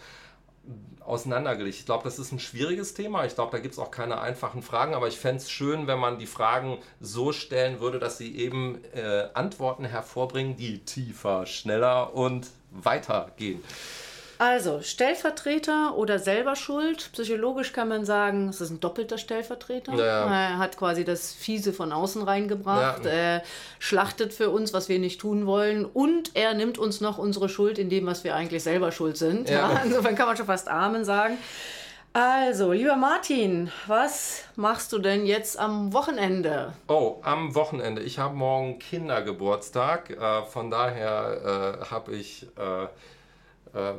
auseinandergelegt. 1.01 1.79
Ich 1.79 1.87
glaube, 1.87 2.05
das 2.05 2.19
ist 2.19 2.33
ein 2.33 2.39
schwieriges 2.39 2.95
Thema. 2.95 3.25
Ich 3.25 3.35
glaube, 3.35 3.51
da 3.53 3.59
gibt 3.59 3.75
es 3.75 3.79
auch 3.79 3.91
keine 3.91 4.21
einfachen 4.21 4.63
Fragen, 4.63 4.95
aber 4.95 5.09
ich 5.09 5.19
fände 5.19 5.43
es 5.43 5.51
schön, 5.51 5.87
wenn 5.87 5.99
man 5.99 6.19
die 6.19 6.27
Fragen 6.27 6.79
so 7.01 7.33
stellen 7.33 7.81
würde, 7.81 7.99
dass 7.99 8.19
sie 8.19 8.37
eben 8.37 8.81
äh, 8.95 9.29
Antworten 9.35 9.85
hervorbringen, 9.85 10.57
die 10.57 10.79
tiefer, 10.79 11.47
schneller 11.47 12.15
und 12.15 12.49
weiter 12.71 13.33
gehen. 13.37 13.63
Also, 14.43 14.81
Stellvertreter 14.83 15.97
oder 15.97 16.19
selber 16.19 16.57
schuld. 16.57 17.11
Psychologisch 17.13 17.73
kann 17.73 17.87
man 17.87 18.05
sagen, 18.05 18.49
es 18.49 18.61
ist 18.61 18.71
ein 18.71 18.81
doppelter 18.81 19.17
Stellvertreter. 19.17 19.95
Ja. 19.95 20.27
Er 20.27 20.59
hat 20.59 20.77
quasi 20.77 21.05
das 21.05 21.33
Fiese 21.33 21.73
von 21.73 21.93
außen 21.93 22.23
reingebracht. 22.23 23.05
Ja. 23.05 23.11
Er 23.13 23.43
schlachtet 23.79 24.33
für 24.33 24.51
uns, 24.51 24.73
was 24.73 24.89
wir 24.89 24.99
nicht 24.99 25.21
tun 25.21 25.47
wollen. 25.47 25.85
Und 25.85 26.35
er 26.35 26.55
nimmt 26.55 26.77
uns 26.77 27.01
noch 27.01 27.19
unsere 27.19 27.49
Schuld 27.49 27.79
in 27.79 27.89
dem, 27.89 28.05
was 28.07 28.25
wir 28.25 28.35
eigentlich 28.35 28.65
selber 28.65 28.91
schuld 28.91 29.17
sind. 29.17 29.49
Ja. 29.49 29.81
Insofern 29.85 30.17
kann 30.17 30.27
man 30.27 30.37
schon 30.37 30.47
fast 30.47 30.67
Amen 30.67 31.05
sagen. 31.05 31.39
Also, 32.13 32.73
lieber 32.73 32.97
Martin, 32.97 33.71
was 33.87 34.43
machst 34.57 34.93
du 34.93 34.99
denn 34.99 35.25
jetzt 35.25 35.57
am 35.57 35.93
Wochenende? 35.93 36.73
Oh, 36.89 37.19
am 37.23 37.55
Wochenende. 37.55 38.03
Ich 38.03 38.19
habe 38.19 38.35
morgen 38.35 38.81
Kindergeburtstag. 38.81 40.11
Äh, 40.11 40.43
von 40.47 40.69
daher 40.69 41.79
äh, 41.81 41.85
habe 41.93 42.17
ich 42.17 42.49
äh, 42.59 42.83
äh 43.79 43.95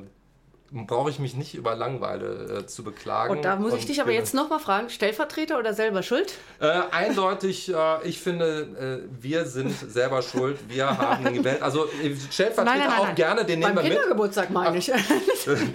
brauche 0.74 1.12
ich 1.12 1.20
mich 1.20 1.36
nicht 1.36 1.54
über 1.54 1.76
Langeweile 1.76 2.62
äh, 2.62 2.66
zu 2.66 2.84
beklagen. 2.84 3.36
Und 3.36 3.46
da 3.46 3.56
muss 3.56 3.76
ich 3.76 3.86
dich 3.86 4.02
aber 4.02 4.12
jetzt 4.12 4.34
nochmal 4.34 4.60
fragen, 4.60 4.90
Stellvertreter 4.90 5.60
oder 5.60 5.74
selber 5.76 6.02
schuld? 6.02 6.34
Äh, 6.60 6.82
eindeutig, 6.92 7.72
äh, 7.72 8.08
ich 8.08 8.20
finde, 8.20 9.06
äh, 9.08 9.22
wir 9.22 9.46
sind 9.46 9.72
selber 9.72 10.24
schuld. 10.24 10.58
Wir 10.68 10.98
haben 10.98 11.32
gewählt. 11.32 11.62
Also 11.62 11.86
äh, 11.86 12.16
Stellvertreter 12.32 12.64
nein, 12.64 12.80
nein, 12.80 12.88
nein, 12.90 13.12
auch 13.12 13.16
gerne, 13.16 13.46
den 13.46 13.60
nehmen 13.60 13.76
Beim 13.76 13.84
wir 13.84 13.92
mit. 13.92 14.00
Kindergeburtstag 14.00 14.50
meine 14.50 14.78
ich. 14.78 14.92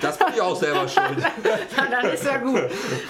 das 0.01 0.19
bin 0.19 0.27
ich 0.35 0.41
auch 0.41 0.57
selber 0.57 0.89
schuld. 0.89 1.19
Na, 1.77 1.87
dann 1.91 2.13
ist 2.13 2.25
ja 2.25 2.39
gut. 2.39 2.63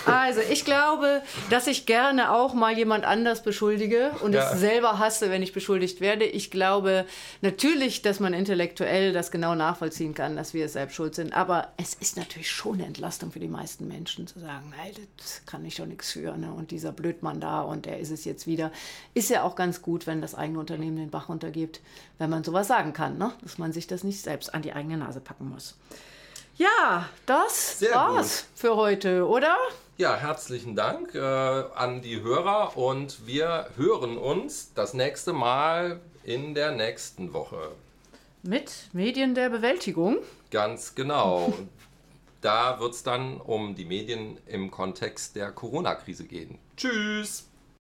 Also 0.05 0.41
ich 0.51 0.67
glaube, 0.67 1.23
dass 1.49 1.67
ich 1.67 1.87
gerne 1.87 2.33
auch 2.33 2.53
mal 2.53 2.77
jemand 2.77 3.07
anders 3.07 3.43
beschuldige 3.43 4.11
und 4.21 4.35
ja. 4.35 4.53
es 4.53 4.61
selber 4.61 4.99
hasse, 4.99 5.31
wenn 5.31 5.43
ich 5.43 5.55
beschuldigt 5.55 6.03
werde. 6.03 6.25
Ich 6.25 6.51
glaube 6.51 7.07
natürlich, 7.41 8.03
dass 8.03 8.21
man 8.21 8.35
intellektuell 8.35 9.15
das 9.15 9.31
genau 9.31 9.55
nachvollziehen 9.55 10.15
kann, 10.15 10.37
dass 10.37 10.53
wir 10.53 10.67
es 10.67 10.75
selbst 10.75 10.95
schuld 10.95 11.15
sind. 11.15 11.33
Aber 11.33 11.69
es 11.81 11.95
ist 11.95 12.17
natürlich 12.17 12.51
schon 12.51 12.75
eine 12.75 12.87
Entlastung 12.87 13.31
für 13.31 13.39
die 13.39 13.47
meisten 13.47 13.87
Menschen 13.87 14.27
zu 14.27 14.41
sagen, 14.41 14.75
hey, 14.77 14.93
das 15.17 15.43
kann 15.47 15.65
ich 15.65 15.77
doch 15.77 15.87
nichts 15.87 16.11
für. 16.11 16.37
Ne? 16.37 16.53
Und 16.53 16.73
dieser 16.73 16.91
Blödmann 16.91 17.41
da 17.41 17.61
und 17.61 17.87
der 17.87 18.01
ist 18.01 18.11
es 18.11 18.25
jetzt 18.25 18.49
wieder. 18.49 18.73
Ist 19.15 19.31
ja 19.31 19.45
auch 19.45 19.55
ganz 19.55 19.81
gut, 19.81 20.09
wenn 20.09 20.21
das 20.21 20.35
eigene 20.35 20.59
Unternehmen 20.59 20.97
den 20.97 21.11
Bach 21.11 21.29
runtergeht, 21.29 21.81
wenn 22.19 22.31
man 22.31 22.43
sowas 22.43 22.67
sagen 22.67 22.93
kann, 22.93 23.17
ne? 23.17 23.33
dass 23.43 23.59
man 23.59 23.73
sich 23.73 23.87
das 23.87 24.03
nicht 24.03 24.21
selbst 24.21 24.53
an 24.53 24.63
die 24.63 24.73
eigene 24.73 24.97
Nase 24.97 25.21
packen 25.21 25.51
muss. 25.51 25.77
Ja, 26.57 27.09
das 27.27 27.79
Sehr 27.79 27.95
war's 27.95 28.41
gut. 28.41 28.59
für 28.59 28.77
heute, 28.77 29.29
oder? 29.29 29.57
Ja, 29.99 30.17
herzlichen 30.17 30.75
Dank 30.75 31.15
äh, 31.15 31.21
an 31.21 32.03
die 32.03 32.21
Hörer 32.21 32.77
und 32.77 33.25
wir 33.29 33.69
hören 33.77 34.19
uns 34.19 34.73
das 34.75 34.95
nächste 34.95 35.33
Mal 35.33 36.01
in 36.25 36.57
der 36.57 36.73
nächsten 36.73 37.33
Woche. 37.33 37.71
Mit 38.43 38.89
Medien 38.93 39.37
der 39.37 39.49
Bewältigung. 39.49 40.17
Ganz 40.51 40.95
genau. 40.95 41.53
da 42.41 42.79
wird 42.81 42.95
es 42.95 43.03
dann 43.03 43.41
um 43.41 43.75
die 43.75 43.85
Medien 43.85 44.39
im 44.47 44.71
Kontext 44.71 45.37
der 45.37 45.53
Corona-Krise 45.53 46.25
gehen. 46.25 46.59
Tschüss! 46.77 47.48